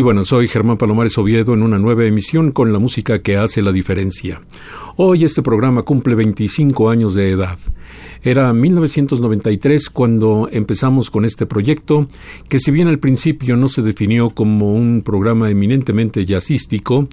Muy 0.00 0.04
buenas, 0.04 0.28
soy 0.28 0.48
Germán 0.48 0.78
Palomares 0.78 1.18
Oviedo 1.18 1.52
en 1.52 1.62
una 1.62 1.78
nueva 1.78 2.06
emisión 2.06 2.52
con 2.52 2.72
la 2.72 2.78
música 2.78 3.18
que 3.18 3.36
hace 3.36 3.60
la 3.60 3.70
diferencia. 3.70 4.40
Hoy 4.96 5.24
este 5.24 5.42
programa 5.42 5.82
cumple 5.82 6.14
25 6.14 6.88
años 6.88 7.12
de 7.12 7.28
edad. 7.28 7.58
Era 8.22 8.50
1993 8.54 9.90
cuando 9.90 10.48
empezamos 10.50 11.10
con 11.10 11.26
este 11.26 11.44
proyecto, 11.44 12.08
que 12.48 12.58
si 12.58 12.70
bien 12.70 12.88
al 12.88 12.98
principio 12.98 13.58
no 13.58 13.68
se 13.68 13.82
definió 13.82 14.30
como 14.30 14.72
un 14.72 15.02
programa 15.04 15.50
eminentemente 15.50 16.24
jazzístico, 16.24 17.06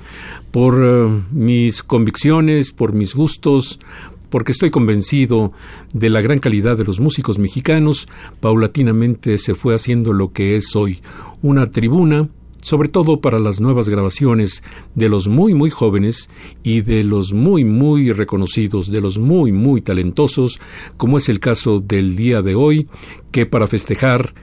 por 0.51 0.81
eh, 0.81 1.23
mis 1.31 1.83
convicciones, 1.83 2.71
por 2.71 2.93
mis 2.93 3.15
gustos, 3.15 3.81
porque 4.29 4.53
estoy 4.53 4.69
convencido 4.69 5.51
de 5.91 6.09
la 6.09 6.21
gran 6.21 6.39
calidad 6.39 6.77
de 6.77 6.85
los 6.85 7.01
músicos 7.01 7.37
mexicanos, 7.37 8.07
paulatinamente 8.39 9.37
se 9.39 9.55
fue 9.55 9.75
haciendo 9.75 10.13
lo 10.13 10.31
que 10.31 10.55
es 10.55 10.73
hoy, 10.73 11.01
una 11.41 11.69
tribuna 11.69 12.29
sobre 12.61 12.89
todo 12.89 13.21
para 13.21 13.39
las 13.39 13.59
nuevas 13.59 13.89
grabaciones 13.89 14.63
de 14.95 15.09
los 15.09 15.27
muy 15.27 15.53
muy 15.53 15.69
jóvenes 15.69 16.29
y 16.63 16.81
de 16.81 17.03
los 17.03 17.33
muy 17.33 17.63
muy 17.63 18.11
reconocidos, 18.11 18.91
de 18.91 19.01
los 19.01 19.17
muy 19.17 19.51
muy 19.51 19.81
talentosos, 19.81 20.59
como 20.97 21.17
es 21.17 21.29
el 21.29 21.39
caso 21.39 21.79
del 21.79 22.15
día 22.15 22.41
de 22.41 22.55
hoy, 22.55 22.87
que 23.31 23.45
para 23.45 23.67
festejar 23.67 24.33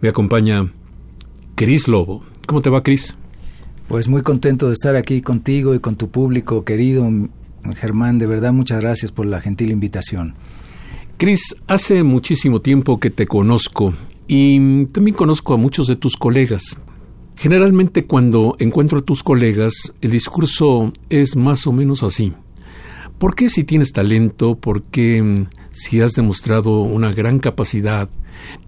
me 0.00 0.08
acompaña 0.08 0.72
Cris 1.54 1.88
Lobo. 1.88 2.22
¿Cómo 2.46 2.60
te 2.60 2.70
va, 2.70 2.82
Cris? 2.82 3.16
Pues 3.88 4.08
muy 4.08 4.22
contento 4.22 4.68
de 4.68 4.74
estar 4.74 4.96
aquí 4.96 5.20
contigo 5.20 5.74
y 5.74 5.80
con 5.80 5.96
tu 5.96 6.10
público, 6.10 6.64
querido 6.64 7.08
Germán. 7.76 8.18
De 8.18 8.26
verdad, 8.26 8.52
muchas 8.52 8.80
gracias 8.80 9.12
por 9.12 9.26
la 9.26 9.40
gentil 9.40 9.70
invitación. 9.70 10.34
Cris, 11.18 11.54
hace 11.66 12.02
muchísimo 12.02 12.60
tiempo 12.60 12.98
que 12.98 13.10
te 13.10 13.26
conozco 13.26 13.94
y 14.26 14.86
también 14.86 15.16
conozco 15.16 15.54
a 15.54 15.56
muchos 15.56 15.86
de 15.86 15.96
tus 15.96 16.16
colegas. 16.16 16.76
Generalmente 17.36 18.04
cuando 18.04 18.56
encuentro 18.58 18.98
a 18.98 19.02
tus 19.02 19.22
colegas, 19.22 19.92
el 20.00 20.10
discurso 20.10 20.92
es 21.08 21.36
más 21.36 21.66
o 21.66 21.72
menos 21.72 22.02
así. 22.02 22.34
¿Por 23.18 23.34
qué 23.34 23.48
si 23.48 23.64
tienes 23.64 23.92
talento, 23.92 24.56
por 24.56 24.82
qué 24.82 25.22
mm, 25.22 25.46
si 25.70 26.00
has 26.00 26.14
demostrado 26.14 26.80
una 26.82 27.12
gran 27.12 27.38
capacidad, 27.38 28.08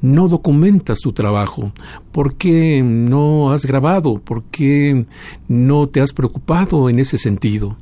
no 0.01 0.29
documentas 0.29 1.01
tu 1.01 1.13
trabajo? 1.13 1.73
¿Por 2.13 2.37
qué 2.37 2.83
no 2.83 3.53
has 3.53 3.67
grabado? 3.67 4.21
¿Por 4.21 4.45
qué 4.45 5.07
no 5.49 5.89
te 5.89 6.01
has 6.01 6.13
preocupado 6.13 6.89
en 6.89 6.99
ese 7.01 7.19
sentido? 7.19 7.77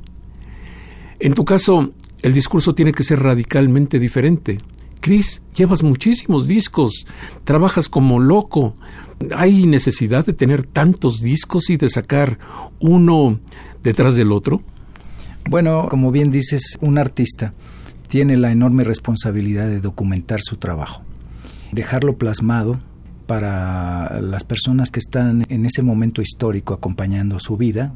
En 1.19 1.33
tu 1.33 1.45
caso, 1.45 1.91
el 2.23 2.33
discurso 2.33 2.73
tiene 2.73 2.91
que 2.91 3.03
ser 3.03 3.21
radicalmente 3.21 3.99
diferente. 3.99 4.57
Chris, 5.03 5.41
llevas 5.53 5.83
muchísimos 5.83 6.47
discos, 6.47 7.05
trabajas 7.43 7.89
como 7.89 8.21
loco. 8.21 8.77
¿Hay 9.35 9.65
necesidad 9.65 10.25
de 10.25 10.31
tener 10.31 10.65
tantos 10.65 11.19
discos 11.19 11.69
y 11.69 11.75
de 11.75 11.89
sacar 11.89 12.39
uno 12.79 13.41
detrás 13.83 14.15
del 14.15 14.31
otro? 14.31 14.61
Bueno, 15.49 15.87
como 15.89 16.09
bien 16.13 16.31
dices, 16.31 16.77
un 16.79 16.97
artista 16.97 17.53
tiene 18.07 18.37
la 18.37 18.53
enorme 18.53 18.85
responsabilidad 18.85 19.67
de 19.67 19.81
documentar 19.81 20.39
su 20.41 20.55
trabajo, 20.55 21.03
dejarlo 21.73 22.17
plasmado 22.17 22.79
para 23.27 24.21
las 24.21 24.45
personas 24.45 24.89
que 24.89 24.99
están 24.99 25.45
en 25.49 25.65
ese 25.65 25.81
momento 25.81 26.21
histórico 26.21 26.73
acompañando 26.73 27.41
su 27.41 27.57
vida 27.57 27.93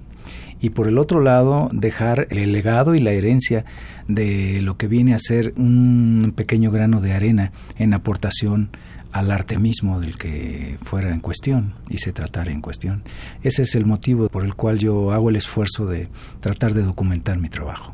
y 0.60 0.72
por 0.72 0.88
el 0.88 0.98
otro 0.98 1.22
lado 1.22 1.70
dejar 1.72 2.28
el 2.30 2.52
legado 2.52 2.96
y 2.96 3.00
la 3.00 3.12
herencia 3.12 3.66
de 4.08 4.62
lo 4.62 4.78
que 4.78 4.88
viene 4.88 5.14
a 5.14 5.20
ser 5.20 5.54
un 5.58 6.34
pequeño 6.36 6.72
grano 6.72 7.02
de 7.02 7.14
arena 7.14 7.52
en 7.78 7.94
aportación 7.94 8.70
al 9.12 9.32
arte 9.32 9.58
mismo 9.58 10.00
del 10.00 10.18
que 10.18 10.78
fuera 10.84 11.12
en 11.12 11.20
cuestión 11.20 11.74
y 11.90 11.98
se 11.98 12.12
tratara 12.12 12.52
en 12.52 12.62
cuestión. 12.62 13.04
Ese 13.42 13.64
es 13.64 13.76
el 13.76 13.86
motivo 13.86 14.30
por 14.30 14.44
el 14.44 14.56
cual 14.56 14.80
yo 14.80 15.12
hago 15.12 15.30
el 15.30 15.36
esfuerzo 15.36 15.86
de 15.86 16.10
tratar 16.40 16.74
de 16.74 16.84
documentar 16.84 17.38
mi 17.40 17.50
trabajo. 17.50 17.94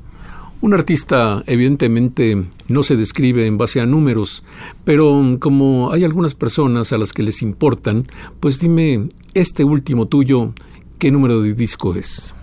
Un 0.64 0.74
artista 0.74 1.44
evidentemente 1.46 2.42
no 2.70 2.84
se 2.84 2.96
describe 2.96 3.48
en 3.48 3.58
base 3.58 3.82
a 3.82 3.86
números, 3.86 4.46
pero 4.86 5.38
como 5.40 5.92
hay 5.92 6.06
algunas 6.06 6.36
personas 6.36 6.94
a 6.94 6.98
las 6.98 7.12
que 7.12 7.22
les 7.22 7.42
importan, 7.42 8.08
pues 8.40 8.60
dime, 8.60 9.10
este 9.34 9.66
último 9.66 10.08
tuyo, 10.08 10.54
¿qué 10.98 11.12
número 11.12 11.42
de 11.42 11.54
disco 11.54 11.96
es? 11.96 12.34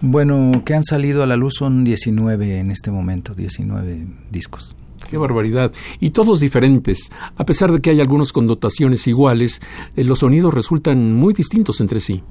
Bueno, 0.00 0.62
que 0.64 0.74
han 0.74 0.84
salido 0.84 1.22
a 1.22 1.26
la 1.26 1.36
luz 1.36 1.54
son 1.54 1.82
19 1.82 2.58
en 2.58 2.70
este 2.70 2.90
momento, 2.90 3.34
19 3.34 4.06
discos. 4.30 4.76
Qué 5.08 5.16
barbaridad. 5.16 5.72
Y 6.00 6.10
todos 6.10 6.38
diferentes. 6.40 7.10
A 7.36 7.44
pesar 7.44 7.72
de 7.72 7.80
que 7.80 7.90
hay 7.90 8.00
algunos 8.00 8.32
con 8.32 8.46
dotaciones 8.46 9.06
iguales, 9.06 9.60
eh, 9.96 10.04
los 10.04 10.20
sonidos 10.20 10.54
resultan 10.54 11.14
muy 11.14 11.34
distintos 11.34 11.80
entre 11.80 12.00
sí. 12.00 12.22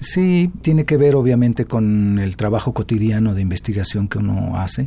Sí, 0.00 0.50
tiene 0.62 0.84
que 0.84 0.96
ver 0.96 1.14
obviamente 1.14 1.66
con 1.66 2.18
el 2.18 2.36
trabajo 2.36 2.74
cotidiano 2.74 3.34
de 3.34 3.42
investigación 3.42 4.08
que 4.08 4.18
uno 4.18 4.58
hace 4.58 4.86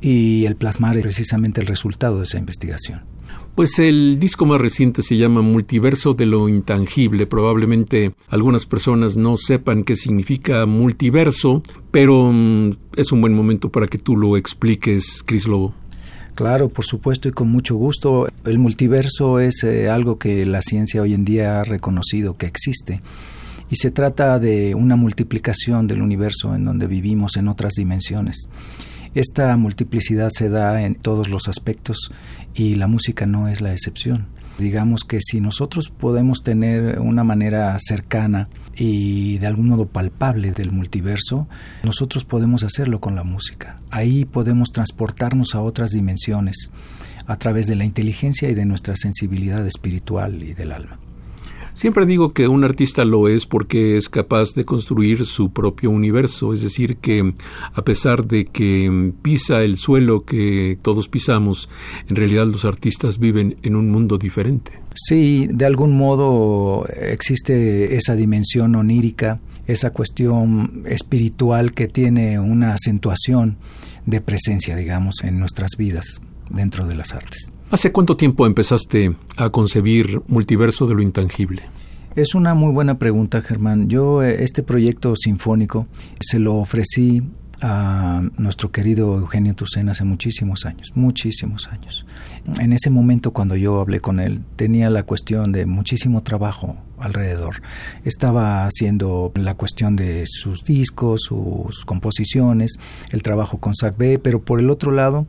y 0.00 0.46
el 0.46 0.56
plasmar 0.56 0.98
precisamente 1.00 1.60
el 1.60 1.66
resultado 1.66 2.18
de 2.18 2.24
esa 2.24 2.38
investigación. 2.38 3.02
Pues 3.54 3.78
el 3.78 4.18
disco 4.18 4.46
más 4.46 4.60
reciente 4.60 5.02
se 5.02 5.18
llama 5.18 5.42
Multiverso 5.42 6.14
de 6.14 6.24
lo 6.24 6.48
Intangible. 6.48 7.26
Probablemente 7.26 8.14
algunas 8.28 8.64
personas 8.64 9.18
no 9.18 9.36
sepan 9.36 9.84
qué 9.84 9.94
significa 9.94 10.64
multiverso, 10.64 11.62
pero 11.90 12.30
mm, 12.32 12.70
es 12.96 13.12
un 13.12 13.20
buen 13.20 13.34
momento 13.34 13.68
para 13.70 13.88
que 13.88 13.98
tú 13.98 14.16
lo 14.16 14.38
expliques, 14.38 15.22
Cris 15.26 15.46
Lobo. 15.46 15.74
Claro, 16.34 16.70
por 16.70 16.86
supuesto 16.86 17.28
y 17.28 17.32
con 17.32 17.48
mucho 17.48 17.76
gusto. 17.76 18.26
El 18.46 18.58
multiverso 18.58 19.38
es 19.38 19.62
eh, 19.64 19.90
algo 19.90 20.18
que 20.18 20.46
la 20.46 20.62
ciencia 20.62 21.02
hoy 21.02 21.12
en 21.12 21.26
día 21.26 21.60
ha 21.60 21.64
reconocido 21.64 22.38
que 22.38 22.46
existe 22.46 23.00
y 23.68 23.76
se 23.76 23.90
trata 23.90 24.38
de 24.38 24.74
una 24.74 24.96
multiplicación 24.96 25.86
del 25.86 26.02
universo 26.02 26.54
en 26.54 26.64
donde 26.64 26.86
vivimos 26.86 27.36
en 27.36 27.48
otras 27.48 27.74
dimensiones. 27.74 28.48
Esta 29.14 29.54
multiplicidad 29.58 30.30
se 30.32 30.48
da 30.48 30.82
en 30.82 30.94
todos 30.94 31.28
los 31.28 31.46
aspectos 31.46 32.10
y 32.54 32.76
la 32.76 32.86
música 32.86 33.26
no 33.26 33.48
es 33.48 33.60
la 33.60 33.72
excepción. 33.72 34.26
Digamos 34.58 35.04
que 35.04 35.20
si 35.20 35.40
nosotros 35.40 35.90
podemos 35.90 36.42
tener 36.42 36.98
una 36.98 37.22
manera 37.22 37.76
cercana 37.78 38.48
y 38.74 39.38
de 39.38 39.46
algún 39.46 39.68
modo 39.68 39.86
palpable 39.86 40.52
del 40.52 40.70
multiverso, 40.70 41.46
nosotros 41.82 42.24
podemos 42.24 42.62
hacerlo 42.62 43.00
con 43.00 43.14
la 43.14 43.24
música. 43.24 43.80
Ahí 43.90 44.24
podemos 44.24 44.72
transportarnos 44.72 45.54
a 45.54 45.60
otras 45.60 45.90
dimensiones 45.90 46.70
a 47.26 47.36
través 47.36 47.66
de 47.66 47.76
la 47.76 47.84
inteligencia 47.84 48.48
y 48.48 48.54
de 48.54 48.64
nuestra 48.64 48.96
sensibilidad 48.96 49.66
espiritual 49.66 50.42
y 50.42 50.54
del 50.54 50.72
alma. 50.72 50.98
Siempre 51.74 52.04
digo 52.04 52.32
que 52.32 52.48
un 52.48 52.64
artista 52.64 53.04
lo 53.04 53.28
es 53.28 53.46
porque 53.46 53.96
es 53.96 54.08
capaz 54.08 54.54
de 54.54 54.64
construir 54.64 55.24
su 55.24 55.52
propio 55.52 55.90
universo, 55.90 56.52
es 56.52 56.62
decir, 56.62 56.96
que 56.96 57.34
a 57.72 57.82
pesar 57.82 58.26
de 58.26 58.44
que 58.44 59.12
pisa 59.22 59.62
el 59.62 59.76
suelo 59.76 60.24
que 60.24 60.78
todos 60.82 61.08
pisamos, 61.08 61.70
en 62.08 62.16
realidad 62.16 62.46
los 62.46 62.64
artistas 62.64 63.18
viven 63.18 63.56
en 63.62 63.76
un 63.76 63.90
mundo 63.90 64.18
diferente. 64.18 64.72
Sí, 64.94 65.48
de 65.50 65.64
algún 65.64 65.96
modo 65.96 66.86
existe 66.88 67.96
esa 67.96 68.14
dimensión 68.14 68.74
onírica, 68.74 69.40
esa 69.66 69.90
cuestión 69.90 70.84
espiritual 70.86 71.72
que 71.72 71.88
tiene 71.88 72.38
una 72.38 72.74
acentuación 72.74 73.56
de 74.04 74.20
presencia, 74.20 74.76
digamos, 74.76 75.22
en 75.22 75.38
nuestras 75.38 75.70
vidas 75.78 76.20
dentro 76.50 76.86
de 76.86 76.94
las 76.96 77.14
artes. 77.14 77.52
¿Hace 77.72 77.90
cuánto 77.90 78.18
tiempo 78.18 78.46
empezaste 78.46 79.16
a 79.38 79.48
concebir 79.48 80.20
Multiverso 80.28 80.86
de 80.86 80.94
lo 80.94 81.00
Intangible? 81.00 81.62
Es 82.14 82.34
una 82.34 82.52
muy 82.52 82.70
buena 82.70 82.98
pregunta, 82.98 83.40
Germán. 83.40 83.88
Yo 83.88 84.22
eh, 84.22 84.44
este 84.44 84.62
proyecto 84.62 85.16
sinfónico 85.16 85.86
se 86.20 86.38
lo 86.38 86.56
ofrecí 86.56 87.22
a 87.62 88.20
nuestro 88.36 88.72
querido 88.72 89.16
Eugenio 89.18 89.54
Tucen 89.54 89.88
hace 89.88 90.04
muchísimos 90.04 90.66
años, 90.66 90.90
muchísimos 90.96 91.68
años. 91.68 92.04
En 92.58 92.72
ese 92.72 92.90
momento 92.90 93.32
cuando 93.32 93.54
yo 93.54 93.80
hablé 93.80 94.00
con 94.00 94.18
él 94.18 94.42
tenía 94.56 94.90
la 94.90 95.04
cuestión 95.04 95.52
de 95.52 95.64
muchísimo 95.64 96.24
trabajo 96.24 96.76
alrededor. 96.98 97.62
Estaba 98.04 98.66
haciendo 98.66 99.32
la 99.36 99.54
cuestión 99.54 99.94
de 99.94 100.24
sus 100.26 100.64
discos, 100.64 101.22
sus 101.22 101.84
composiciones, 101.84 102.72
el 103.10 103.22
trabajo 103.22 103.58
con 103.58 103.74
Zach 103.74 103.96
B, 103.96 104.18
pero 104.18 104.42
por 104.42 104.58
el 104.58 104.68
otro 104.68 104.90
lado 104.90 105.26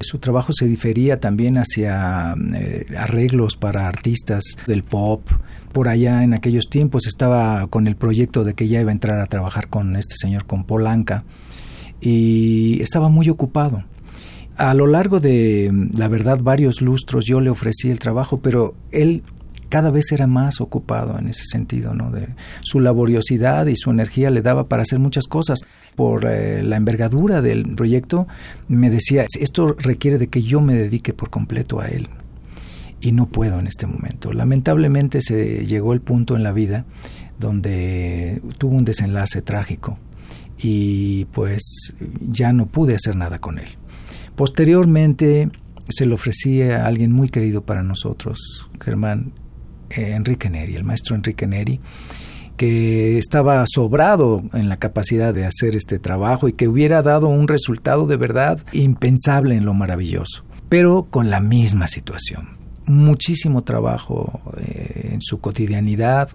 su 0.00 0.18
trabajo 0.18 0.52
se 0.52 0.66
difería 0.66 1.20
también 1.20 1.56
hacia 1.56 2.34
eh, 2.54 2.86
arreglos 2.98 3.56
para 3.56 3.86
artistas 3.86 4.42
del 4.66 4.82
pop. 4.82 5.28
Por 5.72 5.88
allá 5.88 6.24
en 6.24 6.34
aquellos 6.34 6.68
tiempos 6.68 7.06
estaba 7.06 7.66
con 7.68 7.86
el 7.86 7.94
proyecto 7.94 8.42
de 8.42 8.54
que 8.54 8.66
ya 8.66 8.80
iba 8.80 8.90
a 8.90 8.92
entrar 8.92 9.20
a 9.20 9.26
trabajar 9.26 9.68
con 9.68 9.94
este 9.96 10.16
señor, 10.16 10.46
con 10.46 10.64
Polanca 10.64 11.24
y 12.00 12.80
estaba 12.82 13.08
muy 13.08 13.28
ocupado. 13.28 13.84
A 14.56 14.72
lo 14.72 14.86
largo 14.86 15.20
de, 15.20 15.70
la 15.96 16.08
verdad, 16.08 16.40
varios 16.40 16.80
lustros 16.80 17.26
yo 17.26 17.40
le 17.40 17.50
ofrecí 17.50 17.90
el 17.90 17.98
trabajo, 17.98 18.40
pero 18.40 18.74
él 18.90 19.22
cada 19.68 19.90
vez 19.90 20.12
era 20.12 20.26
más 20.26 20.60
ocupado 20.60 21.18
en 21.18 21.28
ese 21.28 21.44
sentido, 21.44 21.94
¿no? 21.94 22.10
De 22.10 22.28
su 22.62 22.80
laboriosidad 22.80 23.66
y 23.66 23.76
su 23.76 23.90
energía 23.90 24.30
le 24.30 24.40
daba 24.40 24.68
para 24.68 24.82
hacer 24.82 24.98
muchas 24.98 25.26
cosas. 25.26 25.60
Por 25.94 26.26
eh, 26.26 26.62
la 26.62 26.76
envergadura 26.76 27.42
del 27.42 27.74
proyecto, 27.74 28.26
me 28.68 28.90
decía, 28.90 29.26
esto 29.40 29.74
requiere 29.78 30.18
de 30.18 30.28
que 30.28 30.42
yo 30.42 30.60
me 30.60 30.74
dedique 30.74 31.12
por 31.12 31.30
completo 31.30 31.80
a 31.80 31.88
él. 31.88 32.08
Y 33.00 33.12
no 33.12 33.26
puedo 33.26 33.58
en 33.58 33.66
este 33.66 33.86
momento. 33.86 34.32
Lamentablemente 34.32 35.20
se 35.20 35.66
llegó 35.66 35.92
el 35.92 36.00
punto 36.00 36.36
en 36.36 36.42
la 36.42 36.52
vida 36.52 36.86
donde 37.38 38.40
tuvo 38.56 38.76
un 38.76 38.86
desenlace 38.86 39.42
trágico 39.42 39.98
y 40.58 41.26
pues 41.26 41.94
ya 42.20 42.52
no 42.52 42.66
pude 42.66 42.94
hacer 42.94 43.16
nada 43.16 43.38
con 43.38 43.58
él. 43.58 43.68
Posteriormente 44.34 45.50
se 45.88 46.06
lo 46.06 46.16
ofrecí 46.16 46.62
a 46.62 46.86
alguien 46.86 47.12
muy 47.12 47.28
querido 47.28 47.64
para 47.64 47.82
nosotros, 47.82 48.68
Germán 48.82 49.32
eh, 49.90 50.12
Enrique 50.12 50.50
Neri, 50.50 50.74
el 50.74 50.84
maestro 50.84 51.16
Enrique 51.16 51.46
Neri, 51.46 51.80
que 52.56 53.18
estaba 53.18 53.64
sobrado 53.66 54.42
en 54.52 54.68
la 54.68 54.78
capacidad 54.78 55.32
de 55.32 55.46
hacer 55.46 55.76
este 55.76 55.98
trabajo 55.98 56.48
y 56.48 56.54
que 56.54 56.68
hubiera 56.68 57.02
dado 57.02 57.28
un 57.28 57.48
resultado 57.48 58.06
de 58.06 58.16
verdad 58.16 58.60
impensable 58.72 59.56
en 59.56 59.64
lo 59.64 59.74
maravilloso, 59.74 60.44
pero 60.68 61.06
con 61.10 61.30
la 61.30 61.40
misma 61.40 61.86
situación 61.86 62.56
muchísimo 62.86 63.62
trabajo 63.62 64.40
eh, 64.58 65.10
en 65.14 65.22
su 65.22 65.40
cotidianidad. 65.40 66.30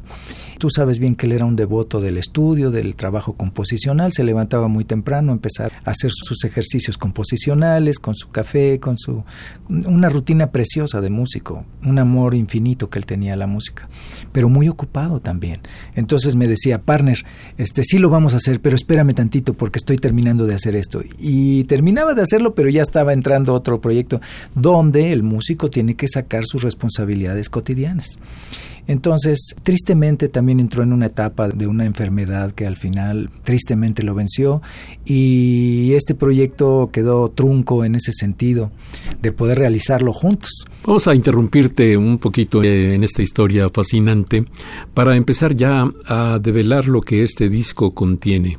Tú 0.61 0.69
sabes 0.69 0.99
bien 0.99 1.15
que 1.15 1.25
él 1.25 1.31
era 1.31 1.45
un 1.45 1.55
devoto 1.55 1.99
del 1.99 2.19
estudio, 2.19 2.69
del 2.69 2.95
trabajo 2.95 3.33
composicional, 3.33 4.13
se 4.13 4.23
levantaba 4.23 4.67
muy 4.67 4.85
temprano, 4.85 5.31
empezar 5.31 5.71
a 5.83 5.89
hacer 5.89 6.11
sus 6.13 6.43
ejercicios 6.43 6.99
composicionales, 6.99 7.97
con 7.97 8.13
su 8.13 8.29
café, 8.29 8.79
con 8.79 8.95
su 8.95 9.23
una 9.67 10.07
rutina 10.07 10.51
preciosa 10.51 11.01
de 11.01 11.09
músico, 11.09 11.65
un 11.83 11.97
amor 11.97 12.35
infinito 12.35 12.91
que 12.91 12.99
él 12.99 13.07
tenía 13.07 13.33
a 13.33 13.37
la 13.37 13.47
música, 13.47 13.89
pero 14.31 14.49
muy 14.49 14.69
ocupado 14.69 15.19
también. 15.19 15.57
Entonces 15.95 16.35
me 16.35 16.47
decía, 16.47 16.83
partner, 16.83 17.25
este 17.57 17.83
sí 17.83 17.97
lo 17.97 18.11
vamos 18.11 18.35
a 18.35 18.37
hacer, 18.37 18.61
pero 18.61 18.75
espérame 18.75 19.15
tantito 19.15 19.55
porque 19.55 19.79
estoy 19.79 19.97
terminando 19.97 20.45
de 20.45 20.53
hacer 20.53 20.75
esto. 20.75 21.01
Y 21.17 21.63
terminaba 21.63 22.13
de 22.13 22.21
hacerlo, 22.21 22.53
pero 22.53 22.69
ya 22.69 22.83
estaba 22.83 23.13
entrando 23.13 23.55
otro 23.55 23.81
proyecto 23.81 24.21
donde 24.53 25.11
el 25.11 25.23
músico 25.23 25.71
tiene 25.71 25.95
que 25.95 26.07
sacar 26.07 26.45
sus 26.45 26.61
responsabilidades 26.61 27.49
cotidianas. 27.49 28.19
Entonces, 28.91 29.55
tristemente 29.63 30.27
también 30.27 30.59
entró 30.59 30.83
en 30.83 30.91
una 30.91 31.05
etapa 31.05 31.47
de 31.47 31.65
una 31.65 31.85
enfermedad 31.85 32.51
que 32.51 32.67
al 32.67 32.75
final 32.75 33.29
tristemente 33.45 34.03
lo 34.03 34.13
venció 34.13 34.61
y 35.05 35.93
este 35.93 36.13
proyecto 36.13 36.89
quedó 36.91 37.29
trunco 37.29 37.85
en 37.85 37.95
ese 37.95 38.11
sentido 38.11 38.69
de 39.21 39.31
poder 39.31 39.59
realizarlo 39.59 40.11
juntos. 40.11 40.65
Vamos 40.85 41.07
a 41.07 41.15
interrumpirte 41.15 41.95
un 41.95 42.17
poquito 42.17 42.61
eh, 42.63 42.93
en 42.93 43.05
esta 43.05 43.21
historia 43.21 43.69
fascinante 43.69 44.43
para 44.93 45.15
empezar 45.15 45.55
ya 45.55 45.89
a 46.05 46.39
develar 46.39 46.89
lo 46.89 46.99
que 46.99 47.23
este 47.23 47.47
disco 47.47 47.93
contiene. 47.93 48.57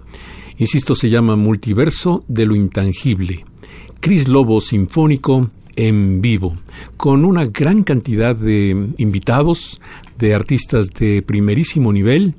Insisto, 0.56 0.94
se 0.94 1.10
llama 1.10 1.36
Multiverso 1.36 2.24
de 2.26 2.46
lo 2.46 2.56
Intangible. 2.56 3.44
Cris 4.00 4.28
Lobo 4.28 4.62
Sinfónico 4.62 5.50
en 5.76 6.20
vivo, 6.20 6.58
con 6.96 7.24
una 7.24 7.44
gran 7.44 7.82
cantidad 7.82 8.36
de 8.36 8.92
invitados, 8.98 9.80
de 10.22 10.34
artistas 10.34 10.90
de 10.90 11.20
primerísimo 11.20 11.92
nivel, 11.92 12.36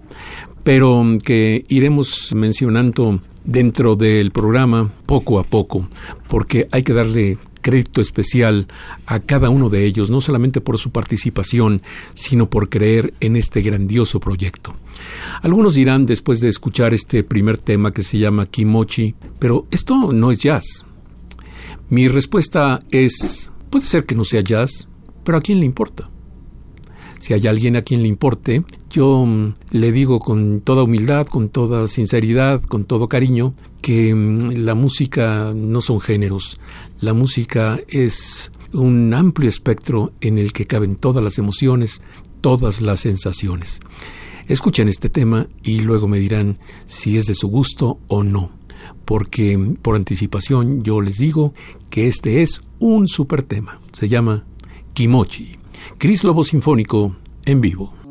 pero 0.63 1.03
que 1.21 1.65
iremos 1.67 2.31
mencionando 2.33 3.21
dentro 3.43 3.97
del 3.97 4.31
programa 4.31 4.93
poco 5.05 5.37
a 5.37 5.43
poco, 5.43 5.89
porque 6.29 6.69
hay 6.71 6.83
que 6.83 6.93
darle 6.93 7.37
crédito 7.61 7.99
especial 7.99 8.67
a 9.05 9.19
cada 9.19 9.49
uno 9.49 9.69
de 9.69 9.85
ellos, 9.85 10.09
no 10.09 10.21
solamente 10.21 10.61
por 10.61 10.77
su 10.77 10.91
participación, 10.91 11.81
sino 12.13 12.49
por 12.49 12.69
creer 12.69 13.13
en 13.19 13.35
este 13.35 13.59
grandioso 13.59 14.21
proyecto. 14.21 14.73
Algunos 15.41 15.75
dirán, 15.75 16.05
después 16.05 16.39
de 16.39 16.47
escuchar 16.47 16.93
este 16.93 17.23
primer 17.23 17.57
tema 17.57 17.91
que 17.91 18.03
se 18.03 18.17
llama 18.17 18.45
Kimochi, 18.45 19.13
pero 19.39 19.67
esto 19.71 20.13
no 20.13 20.31
es 20.31 20.39
jazz. 20.39 20.85
Mi 21.89 22.07
respuesta 22.07 22.79
es, 22.91 23.51
puede 23.69 23.85
ser 23.85 24.05
que 24.05 24.15
no 24.15 24.23
sea 24.23 24.41
jazz, 24.41 24.87
pero 25.25 25.37
¿a 25.37 25.41
quién 25.41 25.59
le 25.59 25.65
importa? 25.65 26.12
Si 27.23 27.33
hay 27.33 27.47
alguien 27.47 27.77
a 27.77 27.83
quien 27.83 28.01
le 28.01 28.09
importe, 28.09 28.65
yo 28.89 29.25
mm, 29.25 29.53
le 29.71 29.93
digo 29.93 30.19
con 30.19 30.59
toda 30.59 30.83
humildad, 30.83 31.25
con 31.25 31.47
toda 31.47 31.87
sinceridad, 31.87 32.61
con 32.61 32.83
todo 32.83 33.07
cariño, 33.07 33.53
que 33.81 34.13
mm, 34.13 34.65
la 34.65 34.75
música 34.75 35.53
no 35.55 35.79
son 35.79 36.01
géneros, 36.01 36.59
la 36.99 37.13
música 37.13 37.79
es 37.87 38.51
un 38.73 39.13
amplio 39.13 39.47
espectro 39.47 40.11
en 40.19 40.37
el 40.37 40.51
que 40.51 40.65
caben 40.65 40.97
todas 40.97 41.23
las 41.23 41.37
emociones, 41.37 42.01
todas 42.41 42.81
las 42.81 42.99
sensaciones. 42.99 43.79
Escuchen 44.49 44.89
este 44.89 45.07
tema 45.07 45.47
y 45.63 45.79
luego 45.79 46.09
me 46.09 46.19
dirán 46.19 46.59
si 46.87 47.15
es 47.15 47.25
de 47.25 47.35
su 47.35 47.47
gusto 47.47 47.99
o 48.09 48.25
no 48.25 48.51
porque 49.05 49.57
por 49.81 49.95
anticipación 49.95 50.83
yo 50.83 50.99
les 50.99 51.19
digo 51.19 51.53
que 51.89 52.07
este 52.07 52.41
es 52.41 52.61
un 52.79 53.07
super 53.07 53.43
tema. 53.43 53.79
Se 53.93 54.09
llama 54.09 54.43
Kimochi. 54.93 55.63
Cris 55.97 56.23
Lobo 56.23 56.43
Sinfónico 56.43 57.15
en 57.45 57.61
vivo. 57.61 58.02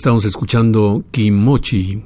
Estamos 0.00 0.24
escuchando 0.24 1.04
Kimochi, 1.10 2.02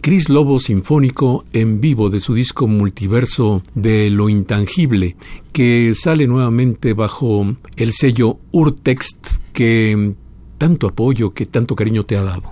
Chris 0.00 0.30
Lobo 0.30 0.58
Sinfónico 0.58 1.44
en 1.52 1.78
vivo 1.78 2.08
de 2.08 2.18
su 2.18 2.32
disco 2.32 2.66
Multiverso 2.66 3.62
de 3.74 4.08
lo 4.08 4.30
Intangible, 4.30 5.14
que 5.52 5.92
sale 5.94 6.26
nuevamente 6.26 6.94
bajo 6.94 7.54
el 7.76 7.92
sello 7.92 8.38
Urtext, 8.50 9.26
que 9.52 10.14
tanto 10.56 10.86
apoyo, 10.86 11.34
que 11.34 11.44
tanto 11.44 11.76
cariño 11.76 12.04
te 12.04 12.16
ha 12.16 12.22
dado. 12.22 12.50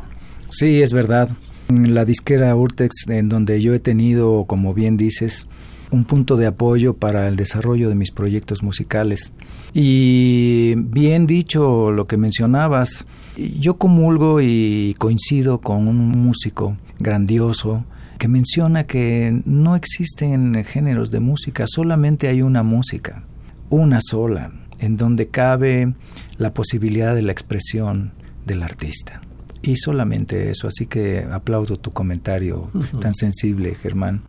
Sí, 0.50 0.82
es 0.82 0.92
verdad. 0.92 1.34
La 1.70 2.04
disquera 2.04 2.54
Urtext, 2.54 3.08
en 3.08 3.30
donde 3.30 3.62
yo 3.62 3.72
he 3.72 3.78
tenido, 3.78 4.44
como 4.44 4.74
bien 4.74 4.98
dices, 4.98 5.48
un 5.92 6.04
punto 6.04 6.36
de 6.36 6.46
apoyo 6.46 6.94
para 6.94 7.28
el 7.28 7.36
desarrollo 7.36 7.88
de 7.88 7.94
mis 7.94 8.10
proyectos 8.10 8.62
musicales. 8.62 9.32
Y 9.74 10.74
bien 10.76 11.26
dicho 11.26 11.92
lo 11.92 12.06
que 12.06 12.16
mencionabas, 12.16 13.06
yo 13.36 13.74
comulgo 13.74 14.40
y 14.40 14.96
coincido 14.98 15.60
con 15.60 15.86
un 15.86 16.08
músico 16.08 16.76
grandioso 16.98 17.84
que 18.18 18.28
menciona 18.28 18.84
que 18.84 19.42
no 19.44 19.76
existen 19.76 20.64
géneros 20.64 21.10
de 21.10 21.20
música, 21.20 21.64
solamente 21.66 22.28
hay 22.28 22.40
una 22.40 22.62
música, 22.62 23.24
una 23.68 24.00
sola, 24.00 24.52
en 24.78 24.96
donde 24.96 25.28
cabe 25.28 25.94
la 26.38 26.54
posibilidad 26.54 27.14
de 27.14 27.22
la 27.22 27.32
expresión 27.32 28.12
del 28.46 28.62
artista. 28.62 29.20
Y 29.60 29.76
solamente 29.76 30.50
eso, 30.50 30.68
así 30.68 30.86
que 30.86 31.26
aplaudo 31.30 31.76
tu 31.76 31.90
comentario 31.90 32.70
tan 33.00 33.14
sensible, 33.14 33.74
Germán. 33.74 34.22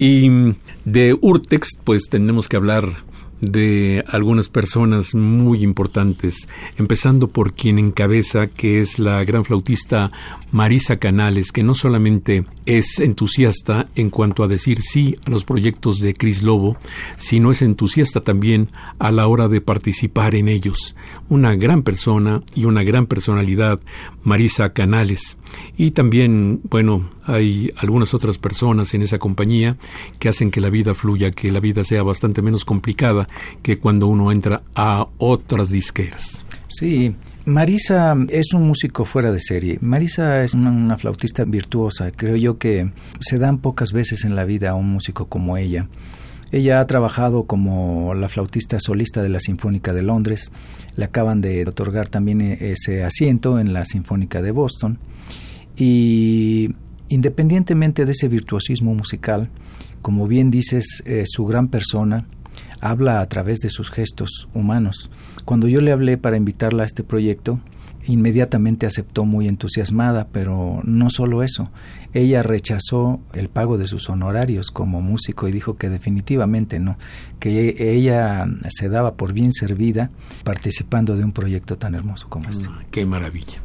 Y 0.00 0.56
de 0.86 1.16
Urtex, 1.20 1.78
pues 1.84 2.04
tenemos 2.10 2.48
que 2.48 2.56
hablar 2.56 3.04
de 3.40 4.04
algunas 4.08 4.48
personas 4.48 5.14
muy 5.14 5.62
importantes, 5.62 6.48
empezando 6.76 7.28
por 7.28 7.52
quien 7.52 7.78
encabeza, 7.78 8.48
que 8.48 8.80
es 8.80 8.98
la 8.98 9.24
gran 9.24 9.44
flautista 9.44 10.10
Marisa 10.52 10.96
Canales, 10.96 11.52
que 11.52 11.62
no 11.62 11.74
solamente 11.74 12.44
es 12.66 12.98
entusiasta 13.00 13.88
en 13.94 14.10
cuanto 14.10 14.42
a 14.42 14.48
decir 14.48 14.80
sí 14.82 15.16
a 15.24 15.30
los 15.30 15.44
proyectos 15.44 16.00
de 16.00 16.14
Cris 16.14 16.42
Lobo, 16.42 16.76
sino 17.16 17.50
es 17.50 17.62
entusiasta 17.62 18.20
también 18.22 18.68
a 18.98 19.10
la 19.10 19.26
hora 19.26 19.48
de 19.48 19.60
participar 19.60 20.34
en 20.34 20.48
ellos. 20.48 20.94
Una 21.28 21.54
gran 21.54 21.82
persona 21.82 22.42
y 22.54 22.64
una 22.64 22.82
gran 22.82 23.06
personalidad, 23.06 23.80
Marisa 24.22 24.72
Canales. 24.72 25.36
Y 25.76 25.92
también, 25.92 26.60
bueno, 26.64 27.10
hay 27.24 27.70
algunas 27.76 28.14
otras 28.14 28.38
personas 28.38 28.92
en 28.94 29.02
esa 29.02 29.18
compañía 29.18 29.76
que 30.18 30.28
hacen 30.28 30.50
que 30.50 30.60
la 30.60 30.70
vida 30.70 30.94
fluya, 30.94 31.30
que 31.30 31.50
la 31.50 31.60
vida 31.60 31.84
sea 31.84 32.02
bastante 32.02 32.42
menos 32.42 32.64
complicada 32.64 33.28
que 33.62 33.78
cuando 33.78 34.06
uno 34.06 34.32
entra 34.32 34.62
a 34.74 35.06
otras 35.18 35.70
disqueras. 35.70 36.44
Sí, 36.68 37.14
Marisa 37.46 38.14
es 38.28 38.52
un 38.52 38.66
músico 38.66 39.04
fuera 39.04 39.32
de 39.32 39.40
serie. 39.40 39.78
Marisa 39.80 40.44
es 40.44 40.54
una, 40.54 40.96
flautista 40.98 41.44
virtuosa. 41.44 42.12
Creo 42.12 42.36
yo 42.36 42.58
que 42.58 42.92
se 43.20 43.38
dan 43.38 43.58
pocas 43.58 43.92
veces 43.92 44.24
en 44.24 44.36
la 44.36 44.44
vida 44.44 44.70
a 44.70 44.74
un 44.74 44.88
músico 44.90 45.26
como 45.26 45.56
ella. 45.56 45.88
Ella 46.52 46.80
ha 46.80 46.86
trabajado 46.86 47.44
como 47.44 48.14
la 48.14 48.28
flautista 48.28 48.78
solista 48.78 49.22
de 49.22 49.30
la 49.30 49.40
Sinfónica 49.40 49.92
de 49.92 50.02
Londres. 50.02 50.52
Le 50.96 51.04
acaban 51.06 51.40
de 51.40 51.64
otorgar 51.66 52.08
también 52.08 52.40
ese 52.40 53.04
asiento 53.04 53.58
en 53.58 53.72
la 53.72 53.84
Sinfónica 53.84 54.42
de 54.42 54.50
Boston. 54.50 54.98
Y 55.76 56.74
independientemente 57.08 58.04
de 58.04 58.12
ese 58.12 58.28
virtuosismo 58.28 58.94
musical, 58.94 59.48
como 60.02 60.28
bien 60.28 60.50
dices, 60.50 61.02
eh, 61.06 61.24
su 61.26 61.46
gran 61.46 61.68
persona 61.68 62.26
habla 62.80 63.20
a 63.20 63.28
través 63.28 63.60
de 63.60 63.70
sus 63.70 63.90
gestos 63.90 64.48
humanos. 64.54 65.10
Cuando 65.44 65.68
yo 65.68 65.80
le 65.80 65.92
hablé 65.92 66.18
para 66.18 66.36
invitarla 66.36 66.82
a 66.82 66.86
este 66.86 67.04
proyecto, 67.04 67.60
inmediatamente 68.06 68.86
aceptó 68.86 69.24
muy 69.24 69.46
entusiasmada, 69.48 70.28
pero 70.32 70.80
no 70.84 71.10
solo 71.10 71.42
eso, 71.42 71.70
ella 72.12 72.42
rechazó 72.42 73.20
el 73.34 73.48
pago 73.48 73.78
de 73.78 73.86
sus 73.86 74.08
honorarios 74.08 74.70
como 74.70 75.00
músico 75.00 75.48
y 75.48 75.52
dijo 75.52 75.76
que 75.76 75.88
definitivamente 75.88 76.78
no, 76.78 76.98
que 77.38 77.76
ella 77.78 78.46
se 78.68 78.88
daba 78.88 79.14
por 79.14 79.32
bien 79.32 79.52
servida 79.52 80.10
participando 80.44 81.16
de 81.16 81.24
un 81.24 81.32
proyecto 81.32 81.76
tan 81.76 81.94
hermoso 81.94 82.28
como 82.28 82.48
este. 82.48 82.66
Ah, 82.68 82.84
qué 82.90 83.06
maravilla. 83.06 83.60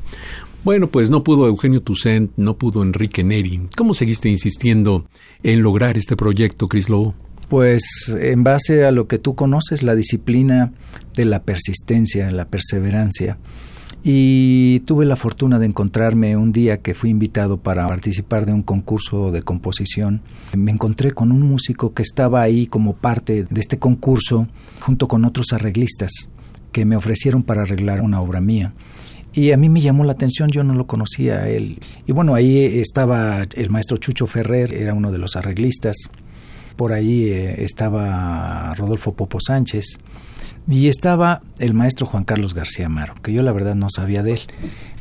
Bueno, 0.63 0.89
pues 0.89 1.11
no 1.11 1.23
pudo 1.23 1.45
Eugenio 1.47 1.81
Toussaint, 1.81 2.31
no 2.37 2.57
pudo 2.57 2.81
Enrique 2.81 3.23
Neri. 3.23 3.69
¿Cómo 3.77 3.93
seguiste 3.93 4.29
insistiendo 4.29 5.07
en 5.43 5.61
lograr 5.61 5.95
este 5.95 6.15
proyecto, 6.15 6.67
Cris 6.67 6.89
Lobo? 6.89 7.13
Pues 7.49 7.83
en 8.19 8.43
base 8.43 8.85
a 8.85 8.91
lo 8.91 9.07
que 9.07 9.19
tú 9.19 9.35
conoces, 9.35 9.83
la 9.83 9.95
disciplina 9.95 10.71
de 11.15 11.25
la 11.25 11.43
persistencia, 11.43 12.31
la 12.31 12.45
perseverancia. 12.45 13.37
Y 14.07 14.81
tuve 14.81 15.05
la 15.05 15.15
fortuna 15.15 15.57
de 15.57 15.65
encontrarme 15.65 16.37
un 16.37 16.51
día 16.51 16.77
que 16.77 16.93
fui 16.93 17.09
invitado 17.09 17.57
para 17.57 17.87
participar 17.87 18.45
de 18.45 18.53
un 18.53 18.61
concurso 18.61 19.31
de 19.31 19.41
composición. 19.41 20.21
Me 20.55 20.71
encontré 20.71 21.11
con 21.11 21.31
un 21.31 21.41
músico 21.41 21.95
que 21.95 22.03
estaba 22.03 22.43
ahí 22.43 22.67
como 22.67 22.93
parte 22.93 23.45
de 23.49 23.59
este 23.59 23.79
concurso 23.79 24.47
junto 24.79 25.07
con 25.07 25.25
otros 25.25 25.53
arreglistas 25.53 26.11
que 26.71 26.85
me 26.85 26.95
ofrecieron 26.95 27.41
para 27.41 27.63
arreglar 27.63 28.01
una 28.01 28.21
obra 28.21 28.41
mía. 28.41 28.73
Y 29.33 29.51
a 29.51 29.57
mí 29.57 29.69
me 29.69 29.81
llamó 29.81 30.03
la 30.03 30.11
atención, 30.13 30.49
yo 30.49 30.63
no 30.63 30.73
lo 30.75 30.87
conocía 30.87 31.49
él. 31.49 31.79
Y 32.05 32.11
bueno, 32.11 32.35
ahí 32.35 32.79
estaba 32.79 33.41
el 33.55 33.69
maestro 33.69 33.97
Chucho 33.97 34.27
Ferrer, 34.27 34.73
era 34.73 34.93
uno 34.93 35.11
de 35.11 35.17
los 35.17 35.35
arreglistas. 35.35 35.95
Por 36.75 36.93
ahí 36.93 37.29
eh, 37.29 37.63
estaba 37.63 38.73
Rodolfo 38.75 39.13
Popo 39.13 39.39
Sánchez. 39.39 39.99
Y 40.67 40.87
estaba 40.87 41.43
el 41.59 41.75
maestro 41.75 42.07
Juan 42.07 42.23
Carlos 42.23 42.55
García 42.55 42.87
Amaro, 42.87 43.13
que 43.21 43.31
yo 43.31 43.43
la 43.43 43.51
verdad 43.51 43.75
no 43.75 43.87
sabía 43.91 44.23
de 44.23 44.33
él. 44.33 44.39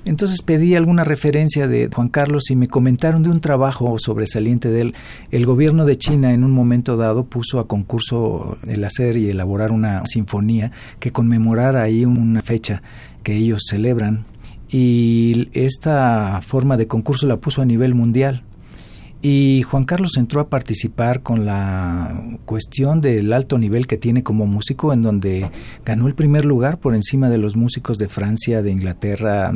Entonces 0.04 0.42
pedí 0.42 0.74
alguna 0.74 1.04
referencia 1.04 1.66
de 1.66 1.88
Juan 1.90 2.08
Carlos 2.08 2.50
y 2.50 2.56
me 2.56 2.68
comentaron 2.68 3.22
de 3.22 3.30
un 3.30 3.40
trabajo 3.40 3.98
sobresaliente 3.98 4.70
de 4.70 4.82
él. 4.82 4.94
El 5.30 5.46
gobierno 5.46 5.86
de 5.86 5.96
China 5.96 6.34
en 6.34 6.44
un 6.44 6.50
momento 6.50 6.98
dado 6.98 7.24
puso 7.24 7.60
a 7.60 7.66
concurso 7.66 8.58
el 8.66 8.84
hacer 8.84 9.16
y 9.16 9.30
elaborar 9.30 9.72
una 9.72 10.04
sinfonía 10.04 10.70
que 11.00 11.12
conmemorara 11.12 11.82
ahí 11.82 12.04
una 12.04 12.42
fecha 12.42 12.82
que 13.22 13.34
ellos 13.34 13.62
celebran 13.66 14.26
y 14.68 15.48
esta 15.52 16.40
forma 16.42 16.76
de 16.76 16.88
concurso 16.88 17.28
la 17.28 17.36
puso 17.36 17.62
a 17.62 17.64
nivel 17.64 17.94
mundial. 17.94 18.42
Y 19.24 19.62
Juan 19.62 19.86
Carlos 19.86 20.18
entró 20.18 20.42
a 20.42 20.50
participar 20.50 21.22
con 21.22 21.46
la 21.46 22.36
cuestión 22.44 23.00
del 23.00 23.32
alto 23.32 23.56
nivel 23.56 23.86
que 23.86 23.96
tiene 23.96 24.22
como 24.22 24.44
músico, 24.44 24.92
en 24.92 25.00
donde 25.00 25.50
ganó 25.82 26.08
el 26.08 26.14
primer 26.14 26.44
lugar 26.44 26.76
por 26.76 26.94
encima 26.94 27.30
de 27.30 27.38
los 27.38 27.56
músicos 27.56 27.96
de 27.96 28.08
Francia, 28.08 28.60
de 28.60 28.70
Inglaterra, 28.70 29.50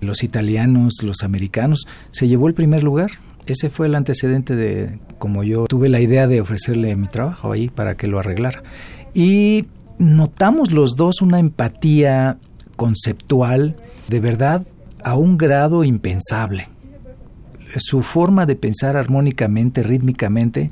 los 0.00 0.22
italianos, 0.24 0.94
los 1.02 1.22
americanos. 1.22 1.86
Se 2.10 2.28
llevó 2.28 2.48
el 2.48 2.54
primer 2.54 2.82
lugar. 2.82 3.10
Ese 3.44 3.68
fue 3.68 3.88
el 3.88 3.94
antecedente 3.94 4.56
de 4.56 4.98
como 5.18 5.44
yo 5.44 5.66
tuve 5.66 5.90
la 5.90 6.00
idea 6.00 6.26
de 6.26 6.40
ofrecerle 6.40 6.96
mi 6.96 7.06
trabajo 7.06 7.52
ahí 7.52 7.68
para 7.68 7.98
que 7.98 8.06
lo 8.06 8.20
arreglara. 8.20 8.62
Y 9.12 9.66
notamos 9.98 10.72
los 10.72 10.96
dos 10.96 11.20
una 11.20 11.40
empatía 11.40 12.38
conceptual, 12.76 13.76
de 14.08 14.20
verdad, 14.20 14.66
a 15.04 15.14
un 15.14 15.36
grado 15.36 15.84
impensable. 15.84 16.68
Su 17.76 18.02
forma 18.02 18.46
de 18.46 18.56
pensar 18.56 18.96
armónicamente, 18.96 19.82
rítmicamente, 19.82 20.70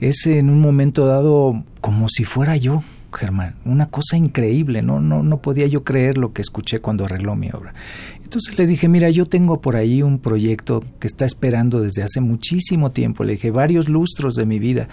es 0.00 0.26
en 0.26 0.50
un 0.50 0.60
momento 0.60 1.06
dado 1.06 1.64
como 1.80 2.08
si 2.08 2.24
fuera 2.24 2.56
yo, 2.56 2.82
Germán, 3.12 3.54
una 3.64 3.88
cosa 3.88 4.16
increíble, 4.16 4.82
no, 4.82 5.00
no, 5.00 5.22
no 5.22 5.40
podía 5.40 5.66
yo 5.66 5.84
creer 5.84 6.18
lo 6.18 6.32
que 6.32 6.42
escuché 6.42 6.80
cuando 6.80 7.04
arregló 7.04 7.34
mi 7.34 7.48
obra. 7.50 7.74
Entonces 8.22 8.58
le 8.58 8.66
dije, 8.66 8.88
mira, 8.88 9.08
yo 9.08 9.26
tengo 9.26 9.60
por 9.60 9.76
ahí 9.76 10.02
un 10.02 10.18
proyecto 10.18 10.84
que 11.00 11.06
está 11.06 11.24
esperando 11.24 11.80
desde 11.80 12.02
hace 12.02 12.20
muchísimo 12.20 12.90
tiempo, 12.90 13.24
le 13.24 13.34
dije, 13.34 13.50
varios 13.50 13.88
lustros 13.88 14.34
de 14.34 14.44
mi 14.44 14.58
vida, 14.58 14.88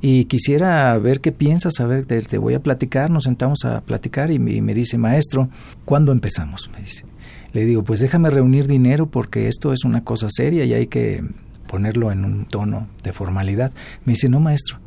y 0.00 0.26
quisiera 0.26 0.96
ver 0.98 1.20
qué 1.20 1.32
piensas, 1.32 1.80
a 1.80 1.86
ver, 1.86 2.06
te, 2.06 2.38
voy 2.38 2.54
a 2.54 2.62
platicar, 2.62 3.10
nos 3.10 3.24
sentamos 3.24 3.64
a 3.64 3.80
platicar 3.80 4.30
y 4.30 4.38
me, 4.38 4.74
dice, 4.74 4.98
maestro, 4.98 5.48
¿cuándo 5.84 6.12
empezamos? 6.12 6.70
Me 6.74 6.82
dice. 6.82 7.04
Le 7.52 7.64
digo, 7.64 7.82
pues 7.84 8.00
déjame 8.00 8.30
reunir 8.30 8.66
dinero 8.66 9.06
porque 9.06 9.48
esto 9.48 9.72
es 9.72 9.84
una 9.84 10.04
cosa 10.04 10.28
seria 10.30 10.64
y 10.64 10.74
hay 10.74 10.86
que 10.86 11.24
ponerlo 11.66 12.12
en 12.12 12.24
un 12.24 12.44
tono 12.44 12.88
de 13.02 13.12
formalidad. 13.12 13.72
Me 14.04 14.12
dice, 14.12 14.28
no, 14.28 14.40
maestro, 14.40 14.78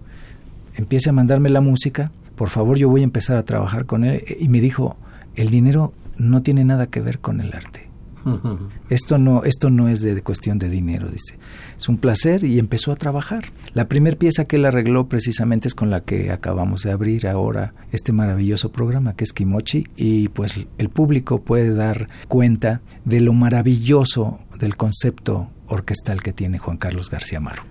empiece 0.76 1.10
a 1.10 1.14
mandarme 1.14 1.50
la 1.50 1.62
música, 1.62 2.12
por 2.36 2.50
favor 2.50 2.78
yo 2.78 2.90
voy 2.90 3.02
a 3.02 3.06
empezar 3.06 3.38
a 3.38 3.44
trabajar 3.44 3.86
con 3.86 4.04
él. 4.04 4.24
Y 4.40 4.48
me 4.48 4.62
dijo, 4.62 4.98
el 5.36 5.50
dinero 5.50 5.94
no 6.18 6.42
tiene 6.42 6.64
nada 6.64 6.88
que 6.88 7.02
ver 7.02 7.20
con 7.20 7.42
el 7.42 7.54
arte. 7.54 7.89
Esto 8.90 9.18
no, 9.18 9.44
esto 9.44 9.70
no 9.70 9.88
es 9.88 10.02
de, 10.02 10.22
cuestión 10.22 10.58
de 10.58 10.70
dinero, 10.70 11.10
dice. 11.10 11.38
Es 11.78 11.90
un 11.90 11.98
placer 11.98 12.44
y 12.44 12.60
empezó 12.60 12.92
a 12.92 12.96
trabajar. 12.96 13.46
La 13.74 13.88
primera 13.88 14.18
pieza 14.18 14.46
que 14.46 14.58
él 14.58 14.66
arregló 14.66 15.08
precisamente 15.08 15.68
es 15.68 15.76
con 15.76 15.90
la 15.90 16.02
que 16.02 16.32
acabamos 16.32 16.82
de 16.82 16.92
abrir 16.92 17.28
ahora 17.28 17.74
este 17.92 18.12
maravilloso 18.12 18.72
programa 18.72 19.16
que 19.16 19.24
es 19.24 19.34
Kimochi 19.34 19.86
y 19.96 20.30
pues 20.30 20.56
el 20.78 20.90
público 20.90 21.42
puede 21.42 21.74
dar 21.74 22.10
cuenta 22.28 22.82
de 23.06 23.22
lo 23.22 23.34
maravilloso 23.34 24.40
del 24.60 24.76
concepto 24.78 25.50
orquestal 25.68 26.22
que 26.22 26.34
tiene 26.34 26.58
Juan 26.58 26.78
Carlos 26.78 27.10
García 27.10 27.38
Amaro. 27.38 27.64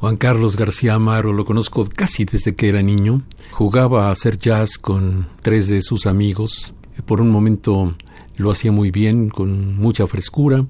Juan 0.00 0.16
Carlos 0.16 0.56
García 0.56 0.94
Amaro 0.94 1.32
lo 1.32 1.44
conozco 1.44 1.88
casi 1.94 2.24
desde 2.24 2.54
que 2.54 2.68
era 2.68 2.82
niño. 2.82 3.22
Jugaba 3.50 4.08
a 4.08 4.10
hacer 4.12 4.38
jazz 4.38 4.78
con 4.78 5.28
tres 5.42 5.66
de 5.66 5.82
sus 5.82 6.06
amigos. 6.06 6.72
Por 7.06 7.20
un 7.20 7.30
momento 7.30 7.94
lo 8.36 8.50
hacía 8.50 8.72
muy 8.72 8.90
bien, 8.90 9.28
con 9.28 9.76
mucha 9.76 10.06
frescura, 10.06 10.64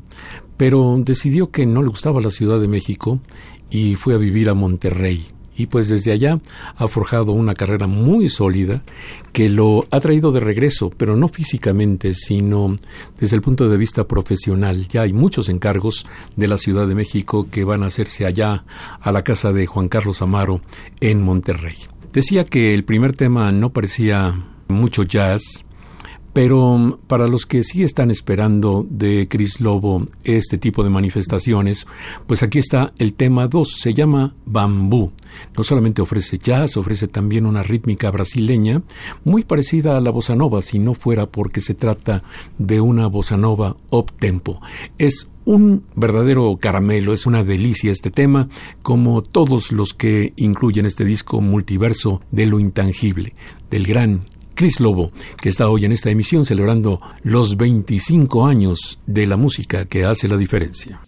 pero 0.56 0.96
decidió 0.98 1.50
que 1.50 1.66
no 1.66 1.82
le 1.82 1.88
gustaba 1.88 2.20
la 2.20 2.30
Ciudad 2.30 2.60
de 2.60 2.68
México 2.68 3.20
y 3.70 3.94
fue 3.94 4.14
a 4.14 4.18
vivir 4.18 4.48
a 4.48 4.54
Monterrey. 4.54 5.26
Y 5.56 5.66
pues 5.66 5.88
desde 5.88 6.12
allá 6.12 6.38
ha 6.76 6.86
forjado 6.86 7.32
una 7.32 7.54
carrera 7.54 7.88
muy 7.88 8.28
sólida 8.28 8.84
que 9.32 9.48
lo 9.48 9.88
ha 9.90 9.98
traído 9.98 10.30
de 10.30 10.38
regreso, 10.38 10.90
pero 10.96 11.16
no 11.16 11.26
físicamente, 11.26 12.14
sino 12.14 12.76
desde 13.18 13.34
el 13.34 13.42
punto 13.42 13.68
de 13.68 13.76
vista 13.76 14.06
profesional. 14.06 14.86
Ya 14.86 15.02
hay 15.02 15.12
muchos 15.12 15.48
encargos 15.48 16.06
de 16.36 16.46
la 16.46 16.58
Ciudad 16.58 16.86
de 16.86 16.94
México 16.94 17.48
que 17.50 17.64
van 17.64 17.82
a 17.82 17.86
hacerse 17.86 18.24
allá 18.24 18.64
a 19.00 19.10
la 19.10 19.24
casa 19.24 19.52
de 19.52 19.66
Juan 19.66 19.88
Carlos 19.88 20.22
Amaro 20.22 20.60
en 21.00 21.22
Monterrey. 21.22 21.74
Decía 22.12 22.44
que 22.44 22.72
el 22.72 22.84
primer 22.84 23.16
tema 23.16 23.50
no 23.50 23.70
parecía 23.70 24.34
mucho 24.68 25.02
jazz, 25.02 25.64
pero 26.32 26.98
para 27.06 27.26
los 27.26 27.46
que 27.46 27.62
sí 27.62 27.82
están 27.82 28.10
esperando 28.10 28.86
de 28.88 29.28
Chris 29.28 29.60
Lobo 29.60 30.04
este 30.24 30.58
tipo 30.58 30.84
de 30.84 30.90
manifestaciones, 30.90 31.86
pues 32.26 32.42
aquí 32.42 32.58
está 32.58 32.92
el 32.98 33.14
tema 33.14 33.48
2, 33.48 33.76
se 33.78 33.94
llama 33.94 34.34
Bambú. 34.46 35.12
No 35.56 35.64
solamente 35.64 36.02
ofrece 36.02 36.38
jazz, 36.38 36.76
ofrece 36.76 37.08
también 37.08 37.46
una 37.46 37.62
rítmica 37.62 38.10
brasileña 38.10 38.82
muy 39.24 39.44
parecida 39.44 39.96
a 39.96 40.00
la 40.00 40.10
bossa 40.10 40.34
nova, 40.34 40.62
si 40.62 40.78
no 40.78 40.94
fuera 40.94 41.26
porque 41.26 41.60
se 41.60 41.74
trata 41.74 42.22
de 42.58 42.80
una 42.80 43.06
bossa 43.06 43.36
nova 43.36 43.76
up 43.90 44.12
tempo. 44.18 44.60
Es 44.98 45.28
un 45.44 45.84
verdadero 45.96 46.58
caramelo, 46.60 47.14
es 47.14 47.24
una 47.24 47.42
delicia 47.42 47.90
este 47.90 48.10
tema, 48.10 48.48
como 48.82 49.22
todos 49.22 49.72
los 49.72 49.94
que 49.94 50.34
incluyen 50.36 50.84
este 50.84 51.06
disco 51.06 51.40
multiverso 51.40 52.20
de 52.30 52.44
lo 52.44 52.60
intangible, 52.60 53.34
del 53.70 53.86
gran 53.86 54.26
Chris 54.58 54.80
Lobo, 54.80 55.12
que 55.40 55.50
está 55.50 55.68
hoy 55.68 55.84
en 55.84 55.92
esta 55.92 56.10
emisión 56.10 56.44
celebrando 56.44 57.00
los 57.22 57.56
25 57.56 58.44
años 58.44 58.98
de 59.06 59.24
la 59.24 59.36
música 59.36 59.84
que 59.84 60.04
hace 60.04 60.26
la 60.26 60.36
diferencia. 60.36 61.00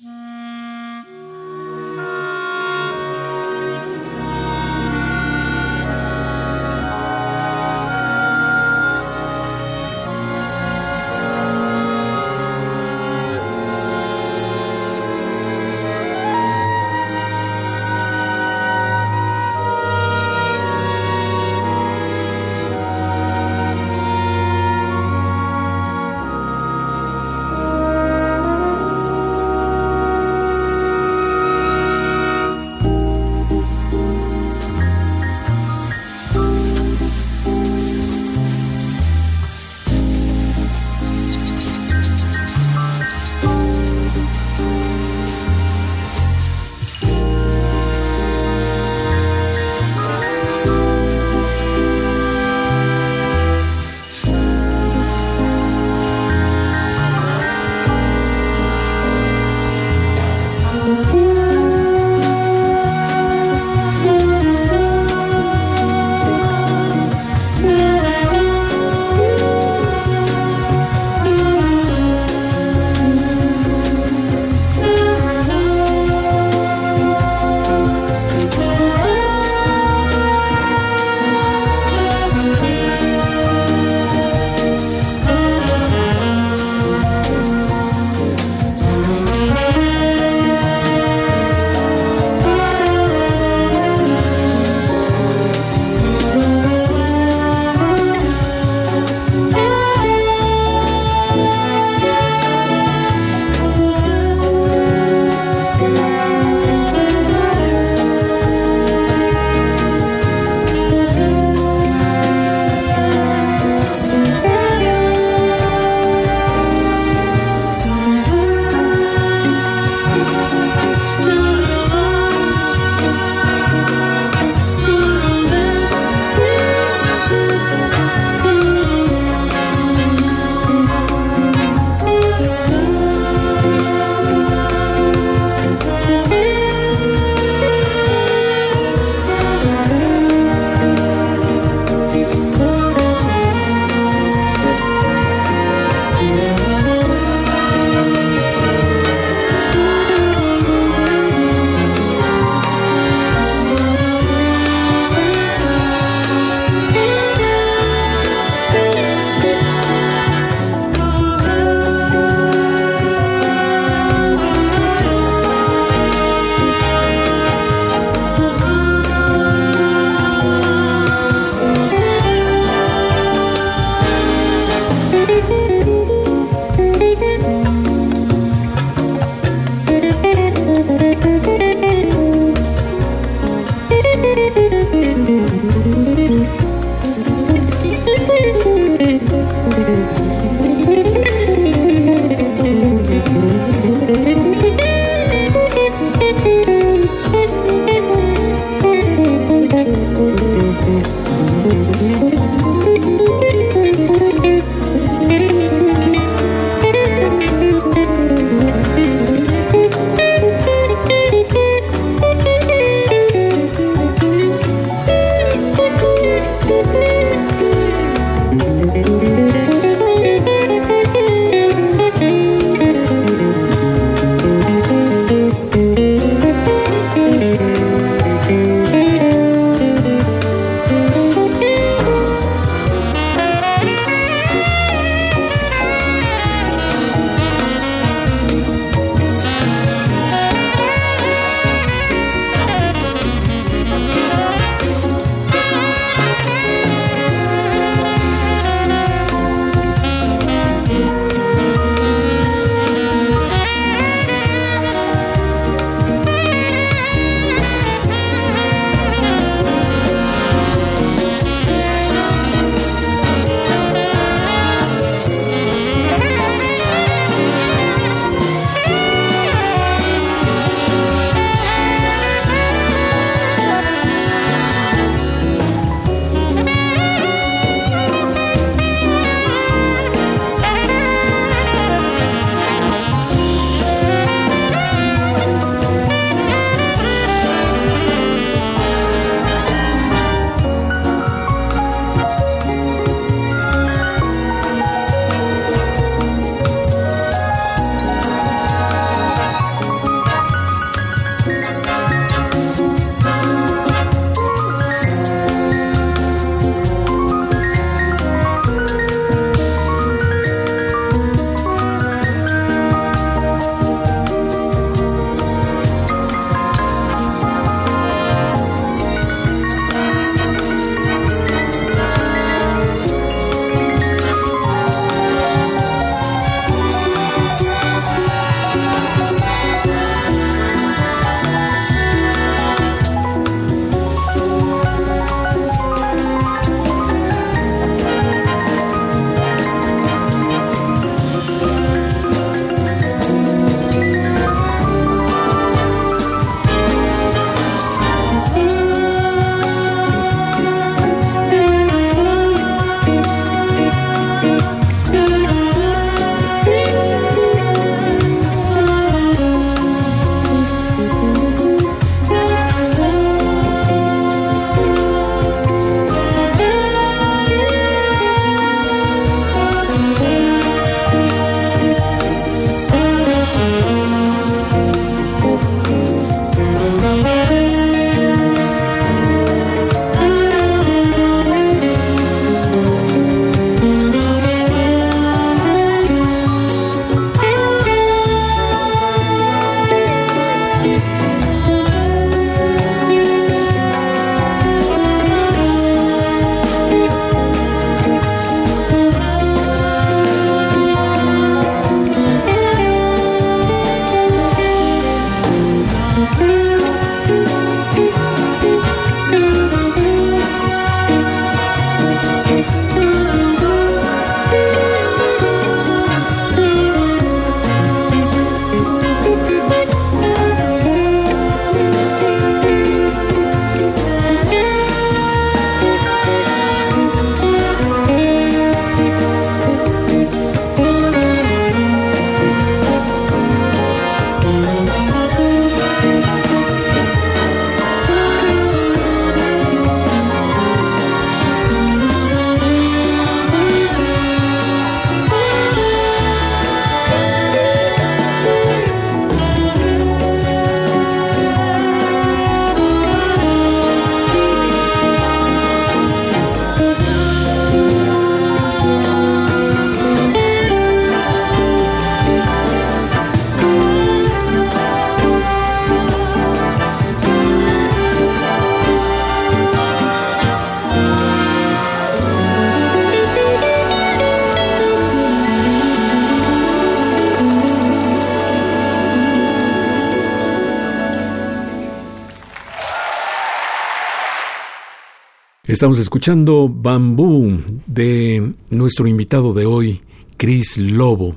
Estamos 485.81 485.99
escuchando 485.99 486.69
Bambú 486.69 487.59
de 487.87 488.53
nuestro 488.69 489.07
invitado 489.07 489.55
de 489.55 489.65
hoy, 489.65 490.03
Chris 490.37 490.77
Lobo. 490.77 491.37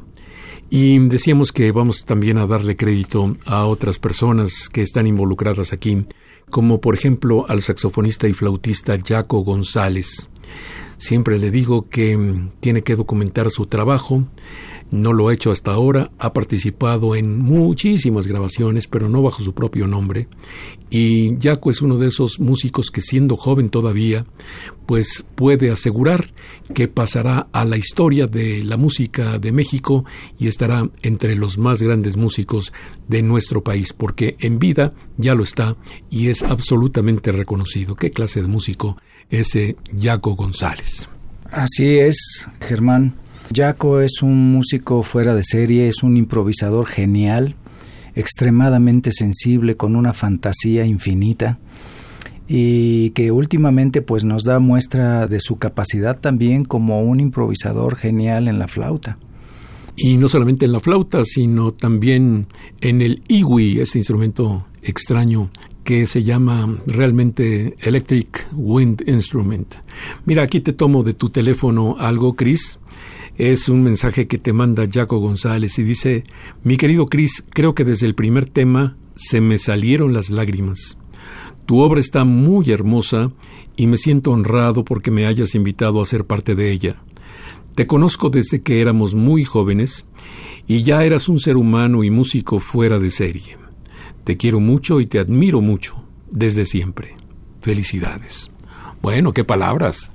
Y 0.70 1.00
decíamos 1.00 1.54
que 1.54 1.72
vamos 1.72 2.04
también 2.04 2.38
a 2.38 2.46
darle 2.46 2.76
crédito 2.76 3.38
a 3.46 3.66
otras 3.66 4.00
personas 4.00 4.68
que 4.68 4.82
están 4.82 5.08
involucradas 5.08 5.72
aquí, 5.72 6.06
como 6.50 6.82
por 6.82 6.94
ejemplo 6.94 7.46
al 7.48 7.62
saxofonista 7.62 8.28
y 8.28 8.34
flautista 8.34 9.00
Jaco 9.02 9.46
González. 9.46 10.30
Siempre 10.98 11.40
le 11.40 11.50
digo 11.50 11.88
que 11.88 12.50
tiene 12.60 12.82
que 12.82 12.98
documentar 12.98 13.50
su 13.50 13.68
trabajo, 13.68 14.26
no 14.94 15.12
lo 15.12 15.28
ha 15.28 15.34
hecho 15.34 15.50
hasta 15.50 15.72
ahora, 15.72 16.12
ha 16.20 16.34
participado 16.34 17.16
en 17.16 17.40
muchísimas 17.40 18.28
grabaciones, 18.28 18.86
pero 18.86 19.10
no 19.10 19.24
bajo 19.24 19.42
su 19.42 19.56
propio 19.56 19.88
nombre. 19.88 20.28
Y 20.92 21.36
Jaco 21.42 21.72
es 21.72 21.82
uno 21.82 21.98
de 21.98 22.08
esos 22.08 22.40
músicos 22.40 22.92
que 22.92 23.02
siendo 23.02 23.36
joven 23.36 23.72
todavía, 23.72 24.28
pues 24.86 25.26
puede 25.34 25.72
asegurar 25.72 26.32
que 26.76 26.88
pasará 26.88 27.48
a 27.52 27.66
la 27.66 27.76
historia 27.76 28.28
de 28.28 28.64
la 28.64 28.78
música 28.78 29.40
de 29.40 29.52
México 29.52 30.06
y 30.38 30.46
estará 30.46 30.88
entre 31.02 31.36
los 31.36 31.58
más 31.58 31.82
grandes 31.82 32.16
músicos 32.16 32.72
de 33.08 33.24
nuestro 33.24 33.64
país, 33.64 33.94
porque 33.94 34.36
en 34.42 34.60
vida 34.60 34.94
ya 35.18 35.34
lo 35.34 35.42
está 35.42 35.76
y 36.12 36.28
es 36.28 36.44
absolutamente 36.44 37.32
reconocido. 37.32 37.96
¿Qué 37.96 38.12
clase 38.12 38.44
de 38.44 38.48
músico 38.48 38.98
ese 39.32 39.76
Jaco 40.00 40.36
González? 40.36 41.10
Así 41.50 41.98
es, 41.98 42.48
Germán. 42.62 43.23
Jaco 43.52 44.00
es 44.02 44.22
un 44.22 44.52
músico 44.52 45.04
fuera 45.04 45.36
de 45.36 45.44
serie, 45.44 45.88
es 45.88 46.04
un 46.04 46.18
improvisador 46.18 46.86
genial, 46.86 47.56
extremadamente 48.16 49.12
sensible, 49.12 49.76
con 49.76 49.96
una 49.96 50.14
fantasía 50.14 50.86
infinita 50.86 51.60
y 52.48 53.12
que 53.12 53.32
últimamente 53.32 54.02
pues 54.02 54.24
nos 54.24 54.44
da 54.44 54.60
muestra 54.60 55.28
de 55.28 55.40
su 55.40 55.58
capacidad 55.58 56.20
también 56.20 56.66
como 56.66 57.02
un 57.02 57.20
improvisador 57.20 57.96
genial 57.96 58.48
en 58.48 58.60
la 58.60 58.68
flauta. 58.68 59.18
Y 59.96 60.18
no 60.18 60.28
solamente 60.28 60.66
en 60.66 60.72
la 60.72 60.80
flauta, 60.80 61.24
sino 61.24 61.72
también 61.72 62.48
en 62.82 63.02
el 63.02 63.22
iwi, 63.28 63.80
ese 63.80 64.00
instrumento 64.00 64.66
extraño 64.82 65.50
que 65.84 66.08
se 66.08 66.24
llama 66.24 66.80
realmente 66.88 67.76
Electric 67.80 68.48
Wind 68.54 69.04
Instrument. 69.08 69.74
Mira, 70.26 70.44
aquí 70.44 70.62
te 70.62 70.74
tomo 70.74 71.04
de 71.04 71.14
tu 71.14 71.30
teléfono 71.30 71.96
algo, 72.00 72.36
Chris, 72.36 72.80
es 73.38 73.68
un 73.70 73.84
mensaje 73.84 74.28
que 74.28 74.38
te 74.38 74.54
manda 74.54 74.88
Jaco 74.92 75.18
González 75.18 75.80
y 75.80 75.84
dice, 75.84 76.24
mi 76.64 76.78
querido 76.78 77.08
Cris, 77.08 77.44
creo 77.50 77.74
que 77.74 77.84
desde 77.84 78.06
el 78.06 78.16
primer 78.16 78.46
tema 78.46 78.96
se 79.16 79.42
me 79.42 79.58
salieron 79.58 80.14
las 80.14 80.30
lágrimas. 80.30 80.98
Tu 81.66 81.80
obra 81.80 82.00
está 82.00 82.26
muy 82.26 82.70
hermosa 82.72 83.32
y 83.76 83.88
me 83.88 83.98
siento 83.98 84.32
honrado 84.32 84.86
porque 84.86 85.12
me 85.12 85.26
hayas 85.26 85.56
invitado 85.56 86.02
a 86.02 86.06
ser 86.06 86.26
parte 86.26 86.56
de 86.56 86.72
ella. 86.72 86.98
Te 87.76 87.88
conozco 87.88 88.30
desde 88.30 88.62
que 88.62 88.82
éramos 88.82 89.16
muy 89.16 89.44
jóvenes 89.44 90.06
y 90.68 90.84
ya 90.84 91.04
eras 91.04 91.28
un 91.28 91.40
ser 91.40 91.58
humano 91.58 92.04
y 92.04 92.12
músico 92.12 92.60
fuera 92.60 93.00
de 93.00 93.10
serie. 93.10 93.58
Te 94.24 94.38
quiero 94.38 94.60
mucho 94.60 95.02
y 95.02 95.08
te 95.08 95.20
admiro 95.20 95.60
mucho, 95.60 95.96
desde 96.30 96.66
siempre. 96.66 97.16
Felicidades. 97.62 98.52
Bueno, 99.02 99.34
qué 99.34 99.44
palabras. 99.44 100.13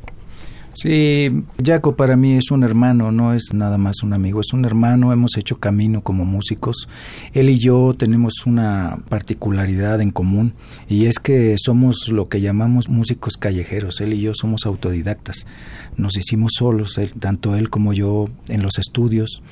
Sí, 0.80 1.28
Jaco 1.60 1.96
para 1.96 2.16
mí 2.16 2.36
es 2.36 2.52
un 2.52 2.62
hermano, 2.62 3.10
no 3.10 3.34
es 3.34 3.52
nada 3.52 3.78
más 3.78 4.04
un 4.04 4.12
amigo, 4.12 4.40
es 4.40 4.52
un 4.52 4.64
hermano, 4.64 5.12
hemos 5.12 5.36
hecho 5.36 5.58
camino 5.58 6.02
como 6.02 6.24
músicos. 6.24 6.88
Él 7.32 7.50
y 7.50 7.58
yo 7.58 7.94
tenemos 7.98 8.46
una 8.46 9.00
particularidad 9.08 10.00
en 10.00 10.12
común 10.12 10.52
y 10.88 11.06
es 11.06 11.18
que 11.18 11.56
somos 11.58 12.10
lo 12.10 12.28
que 12.28 12.40
llamamos 12.40 12.88
músicos 12.88 13.36
callejeros, 13.36 14.00
él 14.00 14.12
y 14.12 14.20
yo 14.20 14.34
somos 14.34 14.66
autodidactas. 14.66 15.48
Nos 15.96 16.16
hicimos 16.16 16.52
solos, 16.56 16.94
tanto 17.18 17.56
él 17.56 17.70
como 17.70 17.92
yo 17.92 18.26
en 18.46 18.62
los 18.62 18.78
estudios 18.78 19.42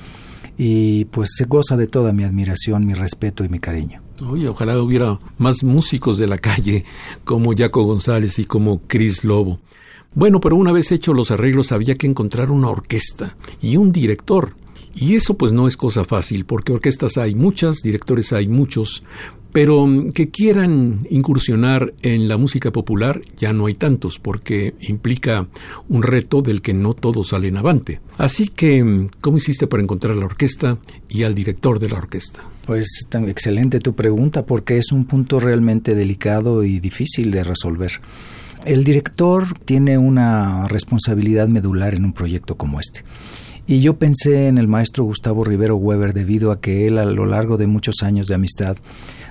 y 0.57 1.05
pues 1.05 1.31
se 1.35 1.43
goza 1.43 1.75
de 1.75 1.87
toda 1.87 2.13
mi 2.13 2.23
admiración, 2.23 2.85
mi 2.85 2.93
respeto 2.93 3.43
y 3.43 3.49
mi 3.49 3.59
cariño. 3.59 4.01
Oye, 4.25 4.47
ojalá 4.47 4.81
hubiera 4.81 5.19
más 5.37 5.61
músicos 5.61 6.17
de 6.17 6.27
la 6.27 6.37
calle 6.37 6.85
como 7.25 7.51
Jaco 7.53 7.83
González 7.83 8.39
y 8.39 8.45
como 8.45 8.79
Chris 8.87 9.25
Lobo. 9.25 9.59
Bueno, 10.13 10.39
pero 10.39 10.55
una 10.55 10.71
vez 10.71 10.91
hecho 10.91 11.13
los 11.13 11.31
arreglos 11.31 11.71
había 11.71 11.95
que 11.95 12.07
encontrar 12.07 12.51
una 12.51 12.69
orquesta 12.69 13.35
y 13.61 13.77
un 13.77 13.91
director. 13.91 14.55
Y 14.99 15.15
eso 15.15 15.37
pues 15.37 15.51
no 15.51 15.67
es 15.67 15.77
cosa 15.77 16.05
fácil, 16.05 16.45
porque 16.45 16.73
orquestas 16.73 17.17
hay 17.17 17.35
muchas, 17.35 17.83
directores 17.83 18.33
hay 18.33 18.47
muchos, 18.47 19.03
pero 19.51 19.85
mm, 19.85 20.11
que 20.11 20.29
quieran 20.29 21.05
incursionar 21.09 21.93
en 22.01 22.27
la 22.27 22.37
música 22.37 22.71
popular 22.71 23.21
ya 23.37 23.53
no 23.53 23.67
hay 23.67 23.75
tantos, 23.75 24.17
porque 24.17 24.73
implica 24.81 25.47
un 25.87 26.03
reto 26.03 26.41
del 26.41 26.61
que 26.61 26.73
no 26.73 26.93
todos 26.95 27.29
salen 27.29 27.57
avante. 27.57 28.01
Así 28.17 28.47
que, 28.47 28.83
mm, 28.83 29.09
¿cómo 29.21 29.37
hiciste 29.37 29.67
para 29.67 29.83
encontrar 29.83 30.15
la 30.15 30.25
orquesta 30.25 30.79
y 31.09 31.23
al 31.23 31.35
director 31.35 31.77
de 31.77 31.89
la 31.89 31.97
orquesta? 31.97 32.43
Pues 32.65 33.05
tan 33.07 33.29
excelente 33.29 33.79
tu 33.79 33.93
pregunta, 33.93 34.45
porque 34.45 34.77
es 34.77 34.91
un 34.91 35.05
punto 35.05 35.39
realmente 35.39 35.95
delicado 35.95 36.63
y 36.63 36.79
difícil 36.79 37.31
de 37.31 37.43
resolver. 37.43 38.01
El 38.67 38.83
director 38.83 39.57
tiene 39.63 39.97
una 39.97 40.67
responsabilidad 40.67 41.47
medular 41.47 41.95
en 41.95 42.03
un 42.03 42.11
proyecto 42.11 42.57
como 42.57 42.81
este. 42.81 43.05
Y 43.65 43.79
yo 43.79 43.97
pensé 43.97 44.49
en 44.49 44.57
el 44.57 44.67
maestro 44.67 45.05
Gustavo 45.05 45.45
Rivero 45.45 45.77
Weber 45.77 46.13
debido 46.13 46.51
a 46.51 46.59
que 46.59 46.85
él 46.85 46.97
a 46.97 47.05
lo 47.05 47.25
largo 47.25 47.55
de 47.55 47.65
muchos 47.65 48.03
años 48.03 48.27
de 48.27 48.35
amistad 48.35 48.75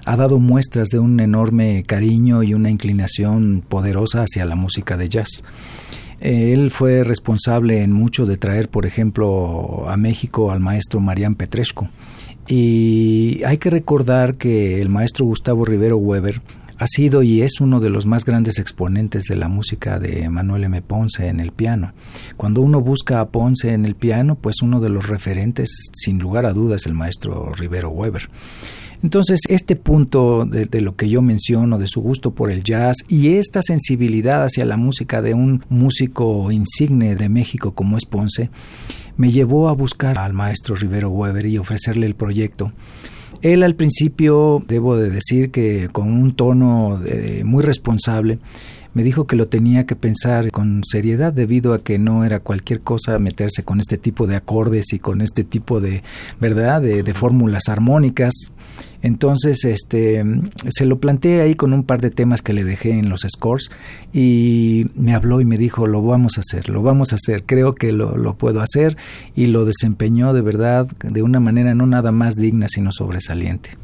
ha 0.06 0.16
dado 0.16 0.38
muestras 0.38 0.88
de 0.88 1.00
un 1.00 1.20
enorme 1.20 1.82
cariño 1.82 2.42
y 2.44 2.54
una 2.54 2.70
inclinación 2.70 3.62
poderosa 3.68 4.22
hacia 4.22 4.46
la 4.46 4.56
música 4.56 4.96
de 4.96 5.10
jazz. 5.10 5.44
Él 6.18 6.70
fue 6.70 7.04
responsable 7.04 7.82
en 7.82 7.92
mucho 7.92 8.24
de 8.24 8.38
traer, 8.38 8.70
por 8.70 8.86
ejemplo, 8.86 9.84
a 9.86 9.98
México 9.98 10.50
al 10.50 10.60
maestro 10.60 11.00
Marián 11.00 11.34
Petresco. 11.34 11.90
Y 12.48 13.42
hay 13.44 13.58
que 13.58 13.68
recordar 13.68 14.36
que 14.36 14.80
el 14.80 14.88
maestro 14.88 15.26
Gustavo 15.26 15.66
Rivero 15.66 15.98
Weber 15.98 16.40
ha 16.78 16.86
sido 16.86 17.22
y 17.22 17.42
es 17.42 17.60
uno 17.60 17.80
de 17.80 17.90
los 17.90 18.06
más 18.06 18.24
grandes 18.24 18.58
exponentes 18.58 19.24
de 19.24 19.36
la 19.36 19.48
música 19.48 19.98
de 19.98 20.28
Manuel 20.28 20.64
M. 20.64 20.82
Ponce 20.82 21.28
en 21.28 21.40
el 21.40 21.52
piano. 21.52 21.92
Cuando 22.36 22.60
uno 22.60 22.80
busca 22.80 23.20
a 23.20 23.28
Ponce 23.28 23.72
en 23.72 23.84
el 23.84 23.94
piano, 23.94 24.36
pues 24.36 24.56
uno 24.62 24.80
de 24.80 24.90
los 24.90 25.08
referentes, 25.08 25.70
sin 25.94 26.18
lugar 26.18 26.46
a 26.46 26.52
dudas, 26.52 26.82
es 26.82 26.86
el 26.86 26.94
maestro 26.94 27.52
Rivero 27.52 27.90
Weber. 27.90 28.28
Entonces, 29.02 29.40
este 29.48 29.76
punto 29.76 30.46
de, 30.46 30.64
de, 30.64 30.80
lo 30.80 30.96
que 30.96 31.08
yo 31.08 31.22
menciono, 31.22 31.78
de 31.78 31.86
su 31.86 32.00
gusto 32.00 32.32
por 32.32 32.50
el 32.50 32.64
jazz 32.64 32.96
y 33.08 33.34
esta 33.34 33.60
sensibilidad 33.62 34.42
hacia 34.42 34.64
la 34.64 34.76
música 34.76 35.22
de 35.22 35.34
un 35.34 35.64
músico 35.68 36.50
insigne 36.50 37.14
de 37.14 37.28
México 37.28 37.72
como 37.72 37.98
es 37.98 38.06
Ponce, 38.06 38.50
me 39.16 39.30
llevó 39.30 39.68
a 39.68 39.72
buscar 39.72 40.18
al 40.18 40.32
maestro 40.32 40.74
Rivero 40.74 41.10
Weber 41.10 41.46
y 41.46 41.58
ofrecerle 41.58 42.06
el 42.06 42.14
proyecto. 42.14 42.72
Él 43.42 43.62
al 43.62 43.74
principio, 43.74 44.62
debo 44.66 44.96
de 44.96 45.10
decir 45.10 45.50
que 45.50 45.88
con 45.92 46.12
un 46.12 46.34
tono 46.34 47.00
muy 47.44 47.62
responsable, 47.62 48.38
me 48.96 49.04
dijo 49.04 49.26
que 49.26 49.36
lo 49.36 49.46
tenía 49.46 49.84
que 49.84 49.94
pensar 49.94 50.50
con 50.50 50.80
seriedad 50.82 51.30
debido 51.30 51.74
a 51.74 51.82
que 51.82 51.98
no 51.98 52.24
era 52.24 52.40
cualquier 52.40 52.80
cosa 52.80 53.18
meterse 53.18 53.62
con 53.62 53.78
este 53.78 53.98
tipo 53.98 54.26
de 54.26 54.36
acordes 54.36 54.94
y 54.94 54.98
con 54.98 55.20
este 55.20 55.44
tipo 55.44 55.82
de, 55.82 56.02
¿verdad?, 56.40 56.80
de, 56.80 57.02
de 57.02 57.12
fórmulas 57.12 57.68
armónicas. 57.68 58.32
Entonces, 59.02 59.66
este, 59.66 60.24
se 60.68 60.86
lo 60.86 60.98
planteé 60.98 61.42
ahí 61.42 61.56
con 61.56 61.74
un 61.74 61.84
par 61.84 62.00
de 62.00 62.08
temas 62.08 62.40
que 62.40 62.54
le 62.54 62.64
dejé 62.64 62.92
en 62.92 63.10
los 63.10 63.20
scores 63.28 63.70
y 64.14 64.86
me 64.94 65.14
habló 65.14 65.42
y 65.42 65.44
me 65.44 65.58
dijo, 65.58 65.86
lo 65.86 66.00
vamos 66.00 66.38
a 66.38 66.40
hacer, 66.40 66.70
lo 66.70 66.80
vamos 66.80 67.12
a 67.12 67.16
hacer, 67.16 67.44
creo 67.44 67.74
que 67.74 67.92
lo, 67.92 68.16
lo 68.16 68.38
puedo 68.38 68.62
hacer 68.62 68.96
y 69.34 69.48
lo 69.48 69.66
desempeñó 69.66 70.32
de 70.32 70.40
verdad 70.40 70.86
de 71.02 71.20
una 71.20 71.38
manera 71.38 71.74
no 71.74 71.84
nada 71.84 72.12
más 72.12 72.34
digna, 72.36 72.66
sino 72.70 72.92
sobresaliente. 72.92 73.76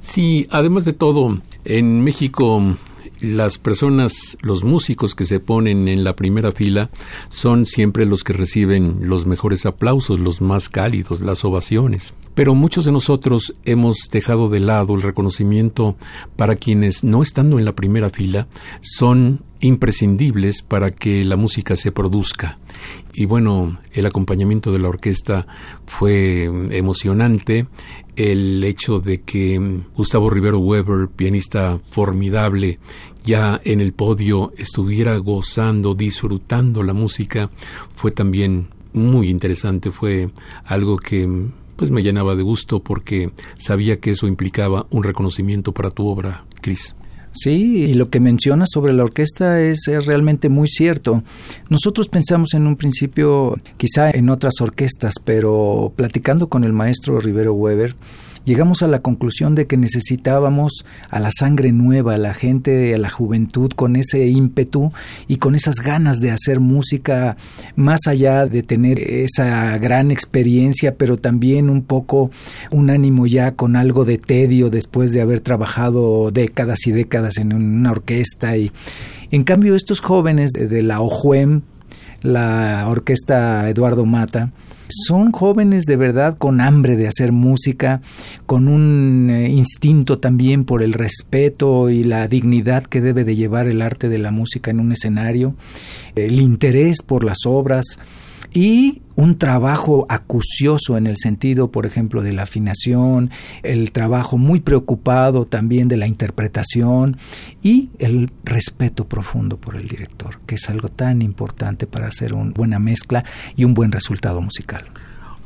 Sí, 0.00 0.46
además 0.50 0.86
de 0.86 0.94
todo, 0.94 1.42
en 1.66 2.00
México 2.02 2.78
las 3.26 3.58
personas, 3.58 4.38
los 4.40 4.64
músicos 4.64 5.14
que 5.14 5.24
se 5.24 5.40
ponen 5.40 5.88
en 5.88 6.04
la 6.04 6.16
primera 6.16 6.52
fila 6.52 6.90
son 7.28 7.66
siempre 7.66 8.06
los 8.06 8.24
que 8.24 8.32
reciben 8.32 8.98
los 9.00 9.26
mejores 9.26 9.66
aplausos, 9.66 10.20
los 10.20 10.40
más 10.40 10.68
cálidos, 10.68 11.20
las 11.20 11.44
ovaciones. 11.44 12.14
Pero 12.34 12.54
muchos 12.54 12.84
de 12.84 12.92
nosotros 12.92 13.54
hemos 13.64 14.08
dejado 14.12 14.48
de 14.48 14.60
lado 14.60 14.94
el 14.94 15.02
reconocimiento 15.02 15.96
para 16.36 16.56
quienes, 16.56 17.02
no 17.02 17.22
estando 17.22 17.58
en 17.58 17.64
la 17.64 17.74
primera 17.74 18.10
fila, 18.10 18.46
son 18.80 19.42
imprescindibles 19.60 20.62
para 20.62 20.90
que 20.90 21.24
la 21.24 21.36
música 21.36 21.76
se 21.76 21.92
produzca. 21.92 22.58
Y 23.18 23.24
bueno, 23.24 23.78
el 23.92 24.04
acompañamiento 24.04 24.72
de 24.72 24.78
la 24.78 24.90
orquesta 24.90 25.46
fue 25.86 26.44
emocionante. 26.44 27.66
El 28.14 28.62
hecho 28.62 29.00
de 29.00 29.22
que 29.22 29.80
Gustavo 29.96 30.28
Rivero 30.28 30.58
Weber, 30.58 31.08
pianista 31.08 31.80
formidable, 31.88 32.78
ya 33.24 33.58
en 33.64 33.80
el 33.80 33.94
podio 33.94 34.52
estuviera 34.58 35.16
gozando, 35.16 35.94
disfrutando 35.94 36.82
la 36.82 36.92
música, 36.92 37.50
fue 37.94 38.10
también 38.10 38.68
muy 38.92 39.30
interesante. 39.30 39.90
Fue 39.90 40.28
algo 40.66 40.98
que 40.98 41.48
pues 41.74 41.90
me 41.90 42.02
llenaba 42.02 42.34
de 42.34 42.42
gusto 42.42 42.80
porque 42.80 43.30
sabía 43.56 43.98
que 43.98 44.10
eso 44.10 44.26
implicaba 44.26 44.86
un 44.90 45.02
reconocimiento 45.02 45.72
para 45.72 45.90
tu 45.90 46.06
obra, 46.06 46.44
Cris. 46.60 46.94
Sí, 47.38 47.84
y 47.84 47.94
lo 47.94 48.08
que 48.08 48.18
mencionas 48.18 48.70
sobre 48.72 48.94
la 48.94 49.04
orquesta 49.04 49.60
es, 49.60 49.80
realmente 50.06 50.48
muy 50.48 50.68
cierto. 50.68 51.22
Nosotros 51.68 52.08
pensamos 52.08 52.54
en 52.54 52.66
un 52.66 52.76
principio, 52.76 53.56
quizá 53.76 54.10
en 54.10 54.30
otras 54.30 54.54
orquestas, 54.60 55.14
pero 55.22 55.92
platicando 55.94 56.48
con 56.48 56.64
el 56.64 56.72
maestro 56.72 57.20
Rivero 57.20 57.52
Weber, 57.52 57.94
llegamos 58.46 58.82
a 58.82 58.86
la 58.86 59.00
conclusión 59.00 59.54
de 59.54 59.66
que 59.66 59.76
necesitábamos 59.76 60.86
a 61.10 61.18
la 61.18 61.30
sangre 61.36 61.72
nueva, 61.72 62.14
a 62.14 62.18
la 62.18 62.32
gente, 62.32 62.94
a 62.94 62.98
la 62.98 63.10
juventud 63.10 63.72
con 63.72 63.96
ese 63.96 64.26
ímpetu 64.28 64.92
y 65.28 65.36
con 65.36 65.54
esas 65.54 65.76
ganas 65.76 66.20
de 66.20 66.30
hacer 66.30 66.60
música 66.60 67.36
más 67.74 68.06
allá 68.06 68.46
de 68.46 68.62
tener 68.62 69.00
esa 69.00 69.76
gran 69.78 70.10
experiencia, 70.10 70.94
pero 70.94 71.18
también 71.18 71.68
un 71.68 71.82
poco 71.82 72.30
un 72.70 72.88
ánimo 72.88 73.26
ya 73.26 73.52
con 73.52 73.76
algo 73.76 74.04
de 74.04 74.16
tedio 74.16 74.70
después 74.70 75.12
de 75.12 75.20
haber 75.20 75.40
trabajado 75.40 76.30
décadas 76.30 76.86
y 76.86 76.92
décadas 76.92 77.36
en 77.38 77.52
una 77.52 77.90
orquesta. 77.90 78.56
Y 78.56 78.70
en 79.32 79.42
cambio 79.42 79.74
estos 79.74 80.00
jóvenes 80.00 80.52
de 80.52 80.82
la 80.82 81.00
OJUEM, 81.00 81.62
la 82.22 82.86
orquesta 82.88 83.68
Eduardo 83.68 84.06
Mata, 84.06 84.52
son 84.88 85.32
jóvenes 85.32 85.84
de 85.84 85.96
verdad 85.96 86.36
con 86.36 86.60
hambre 86.60 86.96
de 86.96 87.08
hacer 87.08 87.32
música, 87.32 88.00
con 88.46 88.68
un 88.68 89.30
eh, 89.30 89.48
instinto 89.48 90.18
también 90.18 90.64
por 90.64 90.82
el 90.82 90.92
respeto 90.92 91.90
y 91.90 92.04
la 92.04 92.28
dignidad 92.28 92.84
que 92.84 93.00
debe 93.00 93.24
de 93.24 93.36
llevar 93.36 93.66
el 93.66 93.82
arte 93.82 94.08
de 94.08 94.18
la 94.18 94.30
música 94.30 94.70
en 94.70 94.80
un 94.80 94.92
escenario, 94.92 95.54
el 96.14 96.40
interés 96.40 97.02
por 97.02 97.24
las 97.24 97.38
obras 97.46 97.98
y 98.52 99.02
un 99.16 99.38
trabajo 99.38 100.06
acucioso 100.08 100.96
en 100.96 101.06
el 101.06 101.16
sentido, 101.16 101.70
por 101.70 101.86
ejemplo, 101.86 102.22
de 102.22 102.32
la 102.32 102.42
afinación, 102.42 103.30
el 103.62 103.92
trabajo 103.92 104.38
muy 104.38 104.60
preocupado 104.60 105.46
también 105.46 105.88
de 105.88 105.96
la 105.96 106.06
interpretación 106.06 107.16
y 107.62 107.90
el 107.98 108.30
respeto 108.44 109.08
profundo 109.08 109.56
por 109.56 109.76
el 109.76 109.88
director, 109.88 110.38
que 110.46 110.56
es 110.56 110.68
algo 110.68 110.88
tan 110.88 111.22
importante 111.22 111.86
para 111.86 112.08
hacer 112.08 112.34
una 112.34 112.52
buena 112.52 112.78
mezcla 112.78 113.24
y 113.56 113.64
un 113.64 113.74
buen 113.74 113.90
resultado 113.90 114.40
musical. 114.42 114.84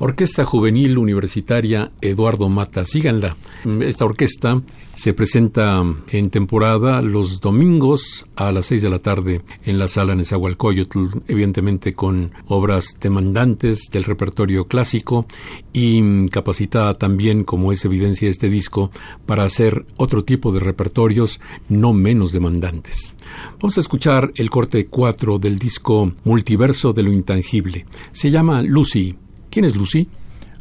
Orquesta 0.03 0.47
Juvenil 0.47 0.97
Universitaria 0.97 1.91
Eduardo 2.01 2.49
Mata. 2.49 2.87
Síganla. 2.87 3.37
Esta 3.83 4.07
orquesta 4.07 4.63
se 4.95 5.13
presenta 5.13 5.85
en 6.09 6.31
temporada 6.31 7.03
los 7.03 7.39
domingos 7.39 8.27
a 8.35 8.51
las 8.51 8.65
seis 8.65 8.81
de 8.81 8.89
la 8.89 9.01
tarde 9.01 9.43
en 9.63 9.79
la 9.79 9.89
sala 9.89 10.15
Nezahualcóyotl, 10.15 11.21
evidentemente 11.29 11.93
con 11.93 12.33
obras 12.47 12.97
demandantes 12.99 13.91
del 13.93 14.05
repertorio 14.05 14.65
clásico 14.65 15.27
y 15.75 16.31
capacitada 16.31 16.95
también, 16.95 17.45
como 17.45 17.71
es 17.71 17.85
evidencia 17.85 18.27
de 18.27 18.33
este 18.33 18.49
disco, 18.49 18.91
para 19.27 19.45
hacer 19.45 19.85
otro 19.99 20.25
tipo 20.25 20.51
de 20.51 20.61
repertorios 20.61 21.43
no 21.69 21.93
menos 21.93 22.33
demandantes. 22.33 23.13
Vamos 23.61 23.77
a 23.77 23.83
escuchar 23.83 24.33
el 24.37 24.49
corte 24.49 24.87
4 24.87 25.39
del 25.39 25.59
disco 25.59 26.11
Multiverso 26.25 26.95
de 26.95 27.03
lo 27.03 27.13
Intangible. 27.13 27.85
Se 28.13 28.31
llama 28.31 28.63
Lucy 28.63 29.15
¿Quién 29.51 29.65
es 29.65 29.77
Lucy? 29.77 30.09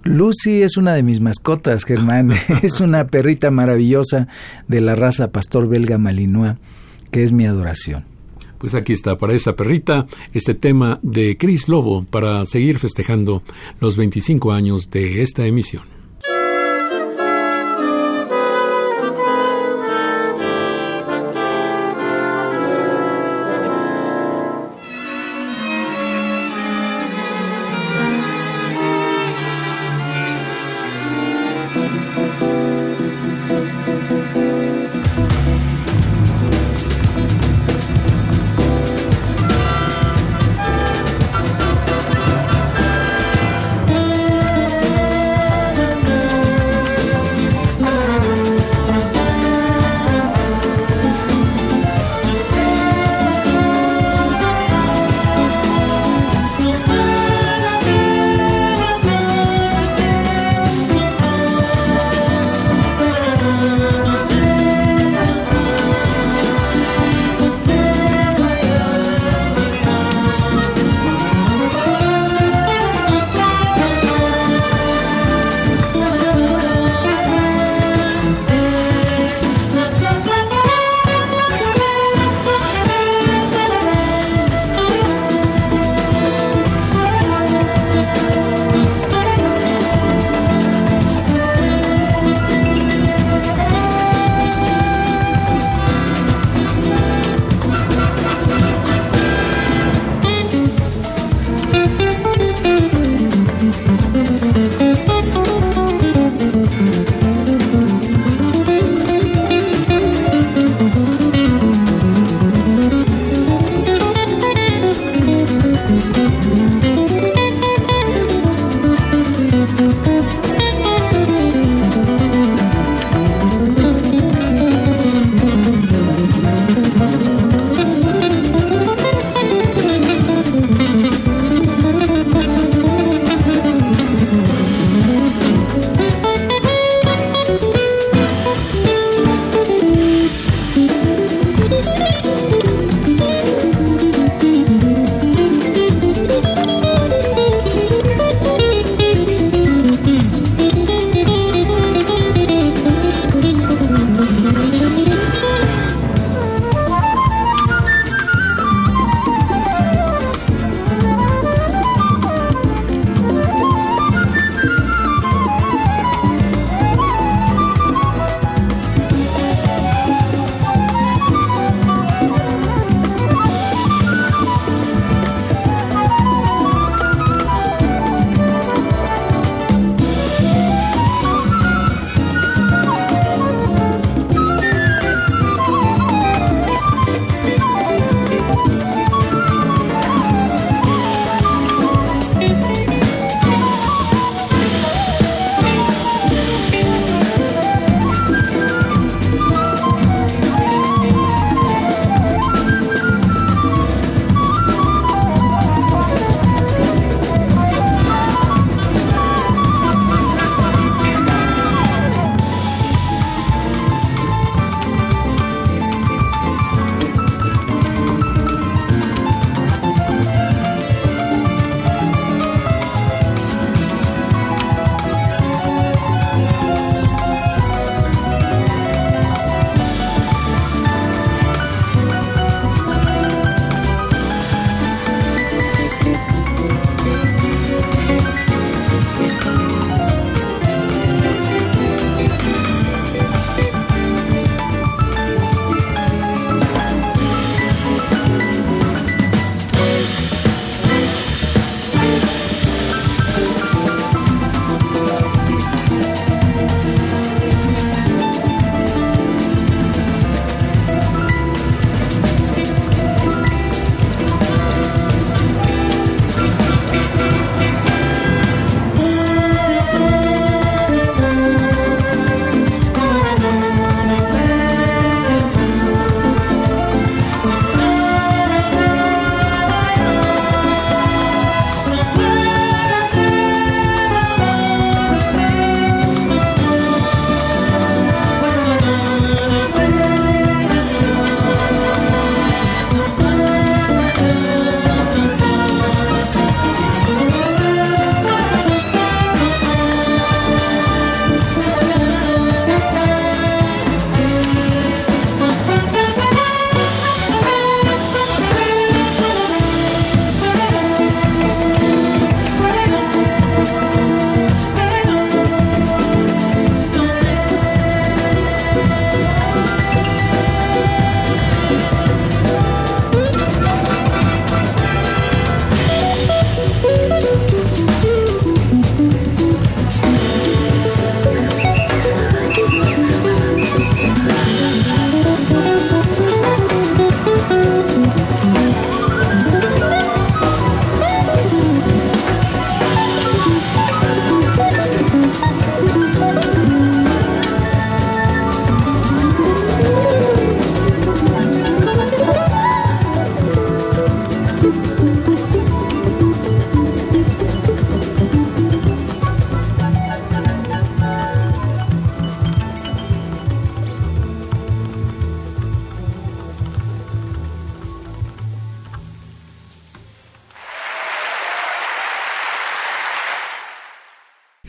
Lucy 0.04 0.64
es 0.64 0.78
una 0.78 0.94
de 0.94 1.04
mis 1.04 1.20
mascotas, 1.20 1.84
Germán. 1.86 2.32
es 2.64 2.82
una 2.82 3.08
perrita 3.08 3.52
maravillosa 3.52 4.28
de 4.68 4.82
la 4.82 4.96
raza 4.96 5.32
pastor 5.32 5.68
belga 5.68 5.98
malinois, 5.98 6.56
que 7.12 7.24
es 7.24 7.32
mi 7.32 7.46
adoración. 7.46 8.06
Pues 8.58 8.76
aquí 8.76 8.94
está, 8.94 9.18
para 9.18 9.34
esa 9.34 9.56
perrita, 9.56 10.08
este 10.34 10.54
tema 10.54 11.00
de 11.02 11.38
Chris 11.38 11.70
Lobo 11.70 12.04
para 12.04 12.46
seguir 12.46 12.80
festejando 12.80 13.42
los 13.80 13.96
25 13.96 14.52
años 14.52 14.90
de 14.92 15.22
esta 15.22 15.46
emisión. 15.46 15.99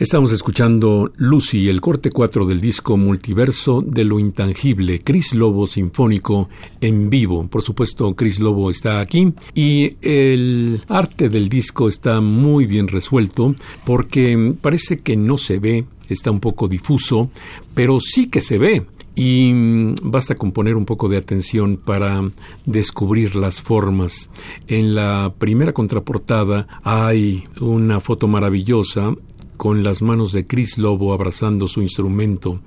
Estamos 0.01 0.31
escuchando 0.31 1.11
Lucy, 1.17 1.69
el 1.69 1.79
corte 1.79 2.09
4 2.09 2.47
del 2.47 2.59
disco 2.59 2.97
Multiverso 2.97 3.81
de 3.85 4.03
lo 4.03 4.17
Intangible, 4.17 4.97
Chris 4.97 5.35
Lobo 5.35 5.67
Sinfónico 5.67 6.49
en 6.81 7.07
vivo. 7.11 7.47
Por 7.47 7.61
supuesto, 7.61 8.15
Chris 8.15 8.39
Lobo 8.39 8.71
está 8.71 8.99
aquí 8.99 9.31
y 9.53 9.97
el 10.01 10.81
arte 10.87 11.29
del 11.29 11.49
disco 11.49 11.87
está 11.87 12.19
muy 12.19 12.65
bien 12.65 12.87
resuelto 12.87 13.53
porque 13.85 14.55
parece 14.59 15.01
que 15.01 15.15
no 15.15 15.37
se 15.37 15.59
ve, 15.59 15.85
está 16.09 16.31
un 16.31 16.39
poco 16.39 16.67
difuso, 16.67 17.29
pero 17.75 17.99
sí 17.99 18.27
que 18.27 18.41
se 18.41 18.57
ve 18.57 18.87
y 19.15 19.53
mm, 19.53 19.95
basta 20.01 20.35
con 20.35 20.51
poner 20.51 20.75
un 20.75 20.85
poco 20.85 21.09
de 21.09 21.17
atención 21.17 21.77
para 21.77 22.23
descubrir 22.65 23.35
las 23.35 23.61
formas. 23.61 24.29
En 24.67 24.95
la 24.95 25.33
primera 25.37 25.73
contraportada 25.73 26.67
hay 26.83 27.43
una 27.59 27.99
foto 27.99 28.27
maravillosa 28.27 29.13
con 29.61 29.83
las 29.83 30.01
manos 30.01 30.31
de 30.31 30.47
Chris 30.47 30.79
Lobo 30.79 31.13
abrazando 31.13 31.67
su 31.67 31.83
instrumento 31.83 32.61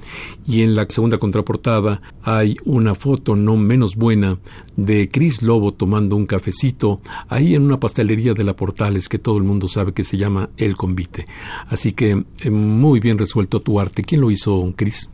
y 0.47 0.63
en 0.63 0.77
la 0.77 0.87
segunda 0.89 1.19
contraportada 1.19 2.01
hay 2.23 2.57
una 2.65 2.95
foto 2.95 3.35
no 3.35 3.57
menos 3.57 3.97
buena 3.97 4.39
de 4.77 5.09
Chris 5.09 5.43
Lobo 5.43 5.75
tomando 5.75 6.15
un 6.15 6.25
cafecito 6.25 7.01
ahí 7.29 7.57
en 7.57 7.63
una 7.63 7.81
pastelería 7.81 8.33
de 8.33 8.45
la 8.45 8.55
Portales 8.55 9.09
que 9.09 9.19
todo 9.19 9.39
el 9.39 9.43
mundo 9.43 9.67
sabe 9.67 9.93
que 9.93 10.05
se 10.05 10.19
llama 10.19 10.51
El 10.57 10.77
Convite. 10.77 11.27
Así 11.67 11.91
que 11.91 12.27
eh, 12.39 12.51
muy 12.51 13.01
bien 13.01 13.19
resuelto 13.19 13.61
tu 13.61 13.81
arte. 13.81 14.05
¿Quién 14.05 14.21
lo 14.21 14.31
hizo, 14.31 14.73
Chris? 14.77 15.11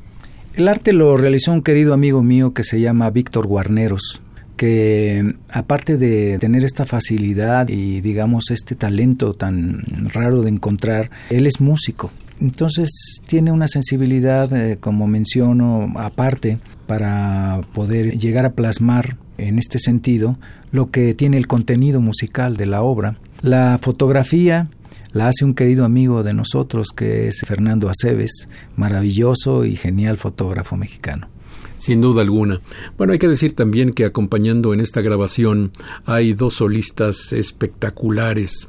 El 0.53 0.69
arte 0.69 0.93
lo 0.93 1.17
realizó 1.17 1.51
un 1.51 1.63
querido 1.63 1.95
amigo 1.95 2.23
mío 2.23 2.53
que 2.53 2.63
se 2.63 2.79
llama 2.79 3.09
Víctor 3.09 3.47
Guarneros 3.47 4.21
que 4.61 5.37
aparte 5.49 5.97
de 5.97 6.37
tener 6.39 6.67
esta 6.67 6.85
facilidad 6.85 7.71
y 7.71 8.03
digamos 8.03 8.51
este 8.51 8.75
talento 8.75 9.33
tan 9.33 9.87
raro 10.13 10.43
de 10.43 10.51
encontrar, 10.51 11.11
él 11.31 11.47
es 11.47 11.63
músico. 11.63 12.11
Entonces 12.43 12.91
tiene 13.27 13.53
una 13.53 13.69
sensibilidad, 13.69 14.53
eh, 14.53 14.77
como 14.79 15.07
menciono, 15.07 15.91
aparte 15.97 16.59
para 16.87 17.63
poder 17.73 18.19
llegar 18.19 18.45
a 18.45 18.53
plasmar 18.53 19.17
en 19.39 19.59
este 19.59 19.79
sentido 19.79 20.37
lo 20.73 20.91
que 20.91 21.15
tiene 21.15 21.39
el 21.39 21.47
contenido 21.47 22.03
musical 22.03 22.59
de 22.59 22.67
la 22.67 22.83
obra. 22.83 23.17
La 23.41 23.79
fotografía 23.81 24.69
la 25.13 25.29
hace 25.29 25.47
un 25.47 25.55
querido 25.55 25.87
amigo 25.87 26.23
de 26.23 26.35
nosotros 26.35 26.89
que 26.95 27.29
es 27.29 27.41
Fernando 27.47 27.89
Aceves, 27.89 28.47
maravilloso 28.77 29.65
y 29.65 29.77
genial 29.77 30.19
fotógrafo 30.19 30.77
mexicano 30.77 31.30
sin 31.81 32.01
duda 32.01 32.23
alguna. 32.23 32.61
Bueno, 32.97 33.13
hay 33.13 33.19
que 33.19 33.27
decir 33.27 33.57
también 33.57 33.93
que 33.93 34.05
acompañando 34.05 34.73
en 34.73 34.81
esta 34.81 35.01
grabación 35.01 35.73
hay 36.05 36.35
dos 36.35 36.55
solistas 36.55 37.33
espectaculares. 37.33 38.69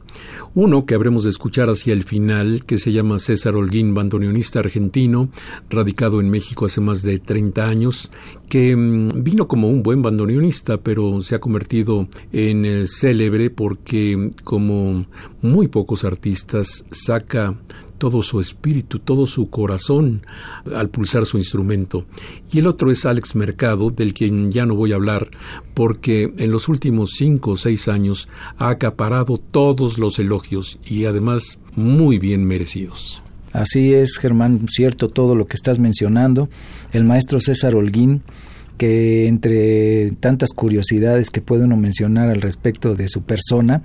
Uno 0.54 0.86
que 0.86 0.96
habremos 0.96 1.24
de 1.24 1.30
escuchar 1.30 1.70
hacia 1.70 1.94
el 1.94 2.04
final, 2.04 2.66
que 2.66 2.78
se 2.78 2.92
llama 2.92 3.20
César 3.20 3.56
Holguín, 3.56 3.94
bandoneonista 3.94 4.60
argentino, 4.60 5.30
radicado 5.70 6.20
en 6.20 6.30
México 6.30 6.66
hace 6.66 6.82
más 6.82 7.04
de 7.04 7.20
30 7.20 7.68
años, 7.68 8.12
que 8.50 8.76
mm, 8.76 9.24
vino 9.24 9.48
como 9.48 9.70
un 9.70 9.82
buen 9.82 10.02
bandoneonista, 10.02 10.78
pero 10.78 11.22
se 11.22 11.36
ha 11.36 11.40
convertido 11.40 12.08
en 12.32 12.66
eh, 12.66 12.86
célebre 12.88 13.50
porque, 13.50 14.32
como 14.44 15.06
muy 15.42 15.68
pocos 15.68 16.04
artistas, 16.04 16.84
saca 16.92 17.56
todo 18.02 18.24
su 18.24 18.40
espíritu, 18.40 18.98
todo 18.98 19.28
su 19.28 19.52
corazón 19.52 20.26
al 20.74 20.90
pulsar 20.90 21.28
su 21.28 21.38
instrumento. 21.38 22.06
Y 22.52 22.58
el 22.58 22.66
otro 22.66 22.90
es 22.90 23.06
Alex 23.06 23.36
Mercado, 23.36 23.92
del 23.92 24.16
quien 24.16 24.52
ya 24.52 24.66
no 24.66 24.74
voy 24.74 24.92
a 24.92 24.96
hablar, 24.96 25.30
porque 25.76 26.34
en 26.38 26.50
los 26.50 26.68
últimos 26.68 27.12
cinco 27.12 27.52
o 27.52 27.58
seis 27.58 27.88
años 27.88 28.28
ha 28.58 28.70
acaparado 28.70 29.38
todos 29.38 30.00
los 30.02 30.20
elogios 30.20 30.78
y 30.86 31.06
además 31.06 31.60
muy 31.76 32.18
bien 32.18 32.44
merecidos. 32.44 33.24
Así 33.54 33.94
es, 33.94 34.18
Germán, 34.18 34.68
cierto 34.70 35.10
todo 35.10 35.36
lo 35.36 35.46
que 35.46 35.56
estás 35.56 35.80
mencionando. 35.80 36.50
El 36.92 37.06
maestro 37.06 37.40
César 37.40 37.76
Holguín 37.76 38.24
que 38.82 39.28
entre 39.28 40.10
tantas 40.20 40.54
curiosidades 40.54 41.30
que 41.30 41.40
puede 41.40 41.66
uno 41.66 41.78
mencionar 41.78 42.30
al 42.30 42.42
respecto 42.42 42.96
de 42.96 43.10
su 43.10 43.22
persona, 43.22 43.84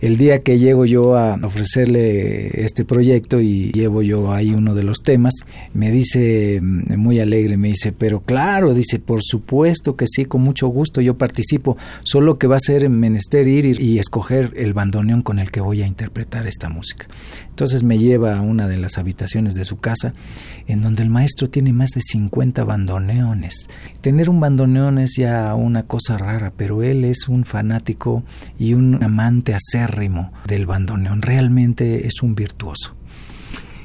el 0.00 0.16
día 0.16 0.40
que 0.42 0.58
llego 0.58 0.86
yo 0.86 1.18
a 1.18 1.34
ofrecerle 1.34 2.64
este 2.64 2.86
proyecto 2.86 3.40
y 3.42 3.70
llevo 3.72 4.00
yo 4.00 4.32
ahí 4.32 4.54
uno 4.54 4.74
de 4.74 4.84
los 4.84 5.02
temas, 5.02 5.34
me 5.74 5.90
dice 5.90 6.60
mm, 6.62 6.96
muy 6.96 7.20
alegre, 7.20 7.58
me 7.58 7.68
dice, 7.68 7.92
pero 7.92 8.20
claro, 8.20 8.72
dice, 8.72 8.98
por 8.98 9.20
supuesto 9.22 9.96
que 9.96 10.06
sí, 10.08 10.24
con 10.24 10.40
mucho 10.40 10.68
gusto 10.68 11.02
yo 11.02 11.18
participo, 11.18 11.76
solo 12.02 12.38
que 12.38 12.46
va 12.46 12.56
a 12.56 12.60
ser 12.60 12.88
menester 12.88 13.46
ir 13.48 13.66
y, 13.66 13.72
y 13.78 13.98
escoger 13.98 14.54
el 14.56 14.72
bandoneón 14.72 15.20
con 15.20 15.40
el 15.40 15.50
que 15.50 15.60
voy 15.60 15.82
a 15.82 15.86
interpretar 15.86 16.46
esta 16.46 16.70
música. 16.70 17.06
Entonces 17.50 17.82
me 17.82 17.98
lleva 17.98 18.38
a 18.38 18.40
una 18.40 18.66
de 18.66 18.78
las 18.78 18.96
habitaciones 18.96 19.56
de 19.56 19.66
su 19.66 19.78
casa, 19.78 20.14
en 20.68 20.80
donde 20.80 21.02
el 21.02 21.10
maestro 21.10 21.50
tiene 21.50 21.74
más 21.74 21.90
de 21.90 22.00
50 22.00 22.64
bandoneones. 22.64 23.68
Tener 24.00 24.30
un 24.30 24.37
bandoneón 24.40 24.98
es 24.98 25.16
ya 25.16 25.54
una 25.54 25.84
cosa 25.84 26.18
rara, 26.18 26.52
pero 26.56 26.82
él 26.82 27.04
es 27.04 27.28
un 27.28 27.44
fanático 27.44 28.22
y 28.58 28.74
un 28.74 29.02
amante 29.02 29.54
acérrimo 29.54 30.32
del 30.46 30.66
bandoneón. 30.66 31.22
Realmente 31.22 32.06
es 32.06 32.22
un 32.22 32.34
virtuoso. 32.34 32.94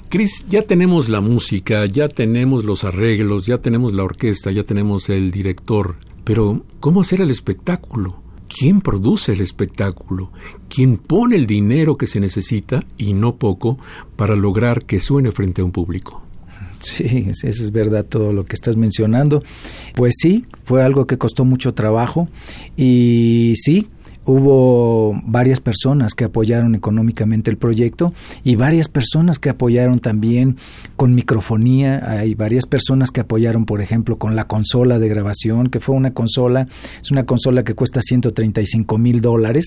Cris, 0.10 0.46
ya 0.48 0.62
tenemos 0.62 1.10
la 1.10 1.22
música, 1.22 1.86
ya 1.88 2.08
tenemos 2.08 2.64
los 2.66 2.84
arreglos, 2.84 3.48
ya 3.48 3.58
tenemos 3.58 3.94
la 3.94 4.04
orquesta, 4.04 4.52
ya 4.52 4.64
tenemos 4.64 5.10
el 5.10 5.32
director, 5.32 5.96
pero 6.24 6.64
¿cómo 6.80 7.02
hacer 7.02 7.22
el 7.22 7.32
espectáculo? 7.32 8.24
quién 8.48 8.82
produce 8.82 9.34
el 9.34 9.42
espectáculo, 9.42 10.32
quién 10.70 10.98
pone 10.98 11.36
el 11.36 11.48
dinero 11.48 11.98
que 11.98 12.08
se 12.08 12.20
necesita, 12.20 12.84
y 12.98 13.14
no 13.14 13.38
poco, 13.38 13.80
para 14.16 14.36
lograr 14.36 14.86
que 14.86 15.00
suene 15.00 15.32
frente 15.32 15.62
a 15.62 15.66
un 15.66 15.72
público. 15.72 16.23
Sí, 16.84 17.28
eso 17.32 17.48
es 17.48 17.72
verdad 17.72 18.06
todo 18.06 18.34
lo 18.34 18.44
que 18.44 18.56
estás 18.56 18.76
mencionando. 18.76 19.42
Pues 19.96 20.16
sí, 20.18 20.44
fue 20.64 20.84
algo 20.84 21.08
que 21.08 21.18
costó 21.18 21.46
mucho 21.46 21.74
trabajo 21.74 22.28
y 22.76 23.54
sí, 23.56 23.88
hubo 24.26 25.20
varias 25.26 25.60
personas 25.60 26.14
que 26.14 26.26
apoyaron 26.26 26.76
económicamente 26.76 27.52
el 27.52 27.58
proyecto 27.58 28.14
y 28.44 28.56
varias 28.56 28.88
personas 28.88 29.40
que 29.40 29.50
apoyaron 29.50 30.00
también 30.00 30.58
con 30.96 31.16
microfonía. 31.16 32.04
Hay 32.10 32.36
varias 32.36 32.66
personas 32.66 33.12
que 33.12 33.22
apoyaron, 33.22 33.66
por 33.66 33.82
ejemplo, 33.82 34.18
con 34.18 34.36
la 34.36 34.48
consola 34.48 35.00
de 35.00 35.10
grabación, 35.10 35.68
que 35.68 35.80
fue 35.80 35.96
una 35.96 36.14
consola, 36.14 36.68
es 37.02 37.12
una 37.12 37.26
consola 37.26 37.64
que 37.64 37.74
cuesta 37.74 38.02
135 38.02 38.98
mil 38.98 39.22
dólares. 39.22 39.66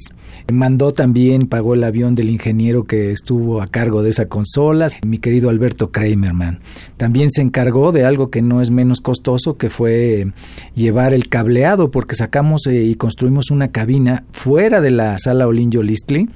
Mandó 0.53 0.93
también, 0.93 1.47
pagó 1.47 1.75
el 1.75 1.85
avión 1.85 2.15
del 2.15 2.31
ingeniero 2.31 2.85
que 2.85 3.11
estuvo 3.11 3.61
a 3.61 3.67
cargo 3.67 4.03
de 4.03 4.11
esa 4.11 4.27
consola, 4.27 4.89
mi 5.07 5.19
querido 5.19 5.51
Alberto 5.51 5.91
Kramerman. 5.91 6.61
También 6.97 7.31
se 7.31 7.43
encargó 7.43 7.93
de 7.93 8.05
algo 8.05 8.31
que 8.31 8.43
no 8.43 8.61
es 8.61 8.71
menos 8.71 9.01
costoso, 9.01 9.57
que 9.57 9.71
fue 9.71 10.33
llevar 10.75 11.13
el 11.15 11.29
cableado, 11.29 11.91
porque 11.91 12.15
sacamos 12.15 12.67
eh, 12.67 12.85
y 12.85 12.95
construimos 12.95 13.51
una 13.51 13.69
cabina 13.69 14.25
fuera 14.47 14.81
de 14.81 14.93
la 14.93 15.19
sala 15.19 15.49
Olinjo 15.49 15.83
Listli 15.83 16.31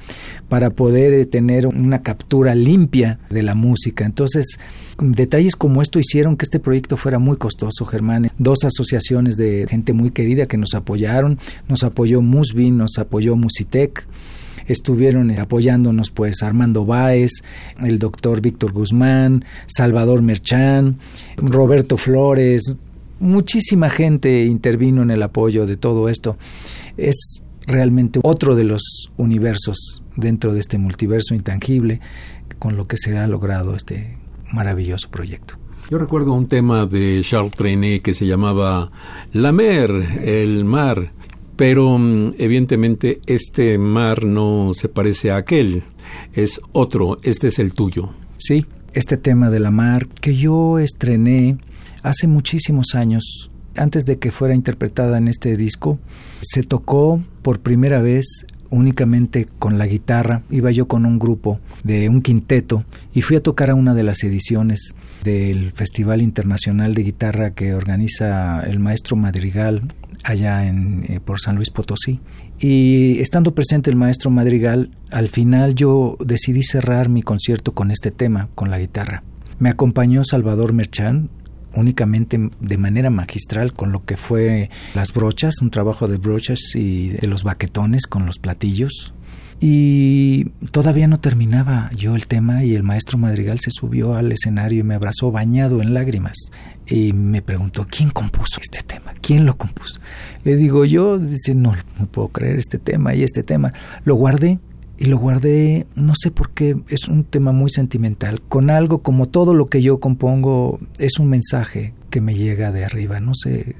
para 0.48 0.70
poder 0.70 1.14
eh, 1.14 1.26
tener 1.26 1.68
una 1.68 2.02
captura 2.02 2.56
limpia 2.56 3.20
de 3.30 3.44
la 3.44 3.54
música. 3.54 4.04
Entonces, 4.04 4.58
detalles 4.98 5.54
como 5.54 5.80
esto 5.80 6.00
hicieron 6.00 6.36
que 6.36 6.42
este 6.42 6.58
proyecto 6.58 6.96
fuera 6.96 7.20
muy 7.20 7.36
costoso, 7.36 7.86
Germán. 7.86 8.32
Dos 8.36 8.64
asociaciones 8.64 9.36
de 9.36 9.64
gente 9.70 9.92
muy 9.92 10.11
querida 10.11 10.46
que 10.46 10.56
nos 10.56 10.74
apoyaron, 10.74 11.38
nos 11.68 11.84
apoyó 11.84 12.20
Musvin, 12.20 12.78
nos 12.78 12.98
apoyó 12.98 13.36
Musitec 13.36 14.08
estuvieron 14.66 15.30
apoyándonos 15.38 16.11
pues 16.11 16.42
Armando 16.42 16.84
Báez, 16.84 17.30
el 17.80 17.98
doctor 17.98 18.40
Víctor 18.40 18.72
Guzmán, 18.72 19.44
Salvador 19.66 20.22
Merchán, 20.22 20.98
Roberto 21.36 21.96
Flores, 21.96 22.76
muchísima 23.18 23.90
gente 23.90 24.44
intervino 24.44 25.02
en 25.02 25.11
el 25.11 25.22
apoyo 25.24 25.66
de 25.66 25.76
todo 25.76 26.08
esto. 26.08 26.36
Es 26.96 27.42
realmente 27.70 28.20
otro 28.22 28.54
de 28.54 28.64
los 28.64 29.10
universos 29.16 30.04
dentro 30.16 30.52
de 30.52 30.60
este 30.60 30.78
multiverso 30.78 31.34
intangible 31.34 32.00
con 32.58 32.76
lo 32.76 32.86
que 32.86 32.96
se 32.98 33.16
ha 33.16 33.26
logrado 33.26 33.74
este 33.74 34.18
maravilloso 34.52 35.08
proyecto. 35.10 35.54
Yo 35.90 35.98
recuerdo 35.98 36.32
un 36.34 36.46
tema 36.46 36.86
de 36.86 37.20
Charles 37.24 37.52
Trenet 37.52 38.02
que 38.02 38.14
se 38.14 38.26
llamaba 38.26 38.92
La 39.32 39.50
Mer, 39.50 39.90
el 40.22 40.64
mar, 40.64 41.12
pero 41.56 41.98
mm, 41.98 42.32
evidentemente 42.38 43.20
este 43.26 43.76
mar 43.76 44.24
no 44.24 44.72
se 44.72 44.88
parece 44.88 45.30
a 45.30 45.38
aquel, 45.38 45.82
es 46.32 46.60
otro, 46.72 47.18
este 47.22 47.48
es 47.48 47.58
el 47.58 47.74
tuyo. 47.74 48.10
Sí, 48.36 48.66
este 48.92 49.16
tema 49.16 49.50
de 49.50 49.60
la 49.60 49.70
mar 49.70 50.06
que 50.06 50.34
yo 50.34 50.78
estrené 50.78 51.58
hace 52.02 52.26
muchísimos 52.26 52.94
años 52.94 53.50
antes 53.80 54.04
de 54.04 54.18
que 54.18 54.30
fuera 54.30 54.54
interpretada 54.54 55.18
en 55.18 55.28
este 55.28 55.56
disco, 55.56 55.98
se 56.42 56.62
tocó 56.62 57.22
por 57.42 57.60
primera 57.60 58.00
vez 58.02 58.44
únicamente 58.70 59.46
con 59.58 59.78
la 59.78 59.86
guitarra. 59.86 60.42
Iba 60.50 60.70
yo 60.70 60.86
con 60.86 61.06
un 61.06 61.18
grupo 61.18 61.60
de 61.82 62.08
un 62.08 62.22
quinteto 62.22 62.84
y 63.14 63.22
fui 63.22 63.36
a 63.36 63.42
tocar 63.42 63.70
a 63.70 63.74
una 63.74 63.94
de 63.94 64.02
las 64.02 64.22
ediciones 64.22 64.94
del 65.24 65.72
Festival 65.72 66.22
Internacional 66.22 66.94
de 66.94 67.02
Guitarra 67.02 67.50
que 67.52 67.74
organiza 67.74 68.62
el 68.62 68.78
maestro 68.78 69.16
Madrigal 69.16 69.94
allá 70.24 70.66
en, 70.66 71.04
eh, 71.08 71.20
por 71.20 71.40
San 71.40 71.56
Luis 71.56 71.70
Potosí. 71.70 72.20
Y 72.58 73.18
estando 73.20 73.54
presente 73.54 73.88
el 73.88 73.96
maestro 73.96 74.30
Madrigal, 74.30 74.90
al 75.10 75.28
final 75.28 75.74
yo 75.74 76.16
decidí 76.24 76.62
cerrar 76.62 77.08
mi 77.08 77.22
concierto 77.22 77.72
con 77.72 77.90
este 77.90 78.10
tema, 78.10 78.48
con 78.54 78.70
la 78.70 78.78
guitarra. 78.78 79.22
Me 79.58 79.70
acompañó 79.70 80.22
Salvador 80.24 80.74
Merchán, 80.74 81.30
únicamente 81.74 82.50
de 82.60 82.76
manera 82.76 83.10
magistral 83.10 83.72
con 83.72 83.92
lo 83.92 84.04
que 84.04 84.16
fue 84.16 84.70
las 84.94 85.12
brochas, 85.12 85.60
un 85.62 85.70
trabajo 85.70 86.08
de 86.08 86.16
brochas 86.16 86.60
y 86.74 87.10
de 87.10 87.26
los 87.26 87.44
baquetones 87.44 88.06
con 88.06 88.26
los 88.26 88.38
platillos. 88.38 89.14
Y 89.62 90.46
todavía 90.72 91.06
no 91.06 91.20
terminaba 91.20 91.90
yo 91.94 92.14
el 92.14 92.26
tema 92.26 92.64
y 92.64 92.74
el 92.74 92.82
maestro 92.82 93.18
Madrigal 93.18 93.60
se 93.60 93.70
subió 93.70 94.14
al 94.14 94.32
escenario 94.32 94.80
y 94.80 94.84
me 94.84 94.94
abrazó 94.94 95.30
bañado 95.30 95.82
en 95.82 95.92
lágrimas 95.92 96.50
y 96.86 97.12
me 97.12 97.42
preguntó, 97.42 97.86
¿quién 97.88 98.08
compuso 98.08 98.58
este 98.60 98.82
tema? 98.82 99.12
¿Quién 99.20 99.44
lo 99.44 99.58
compuso? 99.58 100.00
Le 100.44 100.56
digo 100.56 100.86
yo, 100.86 101.18
dice, 101.18 101.54
no, 101.54 101.74
no 101.98 102.06
puedo 102.06 102.28
creer 102.28 102.58
este 102.58 102.78
tema 102.78 103.14
y 103.14 103.22
este 103.22 103.42
tema. 103.42 103.74
Lo 104.04 104.14
guardé 104.14 104.58
y 105.01 105.07
lo 105.07 105.16
guardé, 105.16 105.86
no 105.94 106.12
sé 106.14 106.30
por 106.30 106.51
qué, 106.51 106.76
es 106.88 107.09
un 107.09 107.24
tema 107.24 107.53
muy 107.53 107.70
sentimental, 107.70 108.42
con 108.42 108.68
algo 108.68 108.98
como 108.98 109.30
todo 109.30 109.55
lo 109.55 109.66
que 109.66 109.80
yo 109.80 109.98
compongo 109.98 110.78
es 110.98 111.18
un 111.18 111.30
mensaje 111.30 111.94
que 112.11 112.20
me 112.20 112.34
llega 112.34 112.70
de 112.70 112.84
arriba, 112.84 113.18
no 113.18 113.32
sé, 113.34 113.76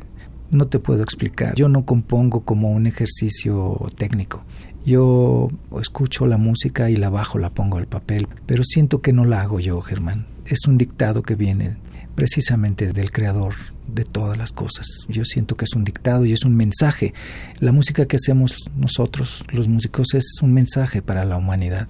no 0.51 0.66
te 0.66 0.79
puedo 0.79 1.03
explicar. 1.03 1.55
Yo 1.57 1.68
no 1.68 1.85
compongo 1.85 2.41
como 2.41 2.71
un 2.71 2.87
ejercicio 2.87 3.79
técnico. 3.99 4.45
Yo 4.87 5.49
escucho 5.79 6.27
la 6.27 6.39
música 6.39 6.89
y 6.89 6.97
la 6.97 7.11
bajo, 7.11 7.39
la 7.39 7.51
pongo 7.51 7.77
al 7.77 7.87
papel, 7.87 8.27
pero 8.47 8.64
siento 8.64 9.03
que 9.03 9.12
no 9.12 9.27
la 9.27 9.43
hago 9.43 9.61
yo, 9.61 9.83
Germán. 9.83 10.27
Es 10.47 10.61
un 10.66 10.79
dictado 10.79 11.23
que 11.23 11.35
viene 11.35 11.77
precisamente 12.14 12.95
del 12.95 13.12
creador 13.12 13.55
de 13.93 14.05
todas 14.05 14.36
las 14.38 14.53
cosas. 14.53 14.86
Yo 15.09 15.24
siento 15.24 15.57
que 15.57 15.64
es 15.64 15.74
un 15.74 15.84
dictado 15.84 16.24
y 16.24 16.32
es 16.32 16.45
un 16.45 16.57
mensaje. 16.57 17.14
La 17.59 17.72
música 17.72 18.07
que 18.07 18.16
hacemos 18.16 18.55
nosotros, 18.76 19.45
los 19.53 19.68
músicos, 19.68 20.14
es 20.14 20.24
un 20.43 20.53
mensaje 20.53 21.03
para 21.03 21.24
la 21.24 21.36
humanidad. 21.36 21.88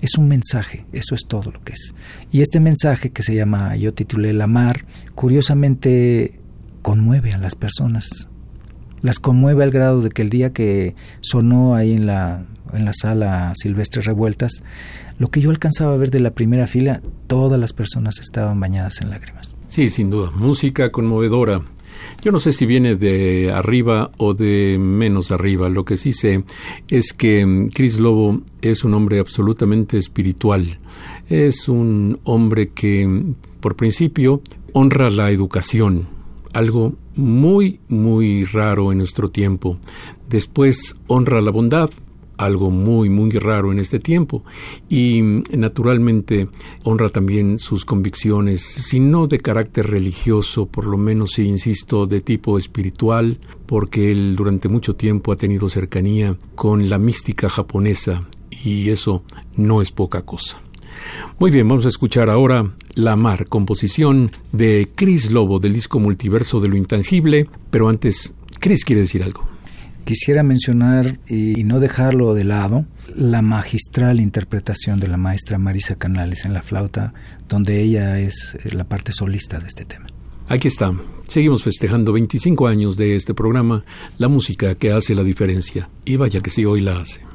Es 0.00 0.16
un 0.16 0.28
mensaje, 0.28 0.86
eso 0.92 1.14
es 1.14 1.22
todo 1.26 1.50
lo 1.50 1.62
que 1.62 1.74
es. 1.74 1.94
Y 2.32 2.40
este 2.40 2.58
mensaje 2.58 3.10
que 3.10 3.22
se 3.22 3.34
llama, 3.34 3.76
yo 3.76 3.92
titulé 3.92 4.32
La 4.32 4.46
Mar, 4.46 4.86
curiosamente 5.14 6.40
conmueve 6.82 7.32
a 7.32 7.38
las 7.38 7.54
personas. 7.54 8.08
Las 9.02 9.18
conmueve 9.18 9.62
al 9.62 9.70
grado 9.70 10.00
de 10.00 10.10
que 10.10 10.22
el 10.22 10.30
día 10.30 10.52
que 10.52 10.94
sonó 11.20 11.74
ahí 11.74 11.92
en 11.92 12.06
la, 12.06 12.44
en 12.72 12.84
la 12.84 12.92
sala 12.94 13.52
Silvestre 13.56 14.02
Revueltas, 14.02 14.62
lo 15.18 15.30
que 15.30 15.40
yo 15.40 15.50
alcanzaba 15.50 15.92
a 15.92 15.96
ver 15.96 16.10
de 16.10 16.20
la 16.20 16.30
primera 16.30 16.66
fila, 16.66 17.02
todas 17.26 17.60
las 17.60 17.72
personas 17.72 18.18
estaban 18.20 18.58
bañadas 18.58 19.00
en 19.02 19.10
lágrimas. 19.10 19.59
Sí, 19.70 19.88
sin 19.88 20.10
duda. 20.10 20.32
Música 20.32 20.90
conmovedora. 20.90 21.62
Yo 22.22 22.32
no 22.32 22.40
sé 22.40 22.52
si 22.52 22.66
viene 22.66 22.96
de 22.96 23.52
arriba 23.52 24.10
o 24.16 24.34
de 24.34 24.76
menos 24.80 25.30
arriba. 25.30 25.68
Lo 25.68 25.84
que 25.84 25.96
sí 25.96 26.12
sé 26.12 26.42
es 26.88 27.12
que 27.12 27.46
mm, 27.46 27.68
Chris 27.68 28.00
Lobo 28.00 28.40
es 28.60 28.82
un 28.82 28.94
hombre 28.94 29.20
absolutamente 29.20 29.96
espiritual. 29.96 30.80
Es 31.28 31.68
un 31.68 32.18
hombre 32.24 32.70
que, 32.70 33.06
mm, 33.06 33.34
por 33.60 33.76
principio, 33.76 34.42
honra 34.72 35.08
la 35.08 35.30
educación, 35.30 36.08
algo 36.52 36.96
muy, 37.14 37.78
muy 37.86 38.44
raro 38.46 38.90
en 38.90 38.98
nuestro 38.98 39.30
tiempo. 39.30 39.78
Después 40.28 40.96
honra 41.06 41.40
la 41.40 41.52
bondad, 41.52 41.90
algo 42.44 42.70
muy, 42.70 43.08
muy 43.08 43.30
raro 43.30 43.72
en 43.72 43.78
este 43.78 43.98
tiempo. 43.98 44.44
Y 44.88 45.22
naturalmente 45.52 46.48
honra 46.84 47.08
también 47.08 47.58
sus 47.58 47.84
convicciones, 47.84 48.62
si 48.62 49.00
no 49.00 49.26
de 49.26 49.38
carácter 49.38 49.90
religioso, 49.90 50.66
por 50.66 50.86
lo 50.86 50.96
menos, 50.96 51.32
si 51.32 51.42
insisto, 51.42 52.06
de 52.06 52.20
tipo 52.20 52.58
espiritual, 52.58 53.38
porque 53.66 54.10
él 54.10 54.36
durante 54.36 54.68
mucho 54.68 54.96
tiempo 54.96 55.32
ha 55.32 55.36
tenido 55.36 55.68
cercanía 55.68 56.36
con 56.54 56.88
la 56.88 56.98
mística 56.98 57.48
japonesa 57.48 58.28
y 58.64 58.90
eso 58.90 59.22
no 59.56 59.80
es 59.80 59.90
poca 59.90 60.22
cosa. 60.22 60.60
Muy 61.38 61.50
bien, 61.50 61.68
vamos 61.68 61.86
a 61.86 61.88
escuchar 61.88 62.28
ahora 62.28 62.70
La 62.94 63.16
Mar, 63.16 63.46
composición 63.46 64.32
de 64.52 64.90
Chris 64.94 65.30
Lobo 65.30 65.58
del 65.58 65.72
disco 65.72 65.98
Multiverso 65.98 66.60
de 66.60 66.68
lo 66.68 66.76
Intangible, 66.76 67.48
pero 67.70 67.88
antes, 67.88 68.34
Chris 68.60 68.84
quiere 68.84 69.02
decir 69.02 69.22
algo. 69.22 69.48
Quisiera 70.10 70.42
mencionar 70.42 71.20
y 71.28 71.62
no 71.62 71.78
dejarlo 71.78 72.34
de 72.34 72.42
lado 72.42 72.84
la 73.14 73.42
magistral 73.42 74.18
interpretación 74.18 74.98
de 74.98 75.06
la 75.06 75.16
maestra 75.16 75.56
Marisa 75.56 75.94
Canales 75.94 76.44
en 76.44 76.52
la 76.52 76.62
flauta, 76.62 77.14
donde 77.48 77.80
ella 77.80 78.18
es 78.18 78.56
eh, 78.64 78.74
la 78.74 78.82
parte 78.82 79.12
solista 79.12 79.60
de 79.60 79.68
este 79.68 79.84
tema. 79.84 80.06
Aquí 80.48 80.66
está. 80.66 80.92
Seguimos 81.28 81.62
festejando 81.62 82.12
25 82.12 82.66
años 82.66 82.96
de 82.96 83.14
este 83.14 83.34
programa, 83.34 83.84
la 84.18 84.26
música 84.26 84.74
que 84.74 84.90
hace 84.90 85.14
la 85.14 85.22
diferencia. 85.22 85.88
Y 86.04 86.16
vaya 86.16 86.40
que 86.40 86.50
sí, 86.50 86.64
hoy 86.64 86.80
la 86.80 87.02
hace. 87.02 87.29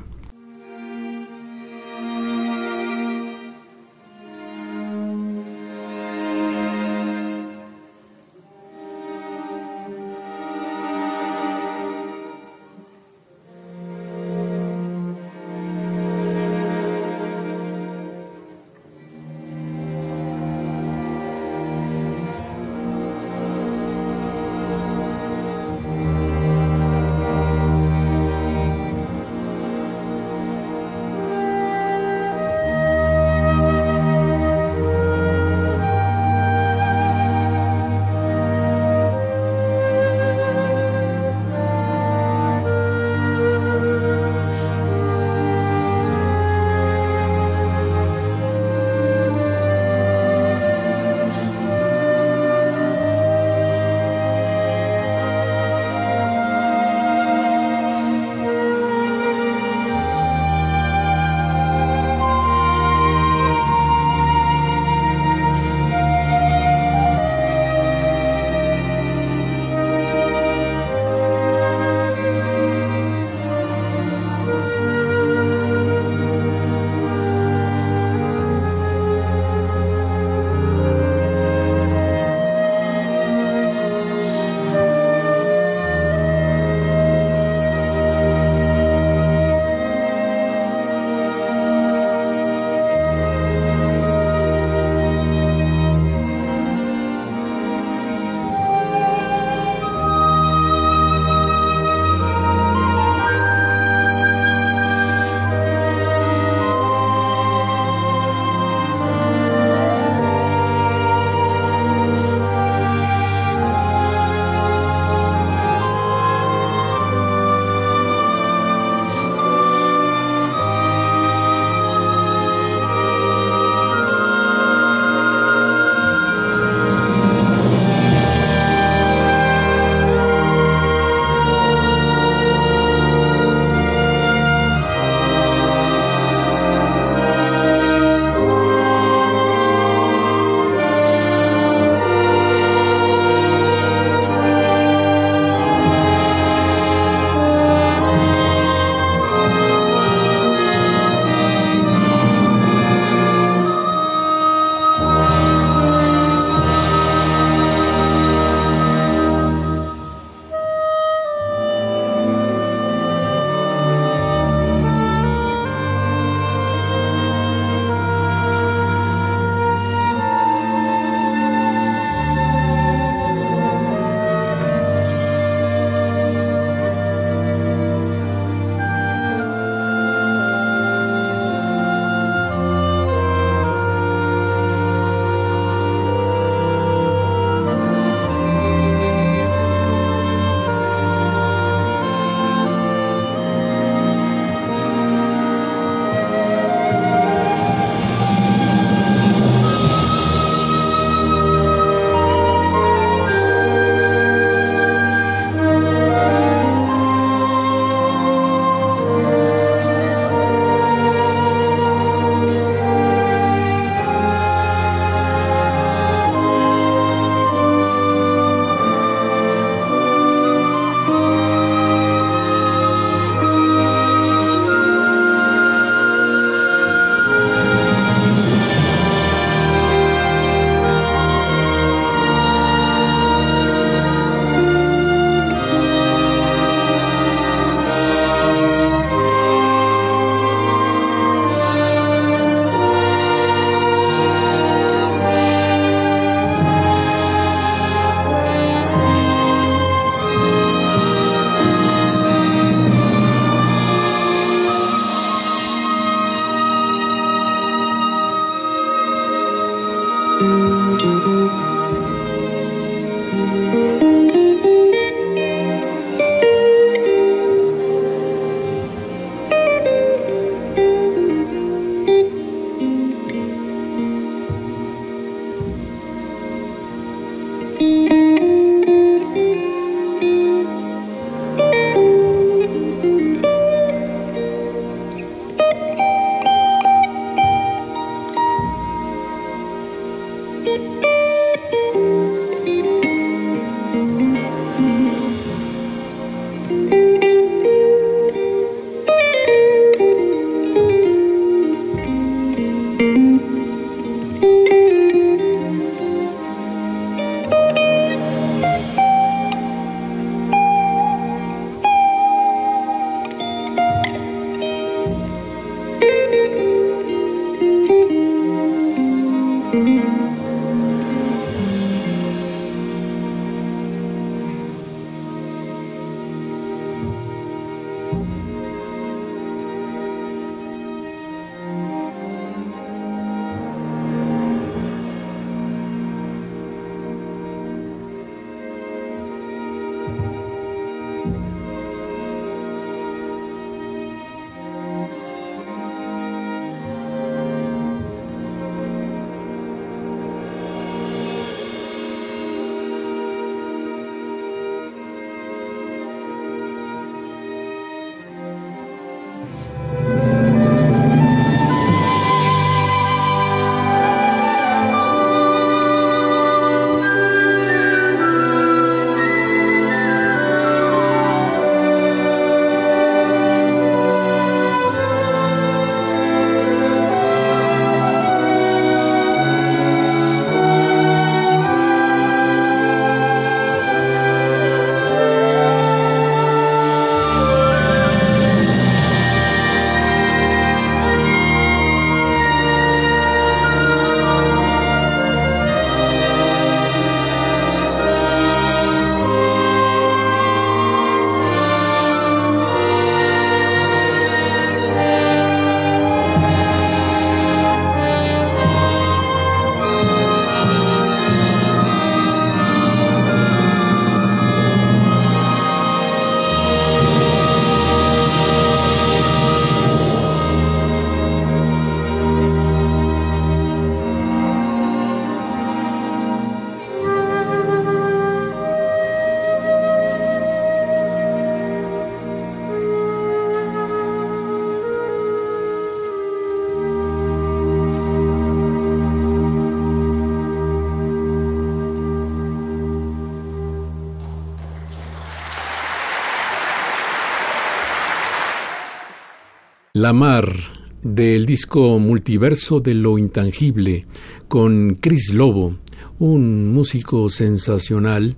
La 450.06 450.14
Mar 450.14 450.54
del 451.02 451.48
disco 451.48 451.98
Multiverso 451.98 452.80
de 452.80 452.94
lo 452.94 453.18
Intangible 453.18 454.06
con 454.48 454.94
Chris 455.02 455.34
Lobo, 455.34 455.80
un 456.20 456.72
músico 456.72 457.28
sensacional 457.28 458.36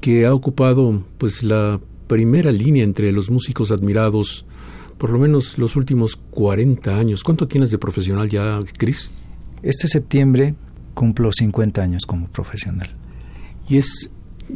que 0.00 0.24
ha 0.24 0.32
ocupado 0.32 1.04
pues 1.18 1.42
la 1.42 1.78
primera 2.06 2.50
línea 2.52 2.84
entre 2.84 3.12
los 3.12 3.28
músicos 3.28 3.70
admirados 3.70 4.46
por 4.96 5.10
lo 5.10 5.18
menos 5.18 5.58
los 5.58 5.76
últimos 5.76 6.16
40 6.16 6.98
años. 6.98 7.22
¿Cuánto 7.22 7.46
tienes 7.46 7.70
de 7.70 7.76
profesional 7.76 8.30
ya, 8.30 8.58
Chris? 8.78 9.12
Este 9.62 9.88
septiembre 9.88 10.54
cumplo 10.94 11.32
50 11.32 11.82
años 11.82 12.06
como 12.06 12.28
profesional. 12.28 12.96
Y 13.68 13.76
es 13.76 14.08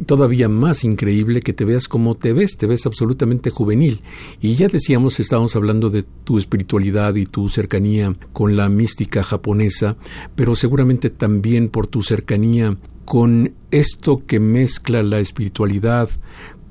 todavía 0.05 0.49
más 0.49 0.83
increíble 0.83 1.41
que 1.41 1.53
te 1.53 1.65
veas 1.65 1.87
como 1.87 2.15
te 2.15 2.33
ves, 2.33 2.57
te 2.57 2.67
ves 2.67 2.85
absolutamente 2.85 3.49
juvenil. 3.49 4.01
Y 4.41 4.55
ya 4.55 4.67
decíamos, 4.67 5.19
estábamos 5.19 5.55
hablando 5.55 5.89
de 5.89 6.03
tu 6.23 6.37
espiritualidad 6.37 7.15
y 7.15 7.25
tu 7.25 7.49
cercanía 7.49 8.15
con 8.33 8.55
la 8.55 8.69
mística 8.69 9.23
japonesa, 9.23 9.97
pero 10.35 10.55
seguramente 10.55 11.09
también 11.09 11.69
por 11.69 11.87
tu 11.87 12.01
cercanía 12.01 12.77
con 13.05 13.53
esto 13.71 14.23
que 14.25 14.39
mezcla 14.39 15.03
la 15.03 15.19
espiritualidad 15.19 16.09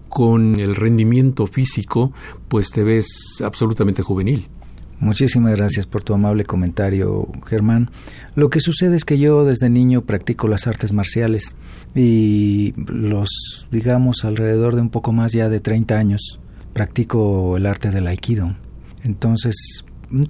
con 0.09 0.61
el 0.61 0.77
rendimiento 0.77 1.47
físico, 1.47 2.13
pues 2.49 2.71
te 2.71 2.85
ves 2.85 3.43
absolutamente 3.43 4.03
juvenil. 4.03 4.49
Muchísimas 5.01 5.57
gracias 5.57 5.87
por 5.87 6.03
tu 6.03 6.15
amable 6.15 6.45
comentario, 6.45 7.29
Germán. 7.47 7.91
Lo 8.37 8.49
que 8.49 8.61
sucede 8.61 8.97
es 8.97 9.05
que 9.05 9.19
yo 9.19 9.45
desde 9.45 9.69
niño 9.69 10.03
practico 10.03 10.49
las 10.49 10.67
artes 10.67 10.93
marciales 10.93 11.57
y 11.95 12.75
los, 12.77 13.69
digamos, 13.71 14.25
alrededor 14.25 14.77
de 14.77 14.83
un 14.83 14.91
poco 14.91 15.13
más 15.13 15.33
ya 15.33 15.49
de 15.49 15.61
30 15.61 15.97
años 15.97 16.41
practico 16.73 17.57
el 17.57 17.67
arte 17.67 17.91
del 17.91 18.07
aikido. 18.07 18.57
Entonces, 19.03 19.85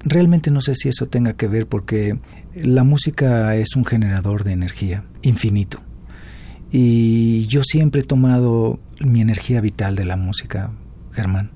realmente 0.05 0.51
no 0.51 0.61
sé 0.61 0.75
si 0.75 0.89
eso 0.89 1.07
tenga 1.07 1.35
que 1.35 1.49
ver 1.49 1.67
porque 1.67 2.19
la 2.55 2.85
música 2.85 3.55
es 3.57 3.77
un 3.77 3.85
generador 3.85 4.45
de 4.45 4.53
energía 4.53 5.05
infinito. 5.23 5.81
Y 6.71 7.47
yo 7.47 7.63
siempre 7.63 8.01
he 8.01 8.05
tomado 8.05 8.81
mi 9.01 9.21
energía 9.21 9.61
vital 9.61 9.95
de 9.95 10.05
la 10.05 10.17
música, 10.17 10.73
Germán. 11.13 11.51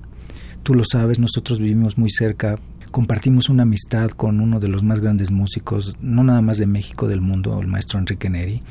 Tú 0.63 0.73
lo 0.73 0.83
sabes, 0.89 1.19
nosotros 1.19 1.59
vivimos 1.59 1.97
muy 1.97 2.09
cerca 2.09 2.57
compartimos 2.89 3.49
una 3.49 3.63
amistad 3.63 4.11
con 4.11 4.39
uno 4.41 4.59
de 4.59 4.67
los 4.67 4.83
más 4.83 4.99
grandes 4.99 5.31
músicos, 5.31 5.95
no 6.01 6.23
nada 6.23 6.41
más 6.41 6.57
de 6.57 6.65
México, 6.65 7.07
del 7.07 7.21
mundo, 7.21 7.59
el 7.59 7.67
maestro 7.67 7.99
Enrique 7.99 8.29
Neri. 8.29 8.61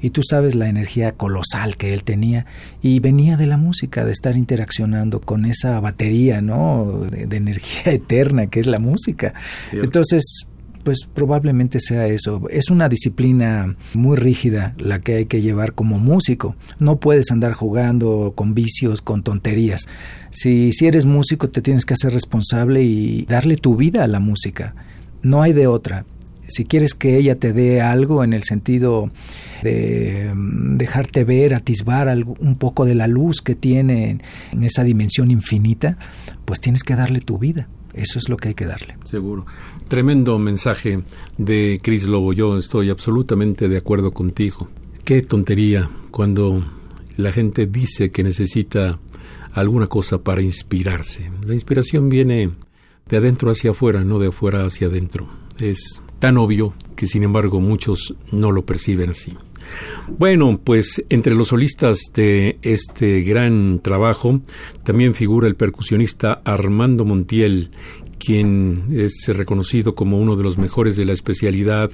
Y 0.00 0.10
tú 0.10 0.22
sabes 0.22 0.54
la 0.54 0.68
energía 0.68 1.12
colosal 1.12 1.76
que 1.76 1.94
él 1.94 2.04
tenía 2.04 2.44
y 2.82 3.00
venía 3.00 3.36
de 3.36 3.46
la 3.46 3.56
música, 3.56 4.04
de 4.04 4.12
estar 4.12 4.36
interaccionando 4.36 5.20
con 5.20 5.46
esa 5.46 5.80
batería, 5.80 6.42
¿no? 6.42 7.06
De, 7.10 7.36
energía 7.36 7.92
eterna 7.92 8.48
que 8.48 8.60
es 8.60 8.66
la 8.66 8.78
música. 8.78 9.32
Entonces, 9.72 10.46
pues 10.84 11.08
probablemente 11.12 11.80
sea 11.80 12.06
eso. 12.06 12.42
Es 12.50 12.70
una 12.70 12.88
disciplina 12.88 13.74
muy 13.94 14.16
rígida 14.16 14.74
la 14.78 15.00
que 15.00 15.16
hay 15.16 15.26
que 15.26 15.40
llevar 15.40 15.72
como 15.72 15.98
músico. 15.98 16.54
No 16.78 17.00
puedes 17.00 17.30
andar 17.30 17.52
jugando 17.54 18.32
con 18.36 18.54
vicios, 18.54 19.00
con 19.00 19.22
tonterías. 19.22 19.88
Si, 20.30 20.72
si 20.72 20.86
eres 20.86 21.06
músico 21.06 21.50
te 21.50 21.62
tienes 21.62 21.84
que 21.84 21.94
hacer 21.94 22.12
responsable 22.12 22.82
y 22.82 23.24
darle 23.24 23.56
tu 23.56 23.76
vida 23.76 24.04
a 24.04 24.08
la 24.08 24.20
música. 24.20 24.74
No 25.22 25.42
hay 25.42 25.52
de 25.54 25.66
otra. 25.66 26.04
Si 26.48 26.64
quieres 26.64 26.94
que 26.94 27.16
ella 27.16 27.36
te 27.36 27.52
dé 27.52 27.80
algo 27.80 28.22
en 28.24 28.32
el 28.32 28.42
sentido 28.42 29.10
de 29.62 30.30
mm, 30.34 30.76
dejarte 30.76 31.24
ver, 31.24 31.54
atisbar 31.54 32.14
un 32.38 32.56
poco 32.56 32.84
de 32.84 32.94
la 32.94 33.06
luz 33.06 33.40
que 33.40 33.54
tiene 33.54 34.18
en 34.52 34.62
esa 34.62 34.84
dimensión 34.84 35.30
infinita, 35.30 35.98
pues 36.44 36.60
tienes 36.60 36.82
que 36.82 36.94
darle 36.94 37.20
tu 37.20 37.38
vida. 37.38 37.68
Eso 37.94 38.18
es 38.18 38.28
lo 38.28 38.36
que 38.36 38.48
hay 38.48 38.54
que 38.54 38.66
darle. 38.66 38.96
Seguro. 39.04 39.46
Tremendo 39.88 40.38
mensaje 40.38 41.02
de 41.38 41.80
Cris 41.82 42.06
Lobo. 42.06 42.32
Yo 42.32 42.56
estoy 42.58 42.90
absolutamente 42.90 43.68
de 43.68 43.78
acuerdo 43.78 44.12
contigo. 44.12 44.68
Qué 45.04 45.22
tontería 45.22 45.88
cuando 46.10 46.64
la 47.16 47.32
gente 47.32 47.66
dice 47.66 48.10
que 48.10 48.24
necesita 48.24 48.98
alguna 49.52 49.86
cosa 49.86 50.18
para 50.18 50.42
inspirarse. 50.42 51.30
La 51.46 51.54
inspiración 51.54 52.08
viene 52.08 52.50
de 53.08 53.16
adentro 53.16 53.50
hacia 53.50 53.70
afuera, 53.70 54.02
no 54.02 54.18
de 54.18 54.28
afuera 54.28 54.64
hacia 54.64 54.88
adentro. 54.88 55.28
Es 55.58 56.02
tan 56.24 56.38
obvio 56.38 56.72
que 56.96 57.06
sin 57.06 57.22
embargo 57.22 57.60
muchos 57.60 58.14
no 58.32 58.50
lo 58.50 58.64
perciben 58.64 59.10
así. 59.10 59.36
Bueno, 60.08 60.58
pues 60.64 61.04
entre 61.10 61.34
los 61.34 61.48
solistas 61.48 61.98
de 62.14 62.56
este 62.62 63.20
gran 63.20 63.80
trabajo 63.80 64.40
también 64.84 65.12
figura 65.14 65.48
el 65.48 65.54
percusionista 65.54 66.40
Armando 66.46 67.04
Montiel, 67.04 67.72
quien 68.24 68.84
es 68.92 69.28
reconocido 69.28 69.94
como 69.94 70.18
uno 70.18 70.36
de 70.36 70.42
los 70.42 70.58
mejores 70.58 70.96
de 70.96 71.04
la 71.04 71.12
especialidad, 71.12 71.90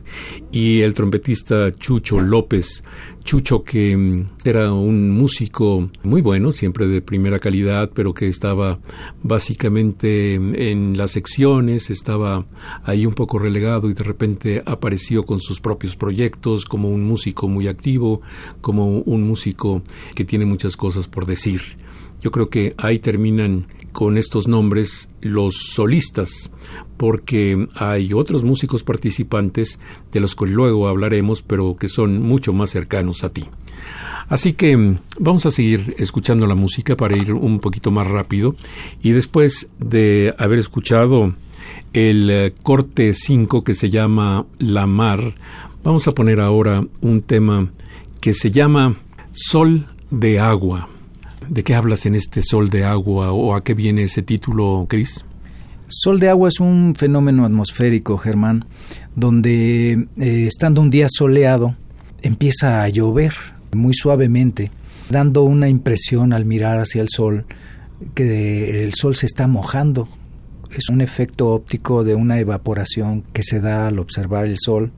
y 0.53 0.81
el 0.81 0.95
trompetista 0.95 1.75
Chucho 1.77 2.19
López. 2.19 2.85
Chucho, 3.25 3.65
que 3.65 3.97
mm, 3.97 4.31
era 4.45 4.73
un 4.73 5.11
músico 5.11 5.91
muy 6.03 6.23
bueno, 6.23 6.53
siempre 6.53 6.87
de 6.87 7.03
primera 7.03 7.39
calidad, 7.39 7.91
pero 7.95 8.15
que 8.15 8.29
estaba 8.29 8.79
básicamente 9.23 10.35
en 10.35 10.97
las 10.97 11.13
secciones, 11.13 11.91
estaba 11.91 12.47
ahí 12.85 13.07
un 13.07 13.15
poco 13.15 13.39
relegado 13.39 13.91
y 13.91 13.95
de 13.95 14.05
repente 14.05 14.63
apareció 14.65 15.25
con 15.25 15.41
sus 15.41 15.61
propios 15.61 15.97
proyectos 15.97 16.65
como 16.65 16.89
un 16.89 17.05
músico 17.05 17.49
muy 17.49 17.69
activo, 17.69 18.23
como 18.61 18.99
un 19.01 19.23
músico 19.27 19.83
que 20.15 20.25
tiene 20.25 20.47
muchas 20.47 20.77
cosas 20.77 21.09
por 21.09 21.27
decir. 21.27 21.61
Yo 22.21 22.31
creo 22.31 22.51
que 22.51 22.75
ahí 22.77 22.99
terminan 22.99 23.67
con 23.93 24.17
estos 24.17 24.49
nombres 24.49 25.09
los 25.21 25.55
solistas, 25.73 26.51
porque 26.97 27.67
hay 27.75 28.13
otros 28.13 28.45
músicos 28.45 28.83
participantes 28.83 29.79
de 30.13 30.21
los 30.21 30.35
que 30.35 30.47
luego 30.47 30.89
hablaremos, 30.89 31.43
pero 31.43 31.77
que 31.77 31.89
son 31.89 32.23
mucho 32.23 32.53
más 32.53 32.71
cercanos 32.71 33.25
a 33.25 33.31
ti. 33.31 33.45
Así 34.29 34.53
que 34.53 34.77
mm, 34.77 34.99
vamos 35.19 35.45
a 35.45 35.51
seguir 35.51 35.95
escuchando 35.99 36.47
la 36.47 36.55
música 36.55 36.97
para 36.97 37.17
ir 37.17 37.33
un 37.33 37.59
poquito 37.59 37.91
más 37.91 38.07
rápido 38.07 38.55
y 39.03 39.11
después 39.11 39.69
de 39.79 40.35
haber 40.39 40.59
escuchado 40.61 41.35
el 41.93 42.31
eh, 42.31 42.55
corte 42.63 43.13
5 43.13 43.65
que 43.65 43.75
se 43.75 43.91
llama 43.91 44.47
La 44.59 44.87
Mar, 44.87 45.35
vamos 45.83 46.07
a 46.07 46.13
poner 46.13 46.41
ahora 46.41 46.85
un 47.01 47.23
tema 47.23 47.71
que 48.21 48.33
se 48.33 48.51
llama 48.51 48.97
Sol 49.33 49.87
de 50.11 50.39
Agua. 50.39 50.89
¿De 51.51 51.65
qué 51.65 51.75
hablas 51.75 52.07
en 52.07 52.15
este 52.15 52.43
Sol 52.45 52.71
de 52.71 52.85
Agua 52.85 53.33
o 53.33 53.57
a 53.57 53.65
qué 53.65 53.75
viene 53.75 54.05
ese 54.05 54.23
título, 54.23 54.87
Cris? 54.89 55.25
Sol 55.89 56.21
de 56.21 56.29
agua 56.29 56.49
es 56.49 56.61
un 56.61 56.95
fenómeno 56.95 57.45
atmosférico, 57.45 58.19
Germán, 58.19 58.67
donde 59.17 60.07
eh, 60.17 60.47
estando 60.47 60.81
un 60.81 60.91
día 60.91 61.09
soleado 61.11 61.75
empieza 62.23 62.85
a 62.85 62.89
llover 62.89 63.35
muy 63.73 63.95
suavemente, 63.95 64.71
dando 65.09 65.43
una 65.43 65.69
impresión 65.69 66.33
al 66.33 66.45
mirar 66.45 66.79
hacia 66.79 67.03
el 67.03 67.09
sol 67.09 67.47
que 68.15 68.85
el 68.85 68.95
sol 68.95 69.17
se 69.17 69.27
está 69.27 69.49
mojando. 69.49 70.09
Es 70.77 70.89
un 70.89 71.01
efecto 71.01 71.49
óptico 71.49 72.05
de 72.05 72.15
una 72.15 72.39
evaporación 72.39 73.25
que 73.33 73.43
se 73.43 73.61
da 73.61 73.89
al 73.89 73.99
observar 73.99 74.47
el 74.47 74.57
sol 74.57 74.93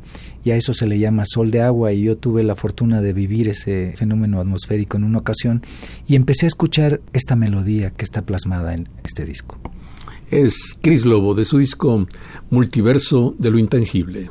y 0.44 0.50
a 0.50 0.56
eso 0.56 0.74
se 0.74 0.86
le 0.86 0.98
llama 0.98 1.24
sol 1.24 1.50
de 1.50 1.62
agua 1.62 1.92
y 1.92 2.02
yo 2.02 2.18
tuve 2.18 2.42
la 2.42 2.56
fortuna 2.56 3.00
de 3.00 3.12
vivir 3.12 3.48
ese 3.48 3.94
fenómeno 3.96 4.38
atmosférico 4.40 4.98
en 4.98 5.04
una 5.04 5.18
ocasión 5.18 5.62
y 6.06 6.16
empecé 6.16 6.46
a 6.46 6.48
escuchar 6.48 7.00
esta 7.12 7.36
melodía 7.36 7.90
que 7.90 8.04
está 8.04 8.22
plasmada 8.22 8.74
en 8.74 8.88
este 9.02 9.24
disco. 9.24 9.58
Es 10.30 10.76
Chris 10.80 11.06
Lobo 11.06 11.34
de 11.34 11.44
su 11.44 11.58
disco 11.58 12.06
Multiverso 12.50 13.34
de 13.38 13.50
lo 13.50 13.58
Intangible. 13.58 14.30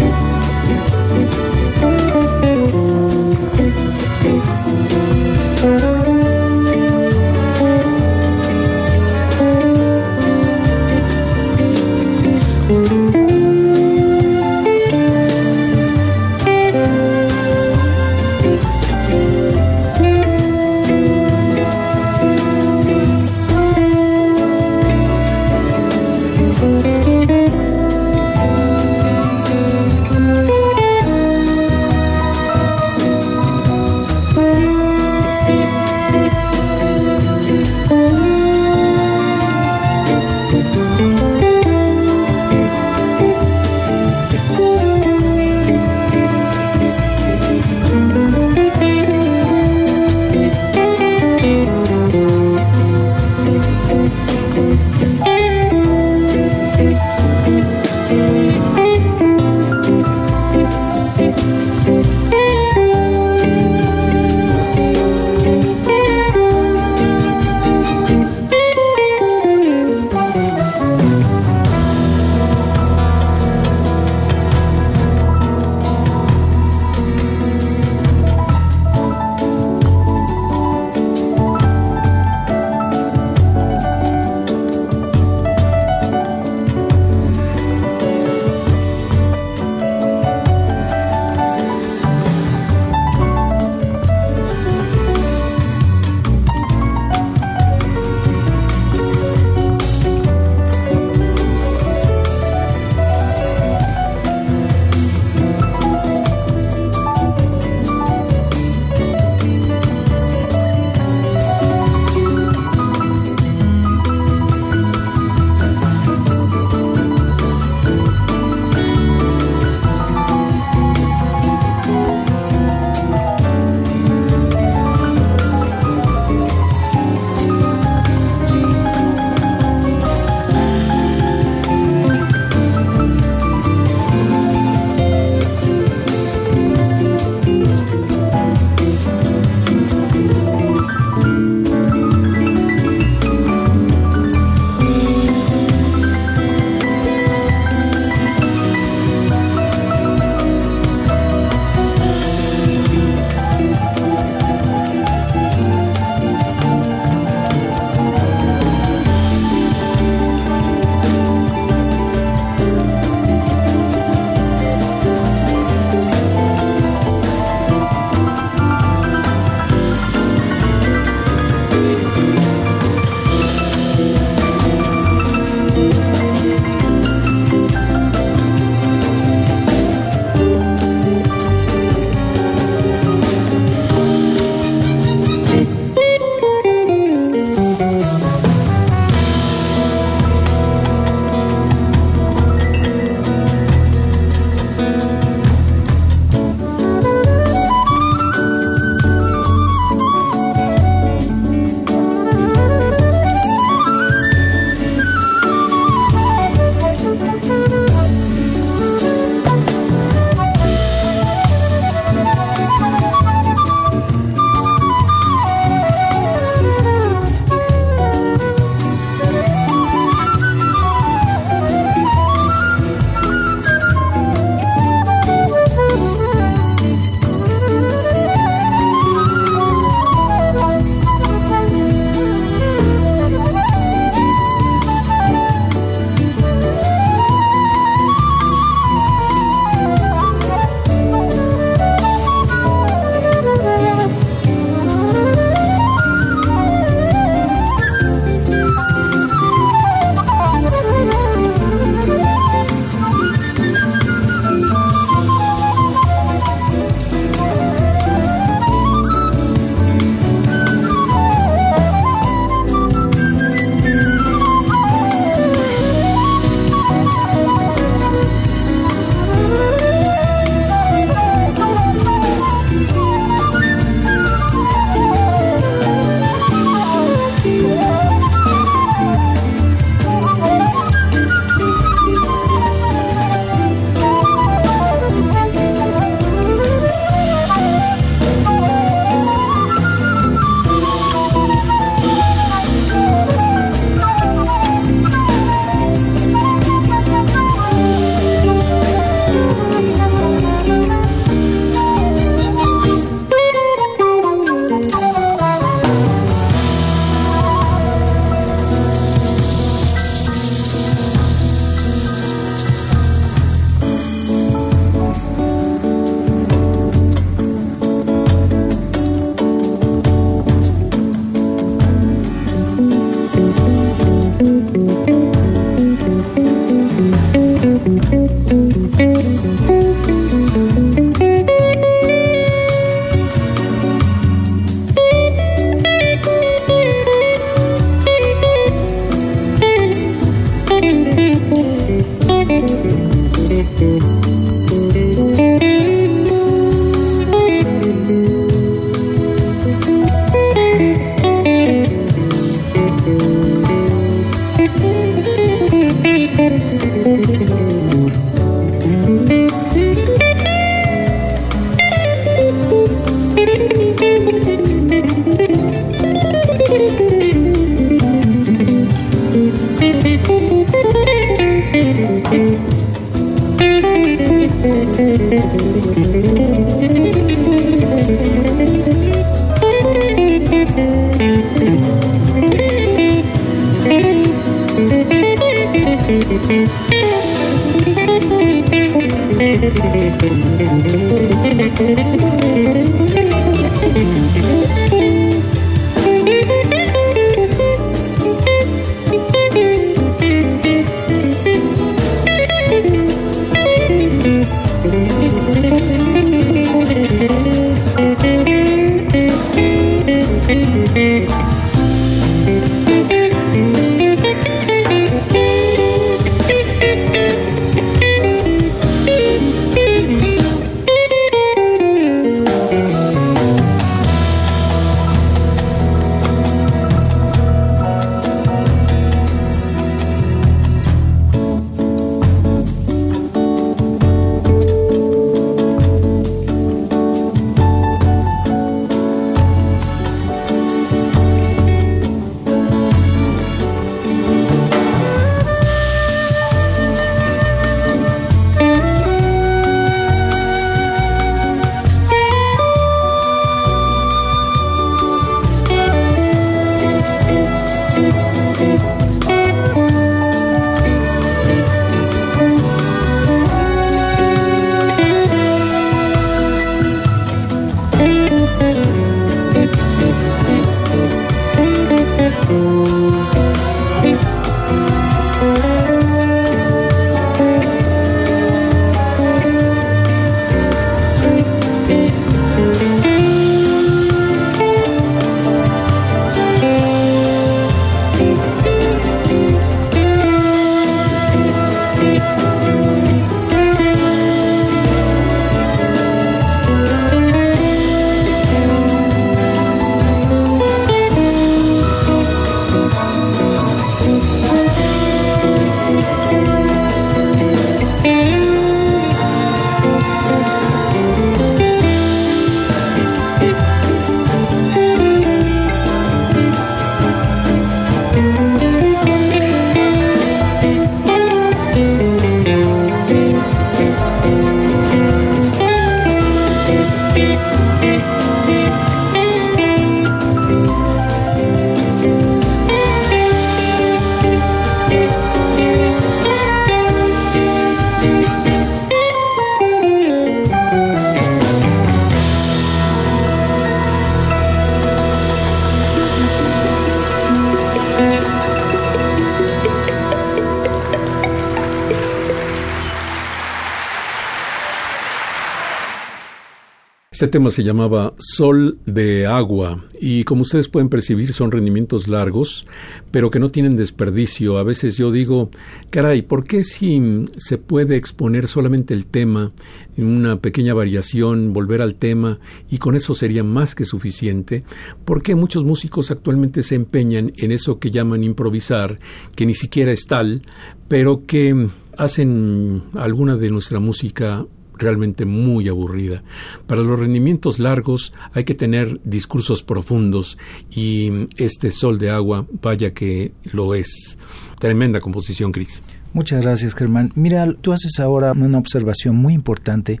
Este 557.16 557.28
tema 557.28 557.50
se 557.50 557.64
llamaba 557.64 558.12
Sol 558.18 558.78
de 558.84 559.26
Agua 559.26 559.82
y 559.98 560.24
como 560.24 560.42
ustedes 560.42 560.68
pueden 560.68 560.90
percibir 560.90 561.32
son 561.32 561.50
rendimientos 561.50 562.08
largos, 562.08 562.66
pero 563.10 563.30
que 563.30 563.38
no 563.38 563.50
tienen 563.50 563.74
desperdicio. 563.74 564.58
A 564.58 564.64
veces 564.64 564.98
yo 564.98 565.10
digo, 565.10 565.48
caray, 565.88 566.20
¿por 566.20 566.44
qué 566.44 566.62
si 566.62 567.24
se 567.38 567.56
puede 567.56 567.96
exponer 567.96 568.48
solamente 568.48 568.92
el 568.92 569.06
tema 569.06 569.52
en 569.96 570.08
una 570.08 570.42
pequeña 570.42 570.74
variación, 570.74 571.54
volver 571.54 571.80
al 571.80 571.94
tema 571.94 572.38
y 572.68 572.76
con 572.76 572.94
eso 572.94 573.14
sería 573.14 573.42
más 573.42 573.74
que 573.74 573.86
suficiente? 573.86 574.64
¿Por 575.06 575.22
qué 575.22 575.34
muchos 575.34 575.64
músicos 575.64 576.10
actualmente 576.10 576.62
se 576.62 576.74
empeñan 576.74 577.32
en 577.38 577.50
eso 577.50 577.78
que 577.78 577.90
llaman 577.90 578.24
improvisar, 578.24 578.98
que 579.34 579.46
ni 579.46 579.54
siquiera 579.54 579.90
es 579.90 580.04
tal, 580.04 580.42
pero 580.86 581.24
que 581.24 581.70
hacen 581.96 582.82
alguna 582.92 583.38
de 583.38 583.48
nuestra 583.48 583.80
música 583.80 584.44
realmente 584.78 585.24
muy 585.24 585.68
aburrida. 585.68 586.22
Para 586.66 586.82
los 586.82 586.98
rendimientos 586.98 587.58
largos 587.58 588.12
hay 588.32 588.44
que 588.44 588.54
tener 588.54 589.00
discursos 589.04 589.62
profundos 589.62 590.38
y 590.70 591.26
este 591.36 591.70
Sol 591.70 591.98
de 591.98 592.10
Agua, 592.10 592.46
vaya 592.62 592.92
que 592.92 593.32
lo 593.52 593.74
es. 593.74 594.18
Tremenda 594.58 595.00
composición, 595.00 595.52
Cris. 595.52 595.82
Muchas 596.12 596.42
gracias, 596.42 596.74
Germán. 596.74 597.12
Mira, 597.14 597.52
tú 597.60 597.72
haces 597.72 598.00
ahora 598.00 598.32
una 598.32 598.58
observación 598.58 599.16
muy 599.16 599.34
importante 599.34 600.00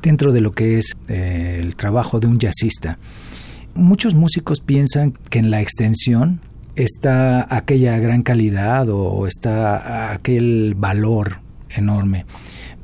dentro 0.00 0.32
de 0.32 0.40
lo 0.40 0.52
que 0.52 0.78
es 0.78 0.96
eh, 1.08 1.58
el 1.60 1.76
trabajo 1.76 2.18
de 2.18 2.26
un 2.26 2.38
jazzista. 2.38 2.98
Muchos 3.74 4.14
músicos 4.14 4.60
piensan 4.60 5.12
que 5.28 5.38
en 5.38 5.50
la 5.50 5.60
extensión 5.60 6.40
está 6.76 7.46
aquella 7.54 7.98
gran 7.98 8.22
calidad 8.22 8.88
o 8.88 9.26
está 9.26 10.12
aquel 10.12 10.74
valor 10.76 11.40
enorme 11.76 12.24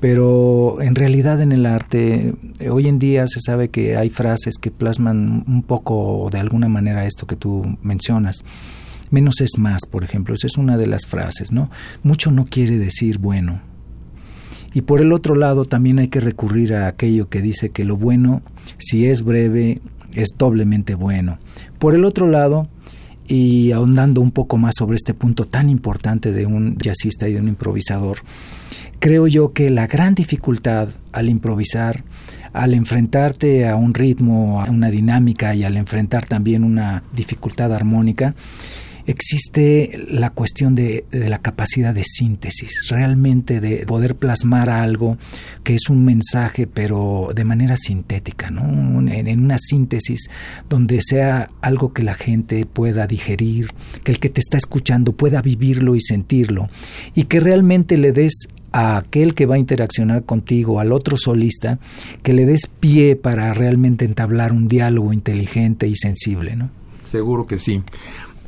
pero 0.00 0.80
en 0.82 0.94
realidad 0.94 1.40
en 1.40 1.52
el 1.52 1.66
arte 1.66 2.34
eh, 2.58 2.68
hoy 2.70 2.88
en 2.88 2.98
día 2.98 3.26
se 3.26 3.40
sabe 3.40 3.70
que 3.70 3.96
hay 3.96 4.10
frases 4.10 4.56
que 4.60 4.70
plasman 4.70 5.44
un 5.46 5.62
poco 5.62 6.28
de 6.30 6.38
alguna 6.38 6.68
manera 6.68 7.06
esto 7.06 7.26
que 7.26 7.36
tú 7.36 7.78
mencionas. 7.82 8.44
Menos 9.10 9.40
es 9.40 9.58
más, 9.58 9.82
por 9.90 10.04
ejemplo, 10.04 10.34
esa 10.34 10.48
es 10.48 10.58
una 10.58 10.76
de 10.76 10.86
las 10.86 11.06
frases, 11.06 11.52
¿no? 11.52 11.70
Mucho 12.02 12.30
no 12.30 12.44
quiere 12.44 12.76
decir 12.76 13.18
bueno. 13.18 13.60
Y 14.74 14.82
por 14.82 15.00
el 15.00 15.12
otro 15.12 15.34
lado 15.36 15.64
también 15.64 15.98
hay 15.98 16.08
que 16.08 16.20
recurrir 16.20 16.74
a 16.74 16.88
aquello 16.88 17.28
que 17.30 17.40
dice 17.40 17.70
que 17.70 17.84
lo 17.84 17.96
bueno, 17.96 18.42
si 18.78 19.06
es 19.06 19.22
breve, 19.22 19.80
es 20.14 20.30
doblemente 20.36 20.94
bueno. 20.94 21.38
Por 21.78 21.94
el 21.94 22.04
otro 22.04 22.26
lado, 22.26 22.68
y 23.26 23.72
ahondando 23.72 24.20
un 24.20 24.32
poco 24.32 24.56
más 24.56 24.74
sobre 24.76 24.96
este 24.96 25.14
punto 25.14 25.46
tan 25.46 25.70
importante 25.70 26.32
de 26.32 26.46
un 26.46 26.76
jazzista 26.76 27.28
y 27.28 27.32
de 27.32 27.40
un 27.40 27.48
improvisador, 27.48 28.18
creo 28.98 29.27
yo 29.27 29.52
que 29.52 29.70
la 29.70 29.86
gran 29.86 30.14
dificultad 30.14 30.89
al 31.12 31.28
improvisar, 31.28 32.05
al 32.52 32.74
enfrentarte 32.74 33.68
a 33.68 33.77
un 33.77 33.94
ritmo, 33.94 34.62
a 34.62 34.70
una 34.70 34.90
dinámica 34.90 35.55
y 35.55 35.64
al 35.64 35.77
enfrentar 35.77 36.27
también 36.27 36.64
una 36.64 37.02
dificultad 37.12 37.73
armónica, 37.73 38.35
existe 39.06 40.05
la 40.09 40.31
cuestión 40.31 40.74
de, 40.74 41.05
la 41.12 41.39
capacidad 41.39 41.94
de 41.94 42.02
síntesis, 42.05 42.89
realmente 42.89 43.60
de 43.60 43.86
poder 43.86 44.16
plasmar 44.16 44.68
algo 44.68 45.16
que 45.62 45.74
es 45.74 45.89
un 45.89 46.05
mensaje, 46.05 46.66
pero 46.66 47.31
de 47.35 47.44
manera 47.44 47.77
sintética, 47.77 48.48
en 48.48 49.40
una 49.40 49.59
síntesis 49.59 50.28
donde 50.68 51.01
sea 51.02 51.51
algo 51.60 51.93
que 51.93 52.02
la 52.02 52.14
gente 52.14 52.66
pueda 52.66 53.06
digerir, 53.06 53.70
que 54.02 54.12
el 54.12 54.18
que 54.18 54.28
te 54.28 54.40
está 54.40 54.56
escuchando 54.56 55.12
pueda 55.12 55.40
vivirlo 55.40 55.94
y 55.94 56.01
sentirlo, 56.01 56.68
y 57.14 57.24
que 57.24 57.40
realmente 57.40 57.97
le 57.97 58.12
des 58.12 58.48
a 58.77 58.98
aquel 58.98 59.35
que 59.35 59.47
va 59.47 59.55
a 59.55 59.59
interaccionar 59.59 60.24
contigo, 60.24 60.81
al 60.81 60.93
otro 60.93 61.16
solista, 61.16 61.78
que 62.23 62.35
le 62.35 62.44
des 62.44 62.66
pie 62.66 63.16
para 63.16 63.55
realmente 63.55 64.05
entablar 64.05 64.53
un 64.53 64.69
diálogo 64.69 65.15
inteligente 65.15 65.89
y 65.89 65.97
sensible, 65.97 66.57
¿no? 66.57 66.69
Seguro 67.03 67.47
que 67.47 67.59
sí. 67.59 67.82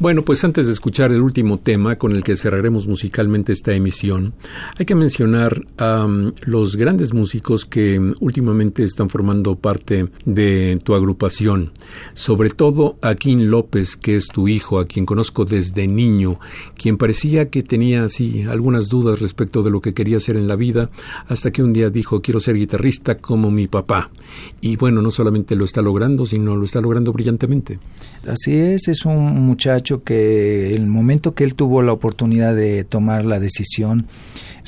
Bueno, 0.01 0.25
pues 0.25 0.45
antes 0.45 0.69
de 0.69 0.73
escuchar 0.73 1.11
el 1.11 1.21
último 1.21 1.59
tema 1.59 1.97
con 1.97 2.13
el 2.13 2.23
que 2.23 2.37
cerraremos 2.37 2.87
musicalmente 2.87 3.51
esta 3.51 3.75
emisión, 3.75 4.33
hay 4.79 4.87
que 4.87 4.95
mencionar 4.95 5.67
a 5.77 6.05
um, 6.05 6.31
los 6.43 6.77
grandes 6.77 7.13
músicos 7.13 7.65
que 7.65 7.99
últimamente 8.21 8.85
están 8.85 9.11
formando 9.11 9.57
parte 9.57 10.09
de 10.25 10.79
tu 10.85 10.95
agrupación. 10.95 11.73
Sobre 12.15 12.51
todo 12.51 12.97
a 13.03 13.17
Kim 13.17 13.41
López, 13.51 13.97
que 13.97 14.15
es 14.15 14.29
tu 14.29 14.47
hijo, 14.47 14.79
a 14.79 14.87
quien 14.87 15.05
conozco 15.05 15.45
desde 15.45 15.89
niño, 15.89 16.39
quien 16.77 16.97
parecía 16.97 17.51
que 17.51 17.65
tenía 17.65 18.05
así 18.05 18.45
algunas 18.45 18.87
dudas 18.89 19.19
respecto 19.19 19.65
de 19.65 19.71
lo 19.71 19.81
que 19.81 19.95
quería 19.95 20.19
hacer 20.19 20.37
en 20.37 20.47
la 20.47 20.55
vida, 20.55 20.91
hasta 21.27 21.51
que 21.51 21.65
un 21.65 21.73
día 21.73 21.91
dijo 21.91 22.23
quiero 22.23 22.39
ser 22.39 22.55
guitarrista 22.55 23.17
como 23.17 23.51
mi 23.51 23.67
papá. 23.67 24.13
Y 24.61 24.77
bueno, 24.77 25.03
no 25.03 25.11
solamente 25.11 25.57
lo 25.57 25.65
está 25.65 25.83
logrando, 25.83 26.25
sino 26.25 26.55
lo 26.55 26.67
está 26.67 26.81
logrando 26.81 27.13
brillantemente. 27.13 27.81
Así 28.29 28.55
es, 28.55 28.87
es 28.87 29.05
un 29.05 29.41
muchacho 29.41 29.88
que 29.97 30.73
el 30.73 30.87
momento 30.87 31.35
que 31.35 31.45
él 31.45 31.55
tuvo 31.55 31.83
la 31.83 31.93
oportunidad 31.93 32.55
de 32.55 32.85
tomar 32.85 33.25
la 33.25 33.41
decisión 33.41 34.07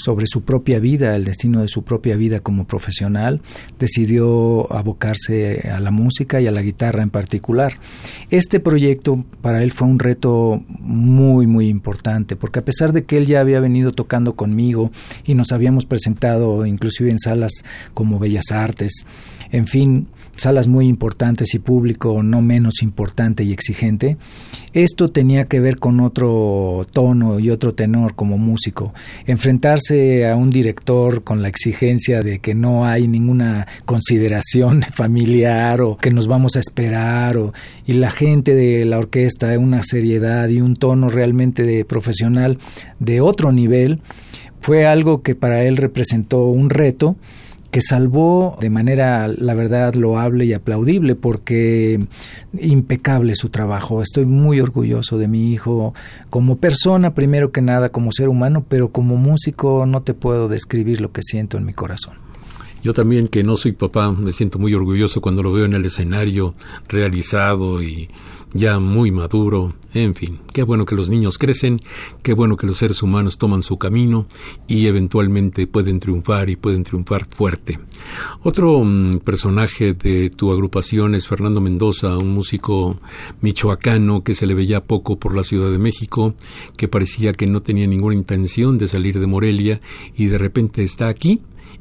sobre 0.01 0.27
su 0.27 0.43
propia 0.43 0.79
vida, 0.79 1.15
el 1.15 1.25
destino 1.25 1.61
de 1.61 1.69
su 1.69 1.85
propia 1.85 2.17
vida 2.17 2.39
como 2.39 2.67
profesional, 2.67 3.43
decidió 3.79 4.73
abocarse 4.73 5.69
a 5.71 5.79
la 5.79 5.91
música 5.91 6.41
y 6.41 6.47
a 6.47 6.51
la 6.51 6.63
guitarra 6.63 7.03
en 7.03 7.11
particular. 7.11 7.79
Este 8.31 8.61
proyecto 8.61 9.25
para 9.43 9.63
él 9.63 9.73
fue 9.73 9.89
un 9.89 9.99
reto 9.99 10.65
muy, 10.69 11.47
muy 11.47 11.69
importante, 11.69 12.35
porque 12.35 12.61
a 12.61 12.65
pesar 12.65 12.93
de 12.93 13.05
que 13.05 13.19
él 13.19 13.27
ya 13.27 13.41
había 13.41 13.61
venido 13.61 13.93
tocando 13.93 14.37
conmigo 14.37 14.91
y 15.25 15.35
nos 15.35 15.53
habíamos 15.53 15.85
presentado 15.85 16.65
inclusive 16.65 17.11
en 17.11 17.19
salas 17.19 17.53
como 17.93 18.19
Bellas 18.19 18.53
Artes, 18.53 19.05
en 19.53 19.67
fin, 19.67 20.07
salas 20.41 20.67
muy 20.67 20.87
importantes 20.87 21.55
y 21.55 21.59
público 21.59 22.23
no 22.23 22.43
menos 22.43 22.83
importante 22.83 23.45
y 23.45 23.53
exigente, 23.53 24.17
esto 24.73 25.09
tenía 25.09 25.45
que 25.45 25.61
ver 25.61 25.79
con 25.79 26.01
otro 26.01 26.87
tono 26.93 27.39
y 27.39 27.51
otro 27.51 27.75
tenor 27.75 28.15
como 28.15 28.39
músico. 28.39 28.93
Enfrentarse 29.27 30.29
a 30.29 30.37
un 30.37 30.51
director 30.51 31.23
con 31.23 31.43
la 31.43 31.49
exigencia 31.49 32.23
de 32.23 32.39
que 32.39 32.55
no 32.55 32.87
hay 32.87 33.07
ninguna 33.07 33.67
consideración 33.85 34.83
familiar 34.95 35.83
o 35.83 35.97
que 35.97 36.11
nos 36.11 36.27
vamos 36.27 36.57
a 36.57 36.61
esperar 36.61 37.37
o, 37.37 37.53
y 37.87 37.93
la 37.95 38.11
gente 38.11 38.55
de 38.55 38.85
la 38.85 38.99
orquesta 38.99 39.55
una 39.59 39.83
seriedad 39.83 40.49
y 40.49 40.61
un 40.61 40.77
tono 40.77 41.09
realmente 41.09 41.63
de 41.63 41.85
profesional 41.85 42.59
de 42.99 43.21
otro 43.21 43.53
nivel, 43.53 44.01
fue 44.61 44.87
algo 44.87 45.23
que 45.23 45.35
para 45.35 45.65
él 45.65 45.77
representó 45.77 46.45
un 46.45 46.71
reto 46.71 47.17
que 47.71 47.81
salvó 47.81 48.57
de 48.61 48.71
manera, 48.71 49.29
la 49.29 49.55
verdad, 49.55 49.95
loable 49.95 50.45
y 50.45 50.53
aplaudible, 50.53 51.15
porque 51.15 52.01
impecable 52.59 53.35
su 53.35 53.49
trabajo. 53.49 54.03
Estoy 54.03 54.27
muy 54.27 54.61
orgulloso 54.61 55.19
de 55.19 55.29
mi 55.29 55.53
hijo 55.53 55.95
como 56.31 56.57
persona, 56.57 57.15
primero 57.15 57.53
que 57.53 57.63
nada, 57.63 57.89
como 57.91 58.11
ser 58.13 58.29
humano, 58.29 58.65
pero 58.69 58.91
como 58.91 59.17
músico 59.17 59.87
no 59.87 60.03
te 60.03 60.15
puedo 60.15 60.49
describir 60.49 61.01
lo 61.01 61.13
que 61.13 61.23
siento 61.23 61.57
en 61.57 61.65
mi 61.65 61.73
corazón. 61.73 62.15
Yo 62.83 62.95
también, 62.95 63.29
que 63.29 63.45
no 63.45 63.57
soy 63.57 63.73
papá, 63.73 64.11
me 64.11 64.33
siento 64.33 64.59
muy 64.59 64.73
orgulloso 64.75 65.21
cuando 65.21 65.43
lo 65.43 65.53
veo 65.53 65.67
en 65.67 65.75
el 65.75 65.85
escenario 65.85 66.55
realizado 66.89 67.83
y 67.83 68.09
ya 68.53 68.79
muy 68.79 69.11
maduro, 69.11 69.75
en 69.95 70.15
fin, 70.15 70.39
qué 70.53 70.63
bueno 70.63 70.85
que 70.87 70.95
los 70.95 71.11
niños 71.11 71.39
crecen, 71.39 71.81
qué 72.23 72.33
bueno 72.33 72.57
que 72.57 72.67
los 72.67 72.79
seres 72.79 73.03
humanos 73.03 73.39
toman 73.39 73.63
su 73.63 73.79
camino 73.79 74.27
y 74.67 74.87
eventualmente 74.87 75.67
pueden 75.67 76.01
triunfar 76.01 76.51
y 76.51 76.57
pueden 76.57 76.85
triunfar 76.85 77.27
fuerte. 77.31 77.79
Otro 78.43 78.83
mm, 78.85 79.19
personaje 79.19 79.93
de 79.93 80.31
tu 80.31 80.53
agrupación 80.53 81.15
es 81.15 81.27
Fernando 81.27 81.61
Mendoza, 81.61 82.19
un 82.19 82.31
músico 82.31 82.99
michoacano 83.41 84.23
que 84.23 84.35
se 84.35 84.47
le 84.47 84.55
veía 84.55 84.85
poco 84.85 85.19
por 85.19 85.37
la 85.37 85.45
Ciudad 85.45 85.71
de 85.71 85.79
México, 85.79 86.35
que 86.77 86.89
parecía 86.89 87.33
que 87.33 87.47
no 87.47 87.63
tenía 87.63 87.87
ninguna 87.87 88.15
intención 88.15 88.79
de 88.79 88.89
salir 88.89 89.19
de 89.19 89.27
Morelia 89.27 89.81
y 90.17 90.27
de 90.27 90.39
repente 90.39 90.83
está 90.83 91.09
aquí 91.09 91.41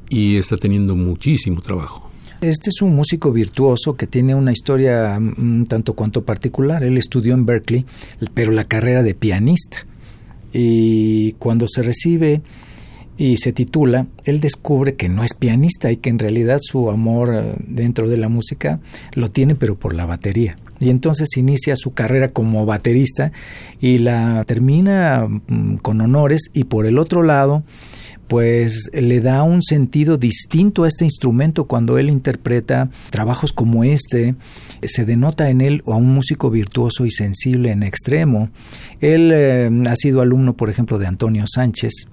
y 0.09 0.37
está 0.37 0.57
teniendo 0.57 0.95
muchísimo 0.95 1.61
trabajo. 1.61 2.08
Este 2.41 2.69
es 2.69 2.81
un 2.81 2.95
músico 2.95 3.33
virtuoso 3.33 3.97
que 3.97 4.07
tiene 4.07 4.33
una 4.33 4.53
historia 4.53 5.17
un 5.17 5.65
tanto 5.67 5.93
cuanto 5.93 6.23
particular. 6.23 6.83
Él 6.85 6.97
estudió 6.97 7.33
en 7.33 7.45
Berkeley, 7.45 7.85
pero 8.33 8.53
la 8.53 8.63
carrera 8.63 9.03
de 9.03 9.13
pianista. 9.13 9.85
Y 10.53 11.33
cuando 11.33 11.67
se 11.67 11.81
recibe 11.81 12.41
y 13.17 13.35
se 13.37 13.51
titula, 13.51 14.07
él 14.23 14.39
descubre 14.39 14.95
que 14.95 15.09
no 15.09 15.25
es 15.25 15.33
pianista 15.33 15.91
y 15.91 15.97
que 15.97 16.09
en 16.09 16.17
realidad 16.17 16.59
su 16.61 16.89
amor 16.89 17.35
eh, 17.35 17.55
dentro 17.67 18.07
de 18.07 18.15
la 18.15 18.29
música 18.29 18.79
lo 19.11 19.29
tiene 19.29 19.55
pero 19.55 19.75
por 19.75 19.93
la 19.93 20.05
batería. 20.05 20.55
Y 20.79 20.91
entonces 20.91 21.35
inicia 21.35 21.75
su 21.75 21.91
carrera 21.91 22.31
como 22.31 22.65
baterista 22.65 23.33
y 23.81 23.97
la 23.97 24.45
termina 24.45 25.27
mm, 25.27 25.75
con 25.81 25.99
honores 25.99 26.43
y 26.53 26.63
por 26.63 26.85
el 26.85 26.99
otro 26.99 27.21
lado 27.21 27.63
pues 28.29 28.89
le 28.93 29.19
da 29.21 29.43
un 29.43 29.63
sentido 29.63 30.17
distinto 30.17 30.83
a 30.83 30.87
este 30.87 31.03
instrumento 31.03 31.65
cuando 31.65 31.97
él 31.97 32.09
interpreta 32.09 32.89
trabajos 33.09 33.51
como 33.51 33.83
este. 33.83 34.35
Se 34.83 35.03
denota 35.03 35.49
en 35.49 35.61
él 35.61 35.81
a 35.87 35.95
un 35.95 36.13
músico 36.13 36.51
virtuoso 36.51 37.05
y 37.05 37.11
sensible 37.11 37.71
en 37.71 37.83
extremo. 37.83 38.49
Él 39.01 39.31
eh, 39.33 39.69
ha 39.87 39.95
sido 39.95 40.21
alumno, 40.21 40.53
por 40.55 40.69
ejemplo, 40.69 40.99
de 40.99 41.07
Antonio 41.07 41.45
Sánchez 41.47 42.07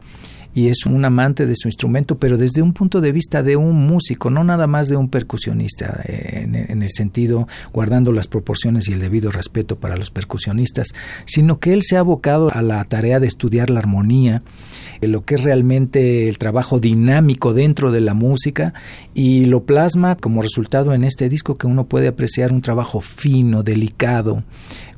y 0.57 0.69
es 0.69 0.87
un 0.87 1.05
amante 1.05 1.45
de 1.45 1.55
su 1.55 1.69
instrumento, 1.69 2.17
pero 2.17 2.39
desde 2.39 2.63
un 2.63 2.73
punto 2.73 3.03
de 3.03 3.13
vista 3.13 3.43
de 3.43 3.57
un 3.57 3.87
músico, 3.87 4.31
no 4.31 4.43
nada 4.43 4.67
más 4.67 4.89
de 4.89 4.97
un 4.97 5.11
percusionista, 5.11 6.01
eh, 6.07 6.47
en, 6.71 6.83
el 6.83 6.89
sentido 6.89 7.47
guardando 7.75 8.11
las 8.11 8.27
proporciones 8.27 8.89
y 8.89 8.95
el 8.95 9.01
debido 9.01 9.31
respeto 9.31 9.77
para 9.77 9.99
los 9.99 10.11
percusionistas, 10.11 10.95
sino 11.27 11.61
que 11.61 11.75
él 11.75 11.83
se 11.83 11.99
ha 11.99 12.01
abocado 12.01 12.51
a 12.51 12.63
la 12.63 12.83
tarea 12.85 13.21
de 13.21 13.27
estudiar 13.27 13.69
la 13.69 13.81
armonía, 13.81 14.43
eh, 15.03 15.09
lo 15.09 15.27
que 15.27 15.35
es 15.35 15.45
realmente 15.45 16.27
el 16.27 16.39
trabajo 16.39 16.81
dinámico 16.81 17.53
dentro 17.53 17.93
de 17.93 18.01
la 18.01 18.15
música 18.15 18.73
y 19.13 19.45
lo 19.45 19.65
plasma 19.65 20.17
como 20.17 20.41
resultado 20.41 20.95
en 20.95 21.05
este 21.05 21.29
disco 21.29 21.59
que 21.59 21.67
uno 21.67 21.85
puede 21.85 22.09
apreciar 22.09 22.51
un 22.55 22.63
trabajo 22.63 23.03
fino, 23.03 23.63
delicado, 23.63 24.43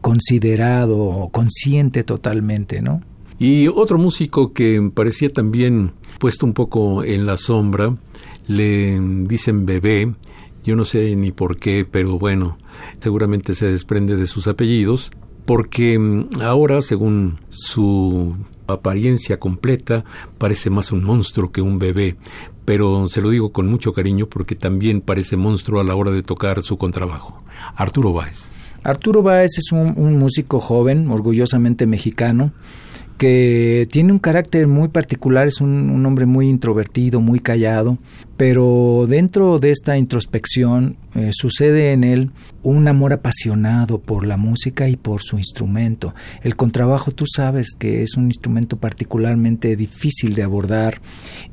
considerado, 0.02 1.30
consciente 1.32 2.04
totalmente, 2.04 2.80
¿no? 2.80 3.02
Y 3.38 3.68
otro 3.68 3.98
músico 3.98 4.52
que 4.52 4.90
parecía 4.92 5.32
también 5.32 5.92
puesto 6.18 6.44
un 6.44 6.54
poco 6.54 7.04
en 7.04 7.24
la 7.24 7.36
sombra, 7.36 7.96
le 8.48 8.98
dicen 9.00 9.64
bebé, 9.64 10.12
yo 10.64 10.74
no 10.74 10.84
sé 10.84 11.14
ni 11.14 11.32
por 11.32 11.58
qué, 11.58 11.86
pero 11.88 12.18
bueno, 12.18 12.58
seguramente 12.98 13.54
se 13.54 13.66
desprende 13.66 14.16
de 14.16 14.26
sus 14.26 14.48
apellidos, 14.48 15.12
porque 15.44 15.98
mm, 15.98 16.42
ahora, 16.42 16.82
según 16.82 17.38
su 17.48 18.36
apariencia 18.66 19.38
completa, 19.38 20.04
parece 20.36 20.68
más 20.68 20.92
un 20.92 21.04
monstruo 21.04 21.52
que 21.52 21.62
un 21.62 21.78
bebé, 21.78 22.16
pero 22.64 23.08
se 23.08 23.22
lo 23.22 23.30
digo 23.30 23.50
con 23.50 23.66
mucho 23.66 23.92
cariño 23.92 24.26
porque 24.26 24.56
también 24.56 25.00
parece 25.00 25.36
monstruo 25.36 25.80
a 25.80 25.84
la 25.84 25.94
hora 25.94 26.10
de 26.10 26.22
tocar 26.22 26.62
su 26.62 26.76
contrabajo. 26.76 27.42
Arturo 27.76 28.12
Báez. 28.12 28.50
Arturo 28.82 29.22
Báez 29.22 29.56
es 29.56 29.72
un, 29.72 29.94
un 29.96 30.18
músico 30.18 30.60
joven, 30.60 31.08
orgullosamente 31.08 31.86
mexicano, 31.86 32.52
que 33.18 33.88
tiene 33.90 34.12
un 34.12 34.20
carácter 34.20 34.68
muy 34.68 34.88
particular, 34.88 35.48
es 35.48 35.60
un, 35.60 36.06
hombre 36.06 36.24
muy 36.24 36.48
introvertido, 36.48 37.20
muy 37.20 37.40
callado, 37.40 37.98
pero 38.36 39.06
dentro 39.08 39.58
de 39.58 39.72
esta 39.72 39.98
introspección 39.98 40.96
eh, 41.16 41.30
sucede 41.32 41.92
en 41.92 42.04
él 42.04 42.30
un 42.62 42.86
amor 42.86 43.12
apasionado 43.12 43.98
por 43.98 44.24
la 44.24 44.36
música 44.36 44.88
y 44.88 44.94
por 44.94 45.20
su 45.22 45.36
instrumento. 45.36 46.14
El 46.42 46.54
contrabajo 46.54 47.10
tú 47.10 47.24
sabes 47.26 47.74
que 47.76 48.04
es 48.04 48.16
un 48.16 48.26
instrumento 48.26 48.76
particularmente 48.76 49.74
difícil 49.74 50.34
de 50.36 50.44
abordar, 50.44 51.00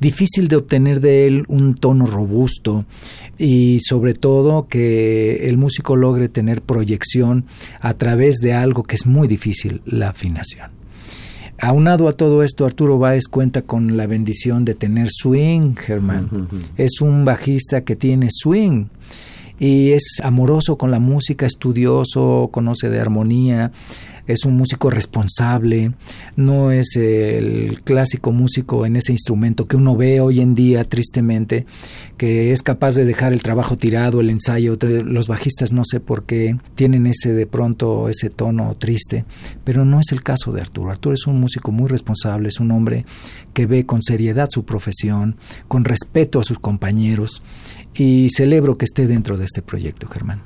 difícil 0.00 0.46
de 0.46 0.56
obtener 0.56 1.00
de 1.00 1.26
él 1.26 1.44
un 1.48 1.74
tono 1.74 2.06
robusto 2.06 2.84
y 3.38 3.80
sobre 3.80 4.14
todo 4.14 4.68
que 4.68 5.48
el 5.48 5.58
músico 5.58 5.96
logre 5.96 6.28
tener 6.28 6.62
proyección 6.62 7.44
a 7.80 7.94
través 7.94 8.36
de 8.36 8.54
algo 8.54 8.84
que 8.84 8.94
es 8.94 9.04
muy 9.04 9.26
difícil, 9.26 9.82
la 9.84 10.10
afinación. 10.10 10.85
Aunado 11.58 12.08
a 12.08 12.12
todo 12.12 12.42
esto, 12.42 12.66
Arturo 12.66 12.98
Báez 12.98 13.28
cuenta 13.28 13.62
con 13.62 13.96
la 13.96 14.06
bendición 14.06 14.64
de 14.64 14.74
tener 14.74 15.08
swing, 15.10 15.74
Germán. 15.74 16.48
Es 16.76 17.00
un 17.00 17.24
bajista 17.24 17.82
que 17.82 17.96
tiene 17.96 18.28
swing 18.30 18.86
y 19.58 19.92
es 19.92 20.20
amoroso 20.22 20.76
con 20.76 20.90
la 20.90 20.98
música, 20.98 21.46
estudioso, 21.46 22.50
conoce 22.52 22.90
de 22.90 23.00
armonía, 23.00 23.72
es 24.26 24.44
un 24.44 24.56
músico 24.56 24.90
responsable, 24.90 25.92
no 26.36 26.70
es 26.70 26.96
el 26.96 27.82
clásico 27.84 28.32
músico 28.32 28.86
en 28.86 28.96
ese 28.96 29.12
instrumento 29.12 29.66
que 29.66 29.76
uno 29.76 29.96
ve 29.96 30.20
hoy 30.20 30.40
en 30.40 30.54
día 30.54 30.84
tristemente, 30.84 31.66
que 32.16 32.52
es 32.52 32.62
capaz 32.62 32.94
de 32.94 33.04
dejar 33.04 33.32
el 33.32 33.42
trabajo 33.42 33.76
tirado, 33.76 34.20
el 34.20 34.30
ensayo. 34.30 34.76
Los 34.80 35.28
bajistas 35.28 35.72
no 35.72 35.82
sé 35.84 36.00
por 36.00 36.24
qué 36.24 36.56
tienen 36.74 37.06
ese 37.06 37.32
de 37.32 37.46
pronto 37.46 38.08
ese 38.08 38.30
tono 38.30 38.74
triste, 38.78 39.24
pero 39.64 39.84
no 39.84 40.00
es 40.00 40.12
el 40.12 40.22
caso 40.22 40.52
de 40.52 40.60
Arturo. 40.60 40.90
Arturo 40.90 41.14
es 41.14 41.26
un 41.26 41.40
músico 41.40 41.72
muy 41.72 41.88
responsable, 41.88 42.48
es 42.48 42.60
un 42.60 42.70
hombre 42.70 43.04
que 43.52 43.66
ve 43.66 43.86
con 43.86 44.02
seriedad 44.02 44.48
su 44.50 44.64
profesión, 44.64 45.36
con 45.68 45.84
respeto 45.84 46.40
a 46.40 46.44
sus 46.44 46.58
compañeros 46.58 47.42
y 47.94 48.28
celebro 48.30 48.76
que 48.76 48.84
esté 48.84 49.06
dentro 49.06 49.36
de 49.36 49.44
este 49.44 49.62
proyecto, 49.62 50.08
Germán. 50.08 50.42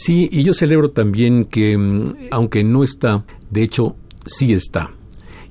Sí, 0.00 0.30
y 0.32 0.44
yo 0.44 0.54
celebro 0.54 0.92
también 0.92 1.44
que, 1.44 1.76
mm, 1.76 2.28
aunque 2.30 2.64
no 2.64 2.82
está, 2.82 3.26
de 3.50 3.62
hecho, 3.62 3.96
sí 4.24 4.54
está. 4.54 4.92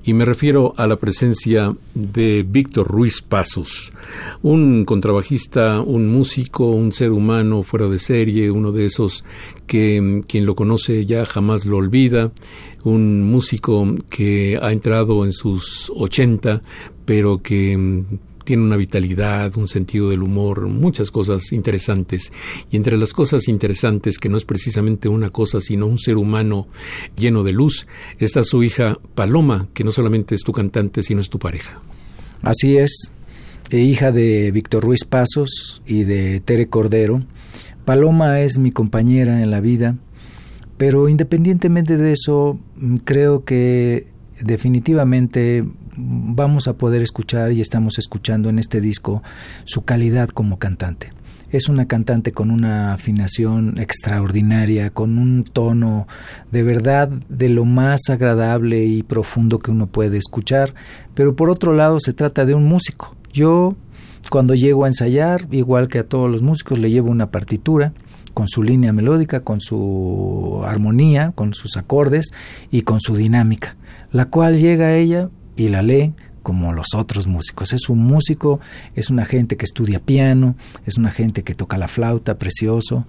Y 0.04 0.16
me 0.16 0.26
refiero 0.26 0.74
a 0.76 0.88
la 0.88 0.96
presencia 0.96 1.76
de 1.94 2.42
Víctor 2.42 2.88
Ruiz 2.88 3.22
Pasos, 3.22 3.94
un 4.42 4.86
contrabajista, 4.86 5.82
un 5.82 6.08
músico, 6.08 6.72
un 6.72 6.94
ser 6.94 7.12
humano 7.12 7.62
fuera 7.62 7.88
de 7.90 8.00
serie, 8.00 8.50
uno 8.50 8.72
de 8.72 8.86
esos 8.86 9.24
que 9.68 10.02
mm, 10.02 10.22
quien 10.22 10.48
lo 10.48 10.56
conoce 10.56 11.06
ya 11.06 11.26
jamás 11.26 11.68
lo 11.68 11.78
olvida, 11.78 12.32
un 12.84 13.22
músico 13.22 13.86
que 14.10 14.58
ha 14.60 14.72
entrado 14.72 15.26
en 15.26 15.32
sus 15.32 15.92
80, 15.96 16.64
pero 17.06 17.44
que 17.44 17.78
mm, 17.78 18.04
tiene 18.50 18.64
una 18.64 18.78
vitalidad, 18.78 19.56
un 19.58 19.68
sentido 19.68 20.10
del 20.10 20.24
humor, 20.24 20.66
muchas 20.70 21.12
cosas 21.12 21.52
interesantes. 21.52 22.34
Y 22.72 22.78
entre 22.78 22.98
las 22.98 23.14
cosas 23.14 23.48
interesantes, 23.48 24.18
que 24.18 24.28
no 24.28 24.38
es 24.38 24.44
precisamente 24.44 25.08
una 25.08 25.30
cosa, 25.30 25.62
sino 25.62 25.86
un 25.86 26.00
ser 26.00 26.18
humano 26.18 26.68
lleno 27.16 27.44
de 27.44 27.52
luz, 27.52 27.86
está 28.18 28.42
su 28.42 28.64
hija 28.64 28.98
Paloma, 29.14 29.68
que 29.76 29.84
no 29.84 29.92
solamente 29.92 30.34
es 30.34 30.42
tu 30.42 30.52
cantante, 30.52 31.04
sino 31.04 31.22
es 31.22 31.30
tu 31.30 31.38
pareja. 31.38 31.80
Así 32.42 32.76
es, 32.76 33.12
e 33.70 33.82
hija 33.82 34.12
de 34.12 34.50
Víctor 34.50 34.84
Ruiz 34.84 35.06
Pasos 35.06 35.84
y 35.86 36.06
de 36.06 36.40
Tere 36.40 36.70
Cordero. 36.70 37.22
Paloma 37.86 38.42
es 38.42 38.58
mi 38.58 38.72
compañera 38.72 39.44
en 39.44 39.52
la 39.52 39.62
vida, 39.62 39.96
pero 40.78 41.08
independientemente 41.08 41.98
de 41.98 42.14
eso, 42.14 42.58
creo 43.04 43.44
que 43.46 44.08
definitivamente 44.42 45.66
vamos 46.00 46.68
a 46.68 46.74
poder 46.74 47.02
escuchar 47.02 47.52
y 47.52 47.62
estamos 47.62 48.00
escuchando 48.00 48.50
en 48.50 48.60
este 48.60 48.82
disco 48.82 49.22
su 49.66 49.84
calidad 49.84 50.30
como 50.30 50.58
cantante. 50.58 51.12
Es 51.52 51.68
una 51.68 51.88
cantante 51.88 52.32
con 52.32 52.52
una 52.52 52.94
afinación 52.94 53.80
extraordinaria, 53.80 54.92
con 54.92 55.18
un 55.18 55.44
tono 55.44 56.08
de 56.52 56.62
verdad 56.62 57.10
de 57.28 57.50
lo 57.50 57.66
más 57.66 58.02
agradable 58.10 58.86
y 58.86 59.02
profundo 59.02 59.58
que 59.60 59.72
uno 59.72 59.88
puede 59.88 60.18
escuchar, 60.18 60.76
pero 61.16 61.36
por 61.36 61.50
otro 61.50 61.74
lado 61.74 62.00
se 62.00 62.14
trata 62.14 62.46
de 62.46 62.54
un 62.54 62.66
músico. 62.66 63.16
Yo 63.34 63.76
cuando 64.30 64.54
llego 64.54 64.86
a 64.86 64.90
ensayar, 64.90 65.48
igual 65.50 65.88
que 65.88 66.00
a 66.00 66.08
todos 66.08 66.30
los 66.30 66.44
músicos, 66.44 66.78
le 66.78 66.92
llevo 66.92 67.10
una 67.10 67.32
partitura 67.32 67.94
con 68.36 68.48
su 68.48 68.62
línea 68.62 68.94
melódica, 68.94 69.42
con 69.42 69.60
su 69.60 70.62
armonía, 70.66 71.32
con 71.34 71.56
sus 71.56 71.78
acordes 71.78 72.32
y 72.70 72.84
con 72.84 73.02
su 73.02 73.16
dinámica, 73.16 73.76
la 74.12 74.26
cual 74.26 74.60
llega 74.60 74.86
a 74.86 74.96
ella 74.96 75.30
y 75.60 75.68
la 75.68 75.82
lee 75.82 76.14
como 76.42 76.74
los 76.74 76.96
otros 76.96 77.28
músicos. 77.28 77.74
Es 77.74 77.90
un 77.90 78.00
músico, 78.00 78.60
es 78.96 79.10
una 79.10 79.26
gente 79.26 79.58
que 79.58 79.66
estudia 79.66 80.00
piano, 80.00 80.56
es 80.86 80.98
una 80.98 81.12
gente 81.12 81.44
que 81.44 81.54
toca 81.54 81.78
la 81.78 81.88
flauta, 81.88 82.38
precioso, 82.38 83.06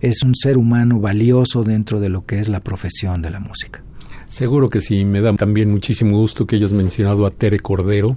es 0.00 0.22
un 0.22 0.34
ser 0.34 0.56
humano 0.56 1.00
valioso 1.00 1.64
dentro 1.64 2.00
de 2.00 2.08
lo 2.08 2.24
que 2.24 2.38
es 2.38 2.48
la 2.48 2.60
profesión 2.60 3.20
de 3.20 3.30
la 3.30 3.40
música. 3.40 3.82
Seguro 4.28 4.68
que 4.68 4.80
sí, 4.80 5.04
me 5.04 5.20
da 5.20 5.34
también 5.34 5.70
muchísimo 5.70 6.18
gusto 6.18 6.46
que 6.46 6.56
hayas 6.56 6.72
mencionado 6.72 7.26
a 7.26 7.30
Tere 7.30 7.58
Cordero, 7.58 8.16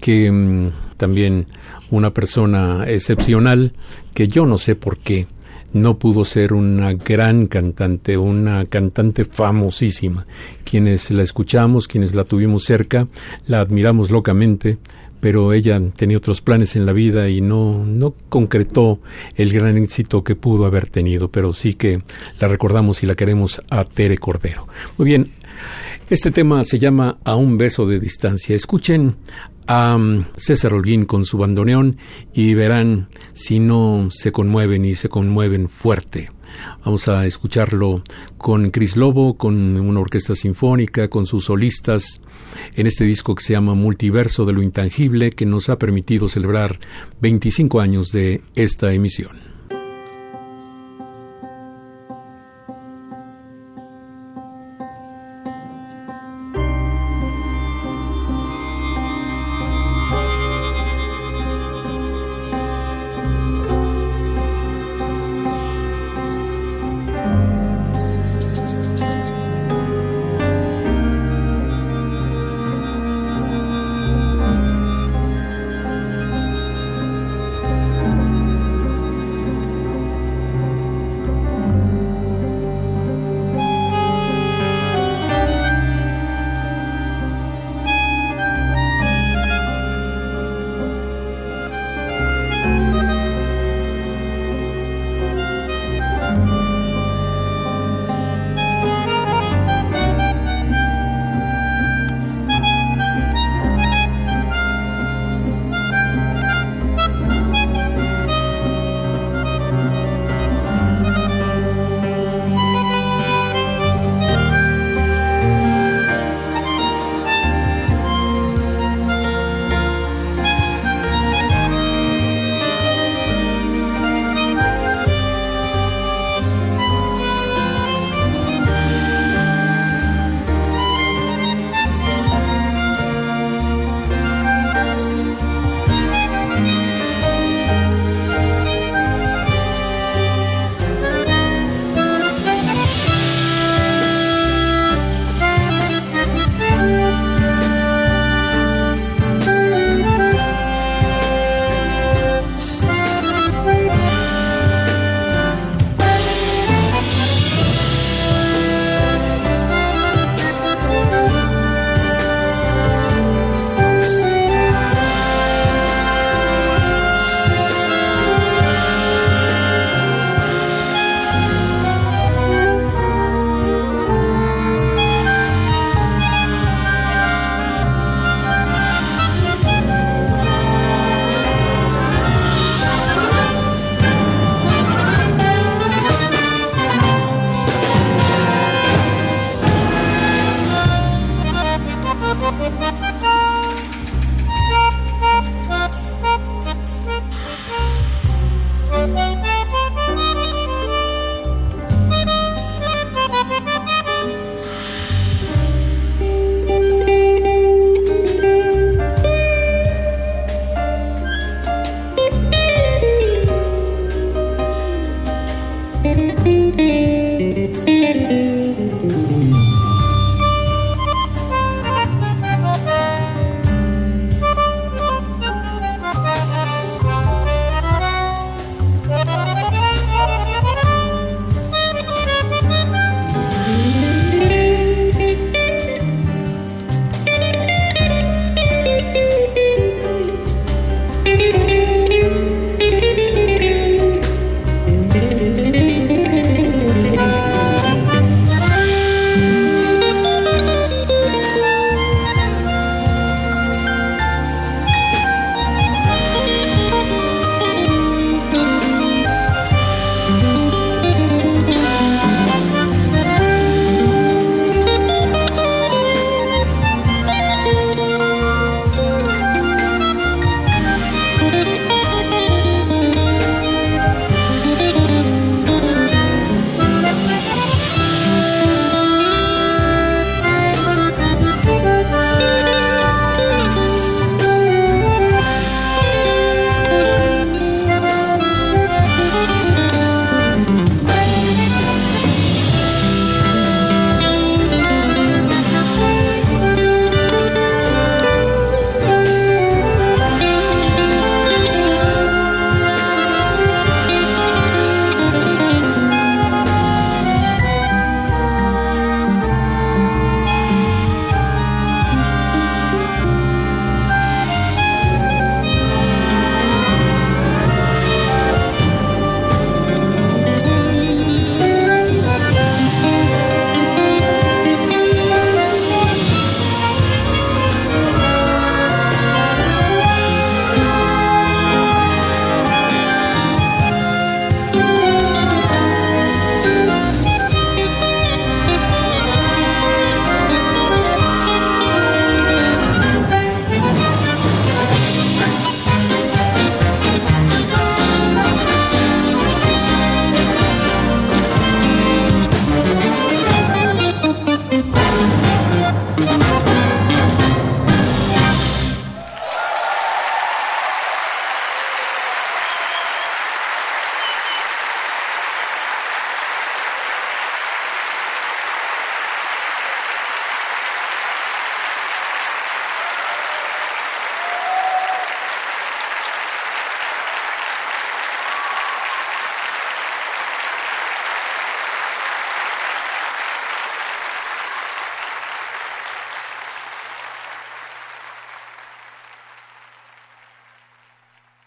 que 0.00 0.30
mm, 0.30 0.96
también 0.96 1.46
una 1.90 2.12
persona 2.12 2.84
excepcional, 2.86 3.72
que 4.14 4.28
yo 4.28 4.46
no 4.46 4.58
sé 4.58 4.76
por 4.76 4.98
qué, 4.98 5.26
no 5.72 5.98
pudo 5.98 6.24
ser 6.24 6.52
una 6.52 6.94
gran 6.94 7.46
cantante, 7.46 8.16
una 8.16 8.66
cantante 8.66 9.24
famosísima. 9.24 10.26
Quienes 10.64 11.10
la 11.10 11.22
escuchamos, 11.22 11.88
quienes 11.88 12.14
la 12.14 12.24
tuvimos 12.24 12.64
cerca, 12.64 13.08
la 13.46 13.60
admiramos 13.60 14.10
locamente, 14.10 14.78
pero 15.20 15.52
ella 15.52 15.80
tenía 15.96 16.16
otros 16.16 16.40
planes 16.40 16.76
en 16.76 16.86
la 16.86 16.92
vida 16.92 17.28
y 17.28 17.40
no, 17.40 17.84
no 17.84 18.14
concretó 18.28 19.00
el 19.36 19.52
gran 19.52 19.76
éxito 19.76 20.22
que 20.22 20.36
pudo 20.36 20.64
haber 20.64 20.88
tenido, 20.88 21.30
pero 21.30 21.52
sí 21.52 21.74
que 21.74 22.02
la 22.40 22.48
recordamos 22.48 23.02
y 23.02 23.06
la 23.06 23.14
queremos 23.14 23.60
a 23.70 23.84
Tere 23.84 24.18
Cordero. 24.18 24.68
Muy 24.96 25.06
bien, 25.06 25.30
este 26.08 26.30
tema 26.30 26.64
se 26.64 26.78
llama 26.78 27.18
A 27.24 27.36
un 27.36 27.58
beso 27.58 27.84
de 27.84 27.98
distancia. 27.98 28.56
Escuchen 28.56 29.16
a 29.68 29.98
César 30.36 30.74
Holguín 30.74 31.04
con 31.04 31.24
su 31.24 31.38
bandoneón 31.38 31.98
y 32.32 32.54
verán 32.54 33.08
si 33.34 33.60
no 33.60 34.08
se 34.10 34.32
conmueven 34.32 34.84
y 34.84 34.94
se 34.94 35.08
conmueven 35.08 35.68
fuerte. 35.68 36.30
Vamos 36.84 37.08
a 37.08 37.26
escucharlo 37.26 38.02
con 38.38 38.70
Cris 38.70 38.96
Lobo, 38.96 39.36
con 39.36 39.76
una 39.76 40.00
orquesta 40.00 40.34
sinfónica, 40.34 41.08
con 41.08 41.26
sus 41.26 41.44
solistas, 41.44 42.22
en 42.74 42.86
este 42.86 43.04
disco 43.04 43.34
que 43.34 43.44
se 43.44 43.52
llama 43.52 43.74
Multiverso 43.74 44.46
de 44.46 44.54
lo 44.54 44.62
Intangible, 44.62 45.32
que 45.32 45.44
nos 45.44 45.68
ha 45.68 45.78
permitido 45.78 46.28
celebrar 46.28 46.80
25 47.20 47.80
años 47.80 48.10
de 48.10 48.42
esta 48.54 48.92
emisión. 48.92 49.57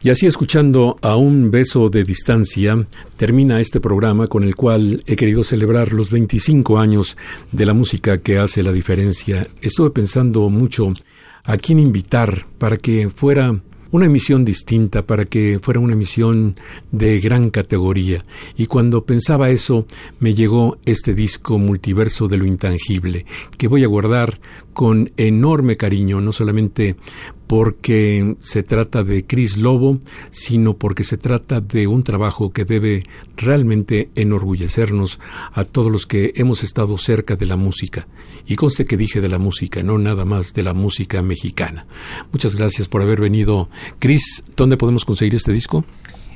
Y 0.04 0.10
así 0.10 0.26
escuchando 0.26 0.98
a 1.04 1.16
un 1.16 1.52
beso 1.52 1.90
de 1.90 2.04
distancia, 2.04 2.88
termina 3.18 3.60
este 3.60 3.80
programa 3.80 4.28
con 4.28 4.44
el 4.44 4.56
cual 4.56 5.04
he 5.06 5.16
querido 5.16 5.44
celebrar 5.44 5.94
los 5.94 6.10
25 6.10 6.80
años 6.80 7.18
de 7.52 7.68
la 7.68 7.76
música 7.76 8.18
que 8.18 8.40
hace 8.40 8.64
la 8.64 8.72
diferencia. 8.72 9.48
Estuve 9.62 9.92
pensando 9.92 10.50
mucho 10.50 10.92
a 11.44 11.56
quién 11.58 11.78
invitar 11.78 12.48
para 12.58 12.78
que 12.78 13.12
fuera 13.12 13.62
una 13.92 14.06
emisión 14.06 14.44
distinta, 14.44 15.06
para 15.06 15.26
que 15.26 15.60
fuera 15.62 15.80
una 15.80 15.94
emisión 15.94 16.56
de 16.92 17.20
gran 17.20 17.50
categoría. 17.50 18.26
Y 18.58 18.66
cuando 18.66 19.06
pensaba 19.06 19.50
eso, 19.50 19.86
me 20.20 20.34
llegó 20.34 20.80
este 20.86 21.14
disco 21.14 21.60
multiverso 21.60 22.28
de 22.28 22.38
lo 22.38 22.46
intangible, 22.46 23.26
que 23.58 23.68
voy 23.68 23.84
a 23.84 23.88
guardar 23.88 24.40
con 24.74 25.12
enorme 25.18 25.78
cariño, 25.78 26.22
no 26.22 26.32
solamente 26.32 26.96
porque 27.52 28.38
se 28.40 28.64
trata 28.64 29.04
de 29.04 29.26
Cris 29.26 29.58
Lobo, 29.58 30.00
sino 30.30 30.78
porque 30.78 31.04
se 31.04 31.18
trata 31.18 31.60
de 31.60 31.86
un 31.86 32.02
trabajo 32.02 32.54
que 32.54 32.64
debe 32.64 33.04
realmente 33.36 34.10
enorgullecernos 34.16 35.20
a 35.52 35.66
todos 35.66 35.92
los 35.92 36.08
que 36.08 36.32
hemos 36.38 36.64
estado 36.64 36.98
cerca 36.98 37.36
de 37.36 37.46
la 37.46 37.58
música. 37.58 38.08
Y 38.48 38.56
conste 38.56 38.86
que 38.86 38.96
dije 38.96 39.20
de 39.20 39.28
la 39.28 39.38
música, 39.38 39.84
no 39.84 39.98
nada 39.98 40.24
más 40.24 40.54
de 40.54 40.64
la 40.64 40.74
música 40.74 41.22
mexicana. 41.22 41.88
Muchas 42.32 42.56
gracias 42.56 42.88
por 42.88 43.02
haber 43.02 43.20
venido. 43.20 43.68
Cris, 44.00 44.46
¿dónde 44.56 44.78
podemos 44.78 45.04
conseguir 45.04 45.36
este 45.36 45.52
disco? 45.52 45.84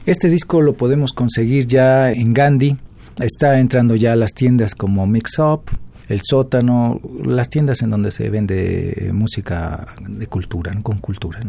Este 0.05 0.29
disco 0.29 0.59
lo 0.59 0.73
podemos 0.73 1.13
conseguir 1.13 1.65
ya 1.65 2.11
en 2.11 2.33
Gandhi. 2.33 2.75
Está 3.21 3.61
entrando 3.61 3.95
ya 3.95 4.11
a 4.11 4.17
las 4.17 4.33
tiendas 4.33 4.75
como 4.75 5.07
Mix 5.07 5.39
Up, 5.39 5.71
el 6.09 6.21
sótano, 6.23 7.01
las 7.23 7.49
tiendas 7.49 7.81
en 7.81 7.89
donde 7.89 8.11
se 8.11 8.29
vende 8.29 9.09
música 9.13 9.87
de 10.07 10.27
cultura, 10.27 10.77
con 10.81 10.99
cultura. 10.99 11.39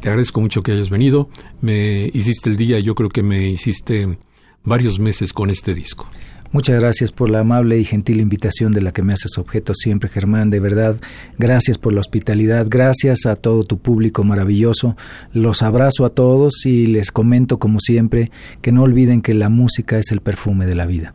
Te 0.00 0.08
agradezco 0.08 0.40
mucho 0.40 0.62
que 0.62 0.72
hayas 0.72 0.90
venido. 0.90 1.28
Me 1.60 2.10
hiciste 2.12 2.50
el 2.50 2.56
día, 2.56 2.80
yo 2.80 2.94
creo 2.94 3.10
que 3.10 3.22
me 3.22 3.46
hiciste 3.48 4.18
varios 4.64 4.98
meses 4.98 5.32
con 5.32 5.50
este 5.50 5.74
disco. 5.74 6.08
Muchas 6.52 6.78
gracias 6.78 7.12
por 7.12 7.30
la 7.30 7.40
amable 7.40 7.78
y 7.78 7.84
gentil 7.86 8.20
invitación 8.20 8.72
de 8.72 8.82
la 8.82 8.92
que 8.92 9.00
me 9.00 9.14
haces 9.14 9.38
objeto 9.38 9.72
siempre, 9.72 10.10
Germán. 10.10 10.50
De 10.50 10.60
verdad, 10.60 11.00
gracias 11.38 11.78
por 11.78 11.94
la 11.94 12.00
hospitalidad, 12.00 12.66
gracias 12.68 13.24
a 13.24 13.36
todo 13.36 13.64
tu 13.64 13.78
público 13.78 14.22
maravilloso. 14.22 14.94
Los 15.32 15.62
abrazo 15.62 16.04
a 16.04 16.10
todos 16.10 16.66
y 16.66 16.86
les 16.86 17.10
comento, 17.10 17.58
como 17.58 17.80
siempre, 17.80 18.30
que 18.60 18.70
no 18.70 18.82
olviden 18.82 19.22
que 19.22 19.32
la 19.32 19.48
música 19.48 19.98
es 19.98 20.12
el 20.12 20.20
perfume 20.20 20.66
de 20.66 20.74
la 20.74 20.84
vida. 20.84 21.14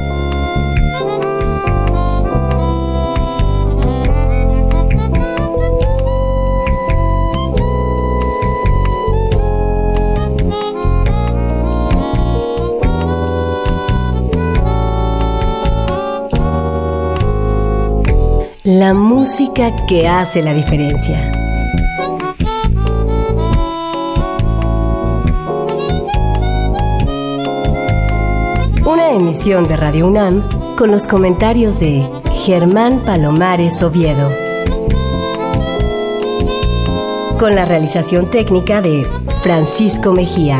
La 18.79 18.93
música 18.93 19.85
que 19.85 20.07
hace 20.07 20.41
la 20.41 20.53
diferencia. 20.53 21.29
Una 28.85 29.11
emisión 29.11 29.67
de 29.67 29.75
Radio 29.75 30.07
UNAM 30.07 30.75
con 30.77 30.89
los 30.89 31.05
comentarios 31.05 31.81
de 31.81 32.07
Germán 32.45 32.99
Palomares 32.99 33.81
Oviedo. 33.81 34.31
Con 37.37 37.55
la 37.55 37.65
realización 37.65 38.29
técnica 38.31 38.81
de 38.81 39.05
Francisco 39.41 40.13
Mejía. 40.13 40.59